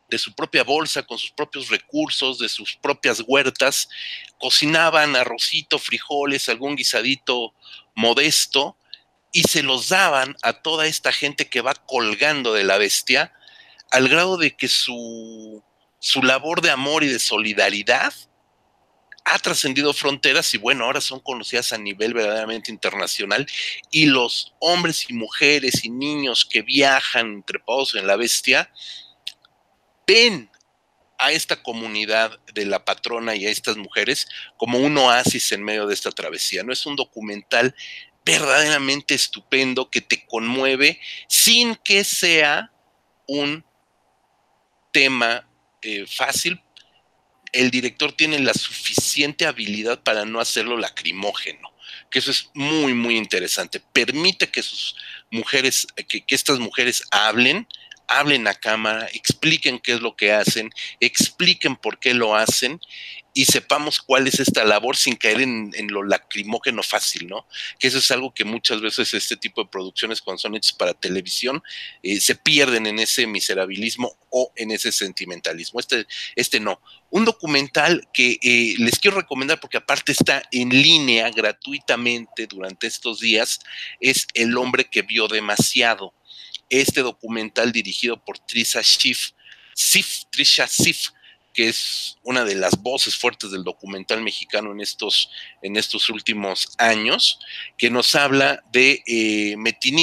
de 0.08 0.16
su 0.16 0.34
propia 0.34 0.64
bolsa, 0.64 1.02
con 1.02 1.18
sus 1.18 1.32
propios 1.32 1.68
recursos, 1.68 2.38
de 2.38 2.48
sus 2.48 2.76
propias 2.76 3.22
huertas, 3.26 3.90
cocinaban 4.38 5.14
arrocito, 5.14 5.78
frijoles, 5.78 6.48
algún 6.48 6.74
guisadito 6.74 7.52
modesto, 7.94 8.78
y 9.30 9.42
se 9.42 9.62
los 9.62 9.90
daban 9.90 10.36
a 10.42 10.54
toda 10.54 10.86
esta 10.86 11.12
gente 11.12 11.50
que 11.50 11.60
va 11.60 11.74
colgando 11.74 12.54
de 12.54 12.64
la 12.64 12.78
bestia, 12.78 13.34
al 13.90 14.08
grado 14.08 14.38
de 14.38 14.56
que 14.56 14.68
su, 14.68 15.62
su 15.98 16.22
labor 16.22 16.62
de 16.62 16.70
amor 16.70 17.04
y 17.04 17.08
de 17.08 17.18
solidaridad 17.18 18.14
ha 19.24 19.38
trascendido 19.38 19.92
fronteras 19.94 20.52
y 20.54 20.58
bueno, 20.58 20.84
ahora 20.84 21.00
son 21.00 21.18
conocidas 21.20 21.72
a 21.72 21.78
nivel 21.78 22.12
verdaderamente 22.12 22.70
internacional 22.70 23.46
y 23.90 24.06
los 24.06 24.54
hombres 24.58 25.08
y 25.08 25.14
mujeres 25.14 25.84
y 25.84 25.90
niños 25.90 26.44
que 26.44 26.62
viajan 26.62 27.42
trepados 27.42 27.94
en 27.94 28.06
la 28.06 28.16
bestia 28.16 28.70
ven 30.06 30.50
a 31.18 31.32
esta 31.32 31.62
comunidad 31.62 32.38
de 32.52 32.66
la 32.66 32.84
patrona 32.84 33.34
y 33.34 33.46
a 33.46 33.50
estas 33.50 33.76
mujeres 33.76 34.28
como 34.58 34.78
un 34.78 34.96
oasis 34.98 35.52
en 35.52 35.62
medio 35.62 35.86
de 35.86 35.94
esta 35.94 36.10
travesía. 36.10 36.62
No 36.62 36.72
es 36.72 36.84
un 36.84 36.96
documental 36.96 37.74
verdaderamente 38.24 39.14
estupendo 39.14 39.90
que 39.90 40.00
te 40.00 40.26
conmueve 40.26 41.00
sin 41.28 41.76
que 41.76 42.04
sea 42.04 42.72
un 43.26 43.64
tema 44.92 45.48
eh, 45.82 46.06
fácil. 46.06 46.60
El 47.54 47.70
director 47.70 48.12
tiene 48.12 48.38
la 48.40 48.52
suficiente 48.52 49.46
habilidad 49.46 50.02
para 50.02 50.24
no 50.24 50.40
hacerlo 50.40 50.76
lacrimógeno, 50.76 51.72
que 52.10 52.18
eso 52.18 52.30
es 52.32 52.50
muy, 52.52 52.94
muy 52.94 53.16
interesante. 53.16 53.80
Permite 53.92 54.50
que 54.50 54.62
sus 54.62 54.96
mujeres, 55.30 55.86
que, 56.08 56.20
que 56.20 56.34
estas 56.34 56.58
mujeres 56.58 57.04
hablen, 57.10 57.66
hablen 58.08 58.46
a 58.48 58.54
cámara, 58.54 59.08
expliquen 59.12 59.78
qué 59.78 59.94
es 59.94 60.00
lo 60.00 60.16
que 60.16 60.32
hacen, 60.32 60.70
expliquen 61.00 61.76
por 61.76 61.98
qué 61.98 62.14
lo 62.14 62.36
hacen 62.36 62.80
y 63.36 63.46
sepamos 63.46 64.00
cuál 64.00 64.28
es 64.28 64.38
esta 64.38 64.64
labor 64.64 64.96
sin 64.96 65.16
caer 65.16 65.40
en, 65.40 65.72
lo 65.88 66.04
lacrimógeno 66.04 66.84
fácil, 66.84 67.26
¿no? 67.28 67.46
Que 67.80 67.88
eso 67.88 67.98
es 67.98 68.10
algo 68.12 68.32
que 68.32 68.44
muchas 68.44 68.80
veces 68.80 69.12
este 69.12 69.36
tipo 69.36 69.62
de 69.62 69.68
producciones 69.68 70.22
cuando 70.22 70.38
son 70.38 70.54
hechas 70.54 70.72
para 70.72 70.94
televisión 70.94 71.60
eh, 72.02 72.20
se 72.20 72.36
pierden 72.36 72.86
en 72.86 73.00
ese 73.00 73.26
miserabilismo 73.26 74.16
o 74.30 74.52
en 74.54 74.70
ese 74.70 74.92
sentimentalismo. 74.92 75.80
Este, 75.80 76.06
este 76.36 76.60
no. 76.60 76.80
Un 77.10 77.24
documental 77.24 78.08
que 78.12 78.38
eh, 78.40 78.74
les 78.78 79.00
quiero 79.00 79.16
recomendar 79.16 79.58
porque 79.58 79.78
aparte 79.78 80.12
está 80.12 80.42
en 80.52 80.68
línea 80.68 81.28
gratuitamente 81.30 82.46
durante 82.46 82.86
estos 82.86 83.18
días 83.18 83.58
es 83.98 84.28
El 84.34 84.56
hombre 84.56 84.84
que 84.84 85.02
vio 85.02 85.26
demasiado 85.26 86.14
este 86.70 87.02
documental 87.02 87.72
dirigido 87.72 88.22
por 88.24 88.38
Trisha 88.38 88.82
Schiff, 88.82 89.30
Sif, 89.74 90.24
Trisha 90.30 90.66
Sif, 90.66 91.08
que 91.52 91.68
es 91.68 92.18
una 92.24 92.44
de 92.44 92.56
las 92.56 92.82
voces 92.82 93.16
fuertes 93.16 93.52
del 93.52 93.62
documental 93.62 94.20
mexicano 94.22 94.72
en 94.72 94.80
estos, 94.80 95.30
en 95.62 95.76
estos 95.76 96.10
últimos 96.10 96.74
años, 96.78 97.38
que 97.78 97.90
nos 97.90 98.14
habla 98.16 98.62
de 98.72 99.02
eh, 99.06 99.56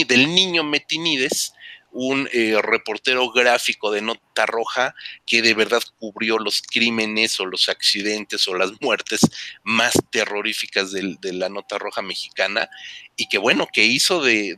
del 0.08 0.34
niño 0.34 0.64
Metinides, 0.64 1.54
un 1.92 2.30
eh, 2.32 2.56
reportero 2.62 3.30
gráfico 3.32 3.92
de 3.92 4.02
Nota 4.02 4.46
Roja 4.46 4.96
que 5.26 5.42
de 5.42 5.54
verdad 5.54 5.82
cubrió 6.00 6.40
los 6.40 6.62
crímenes 6.62 7.40
o 7.40 7.46
los 7.46 7.70
accidentes 7.70 8.48
o 8.48 8.56
las 8.56 8.72
muertes 8.82 9.22
más 9.64 9.94
terroríficas 10.10 10.92
de, 10.92 11.18
la 11.34 11.50
Nota 11.50 11.78
Roja 11.78 12.02
mexicana 12.02 12.70
y 13.16 13.28
que 13.28 13.38
bueno, 13.38 13.68
que 13.72 13.84
hizo 13.84 14.22
de, 14.24 14.58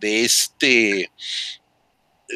este... 0.00 1.10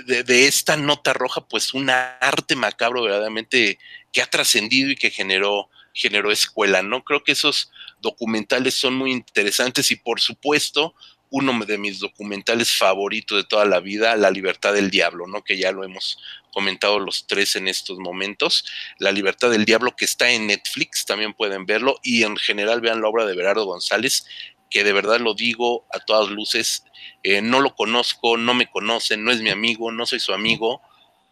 De, 0.07 0.47
esta 0.47 0.77
nota 0.77 1.15
roja, 1.15 1.49
pues 1.49 1.73
un 1.73 1.89
arte 1.89 2.55
macabro 2.55 3.03
verdaderamente 3.03 3.79
que 4.13 4.21
ha 4.21 4.27
trascendido 4.27 4.91
y 4.91 4.97
que 4.97 5.11
generó, 5.11 5.71
generó 5.95 6.31
escuela, 6.31 6.83
¿no? 6.83 7.03
Creo 7.03 7.25
que 7.25 7.33
esos 7.33 7.71
documentales 8.03 8.75
son 8.75 8.95
muy 8.95 9.11
interesantes 9.11 9.91
y 9.91 9.97
por 9.97 10.21
supuesto 10.21 10.95
uno 11.37 11.67
de 11.67 11.77
mis 11.77 11.99
documentales 11.99 12.73
favoritos 12.73 13.37
de 13.37 13.45
toda 13.45 13.67
la 13.67 13.81
vida, 13.81 14.17
La 14.17 14.31
libertad 14.31 14.73
del 14.73 14.91
diablo, 14.91 15.27
¿no? 15.27 15.45
Que 15.45 15.59
ya 15.59 15.71
lo 15.71 15.85
hemos 15.85 16.19
comentado 16.51 16.99
los 16.99 17.27
tres 17.27 17.57
en 17.57 17.69
estos 17.69 17.99
momentos. 17.99 18.65
La 18.99 19.13
libertad 19.13 19.51
del 19.51 19.67
diablo 19.67 19.95
que 19.95 20.07
está 20.07 20.31
en 20.31 20.47
Netflix, 20.47 21.05
también 21.05 21.35
pueden 21.35 21.67
verlo 21.67 22.01
y 22.03 22.23
en 22.23 22.39
general 22.39 22.81
vean 22.81 23.03
la 23.03 23.09
obra 23.09 23.27
de 23.27 23.37
Berardo 23.37 23.67
González, 23.67 24.25
que 24.71 24.83
de 24.83 24.95
verdad 24.95 25.21
lo 25.21 25.35
digo 25.35 25.87
a 25.93 26.01
todas 26.01 26.31
luces, 26.31 26.85
eh, 27.23 27.43
no 27.43 27.61
lo 27.61 27.75
conozco, 27.75 28.39
no 28.39 28.55
me 28.55 28.71
conocen, 28.71 29.23
no 29.23 29.31
es 29.31 29.43
mi 29.43 29.51
amigo, 29.51 29.93
no 29.93 30.07
soy 30.07 30.21
su 30.21 30.33
amigo, 30.33 30.81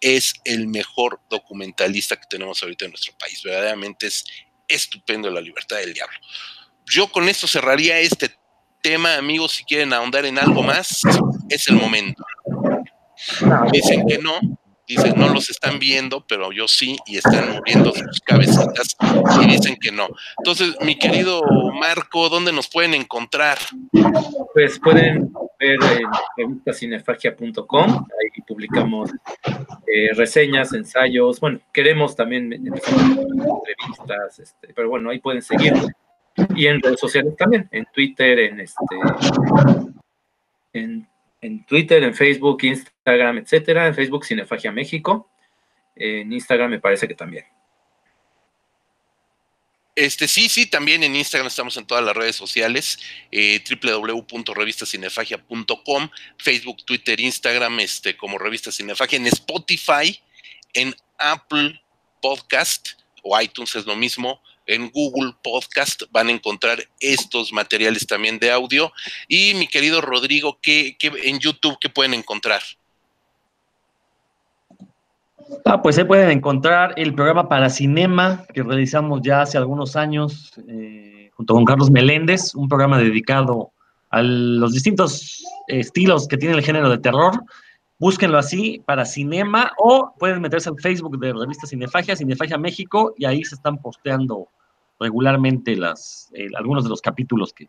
es 0.03 0.35
el 0.45 0.67
mejor 0.67 1.23
documentalista 1.31 2.17
que 2.17 2.27
tenemos 2.29 2.63
ahorita 2.63 2.85
en 2.85 2.91
nuestro 2.91 3.17
país. 3.17 3.43
Verdaderamente 3.43 4.09
es 4.09 4.27
estupendo 4.69 5.31
la 5.31 5.41
libertad 5.41 5.79
del 5.79 5.95
diablo. 5.95 6.19
Yo 6.85 7.11
con 7.11 7.31
esto 7.31 7.47
cerraría 7.47 7.99
este 8.01 8.37
tema, 8.85 9.17
amigos, 9.17 9.53
si 9.53 9.65
quieren 9.65 9.95
ahondar 9.95 10.27
en 10.27 10.39
algo 10.39 10.63
más, 10.63 11.01
es 11.49 11.69
el 11.69 11.77
momento. 11.77 12.23
Dicen 13.73 14.07
que 14.07 14.19
no, 14.19 14.39
dicen 14.87 15.15
no 15.17 15.31
los 15.31 15.49
están 15.49 15.79
viendo, 15.79 16.23
pero 16.27 16.53
yo 16.53 16.69
sí, 16.69 16.99
y 17.07 17.17
están 17.17 17.55
moviendo 17.55 17.95
sus 17.95 18.21
cabecitas 18.21 18.95
y 19.43 19.47
dicen 19.47 19.79
que 19.81 19.91
no. 19.91 20.09
Entonces, 20.37 20.77
mi 20.83 20.99
querido 20.99 21.43
Marco, 21.81 22.29
¿dónde 22.29 22.53
nos 22.53 22.69
pueden 22.69 22.93
encontrar? 22.93 23.57
Pues 24.53 24.79
pueden 24.79 25.33
ver 25.59 25.79
en 25.83 26.07
revistacinefagia.com, 26.37 27.91
ahí 27.91 28.43
publicamos 28.47 29.11
eh, 29.87 30.13
reseñas, 30.15 30.75
ensayos, 30.75 31.41
bueno, 31.41 31.59
queremos 31.73 32.15
también 32.15 32.53
entrevistas, 32.53 34.41
este, 34.41 34.75
pero 34.75 34.91
bueno, 34.91 35.09
ahí 35.09 35.21
pueden 35.21 35.41
seguirnos 35.41 35.87
y 36.57 36.67
en 36.67 36.83
redes 36.83 37.01
sociales 37.01 37.37
también, 37.37 37.69
en 37.73 37.87
Twitter, 37.93 38.39
en 38.39 38.61
este 38.61 38.85
en, 40.75 41.09
Twitter, 41.67 42.03
en 42.03 42.15
Facebook, 42.15 42.63
Instagram, 42.63 43.39
etcétera. 43.39 43.87
En 43.87 43.95
Facebook 43.95 44.27
Cinefagia 44.27 44.73
México. 44.73 45.31
En 45.95 46.33
Instagram 46.33 46.71
me 46.71 46.81
parece 46.81 47.07
que 47.07 47.15
también. 47.15 47.45
Este, 49.95 50.27
sí, 50.27 50.49
sí, 50.49 50.67
también 50.67 51.05
en 51.05 51.15
Instagram 51.15 51.47
estamos 51.47 51.77
en 51.77 51.87
todas 51.87 52.05
las 52.05 52.17
redes 52.17 52.35
sociales, 52.35 52.99
eh, 53.31 53.63
www.revistacinefagia.com, 53.65 56.09
Facebook, 56.37 56.85
Twitter, 56.85 57.21
Instagram, 57.21 57.79
este, 57.79 58.17
como 58.17 58.39
Revista 58.39 58.73
Cinefagia, 58.73 59.19
en 59.19 59.29
Spotify, 59.29 60.21
en 60.73 60.97
Apple 61.17 61.81
Podcast 62.21 62.89
o 63.23 63.41
iTunes 63.41 63.77
es 63.77 63.87
lo 63.87 63.95
mismo, 63.95 64.43
en 64.67 64.91
Google 64.91 65.35
Podcast 65.43 66.03
van 66.11 66.29
a 66.29 66.33
encontrar 66.33 66.79
estos 67.01 67.53
materiales 67.53 68.07
también 68.07 68.39
de 68.39 68.51
audio. 68.51 68.93
Y 69.29 69.55
mi 69.55 69.67
querido 69.67 70.01
Rodrigo, 70.01 70.59
¿qué, 70.61 70.97
en 71.01 71.39
YouTube 71.39 71.79
qué 71.81 71.89
pueden 71.89 72.15
encontrar? 72.15 72.63
Ah, 75.65 75.83
pues 75.83 75.97
se 75.97 76.05
pueden 76.05 76.31
encontrar 76.31 76.95
el 76.97 77.15
programa 77.15 77.49
para 77.49 77.69
cinema 77.69 78.45
que 78.53 78.63
realizamos 78.63 79.21
ya 79.23 79.43
hace 79.43 79.59
algunos 79.59 79.95
años 79.95 80.53
eh, 80.69 81.31
junto 81.35 81.55
con 81.55 81.65
Carlos 81.65 81.91
Meléndez, 81.91 82.55
un 82.55 82.69
programa 82.69 82.99
dedicado 82.99 83.71
a 84.11 84.23
los 84.23 84.73
distintos 84.73 85.45
estilos 85.69 86.29
que 86.29 86.37
tiene 86.37 86.55
el 86.55 86.63
género 86.63 86.89
de 86.89 86.99
terror. 86.99 87.33
Búsquenlo 88.05 88.37
así 88.37 88.83
para 88.85 89.07
cinema 89.07 89.73
o 89.79 90.13
pueden 90.19 90.43
meterse 90.43 90.69
al 90.69 90.79
Facebook 90.79 91.19
de 91.19 91.33
revista 91.33 91.67
Cinefagia, 91.67 92.15
Cinefagia 92.15 92.59
México, 92.59 93.15
y 93.17 93.25
ahí 93.25 93.43
se 93.45 93.55
están 93.55 93.81
posteando 93.81 94.49
regularmente 95.01 95.75
las, 95.75 96.29
eh, 96.35 96.49
algunos 96.55 96.85
de 96.85 96.91
los 96.91 97.01
capítulos 97.01 97.55
que, 97.55 97.67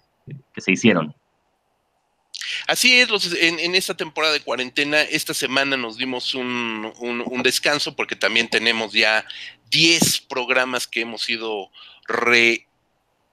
se 0.57 0.71
hicieron. 0.73 1.15
Así 2.67 2.99
es, 2.99 3.07
en, 3.39 3.75
esta 3.75 3.95
temporada 3.95 4.33
de 4.33 4.41
cuarentena, 4.41 5.03
esta 5.03 5.33
semana 5.33 5.77
nos 5.77 5.95
dimos 5.95 6.35
un, 6.35 6.91
un 6.99 7.41
descanso 7.41 7.95
porque 7.95 8.17
también 8.17 8.49
tenemos 8.49 8.91
ya 8.91 9.23
10 9.71 10.19
programas 10.27 10.85
que 10.85 10.99
hemos 10.99 11.29
ido 11.29 11.69
re, 12.09 12.64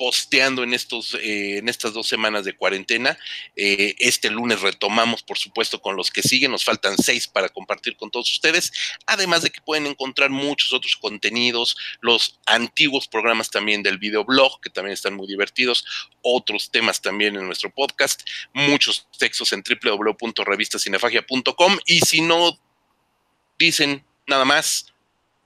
posteando 0.03 0.65
en, 0.65 0.75
estos, 0.75 1.15
eh, 1.15 1.59
en 1.59 1.69
estas 1.69 1.93
dos 1.93 2.09
semanas 2.09 2.45
de 2.45 2.57
cuarentena. 2.57 3.17
Eh, 3.55 3.95
este 4.01 4.31
lunes 4.31 4.61
retomamos, 4.61 5.23
por 5.23 5.39
supuesto, 5.39 5.81
con 5.81 5.95
los 5.95 6.11
que 6.11 6.23
siguen. 6.23 6.51
Nos 6.51 6.65
faltan 6.65 6.99
seis 6.99 7.29
para 7.29 7.49
compartir 7.49 7.97
con 7.97 8.11
todos 8.11 8.29
ustedes. 8.33 8.73
Además 9.07 9.43
de 9.43 9.51
que 9.51 9.61
pueden 9.61 9.87
encontrar 9.87 10.31
muchos 10.31 10.73
otros 10.73 10.97
contenidos, 10.97 11.77
los 12.01 12.41
antiguos 12.47 13.07
programas 13.07 13.49
también 13.49 13.85
del 13.85 13.99
videoblog, 13.99 14.61
que 14.61 14.71
también 14.71 14.95
están 14.95 15.15
muy 15.15 15.29
divertidos, 15.29 15.85
otros 16.21 16.73
temas 16.73 17.01
también 17.01 17.37
en 17.37 17.47
nuestro 17.47 17.71
podcast, 17.71 18.23
muchos 18.53 19.07
textos 19.17 19.53
en 19.53 19.63
www.revistacinefagia.com. 19.63 21.79
Y 21.87 22.01
si 22.01 22.23
no 22.23 22.59
dicen 23.57 24.05
nada 24.27 24.45
más, 24.45 24.93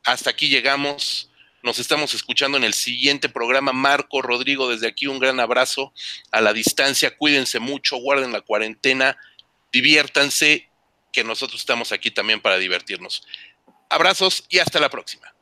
hasta 0.03 0.31
aquí 0.31 0.49
llegamos 0.49 1.31
nos 1.67 1.81
estamos 1.81 2.15
escuchando 2.15 2.57
en 2.57 2.63
el 2.63 2.75
siguiente 2.75 3.29
programa. 3.29 3.73
Marco, 3.73 4.23
Rodrigo, 4.23 4.71
desde 4.71 4.87
aquí 4.87 5.09
un 5.09 5.19
gran 5.19 5.41
abrazo 5.41 5.93
a 6.31 6.41
la 6.41 6.53
distancia. 6.53 7.17
Cuídense 7.17 7.59
mucho, 7.59 7.97
guarden 7.97 8.31
la 8.31 8.41
cuarentena, 8.41 9.19
diviértanse, 9.73 10.71
que 11.13 11.25
nosotros 11.25 11.61
estamos 11.61 11.91
aquí 11.91 12.13
también 12.13 12.41
para 12.41 12.59
divertirnos. 12.59 13.27
Abrazos 13.91 14.45
y 14.49 14.61
hasta 14.61 14.79
la 14.79 14.89
próxima. 14.89 15.35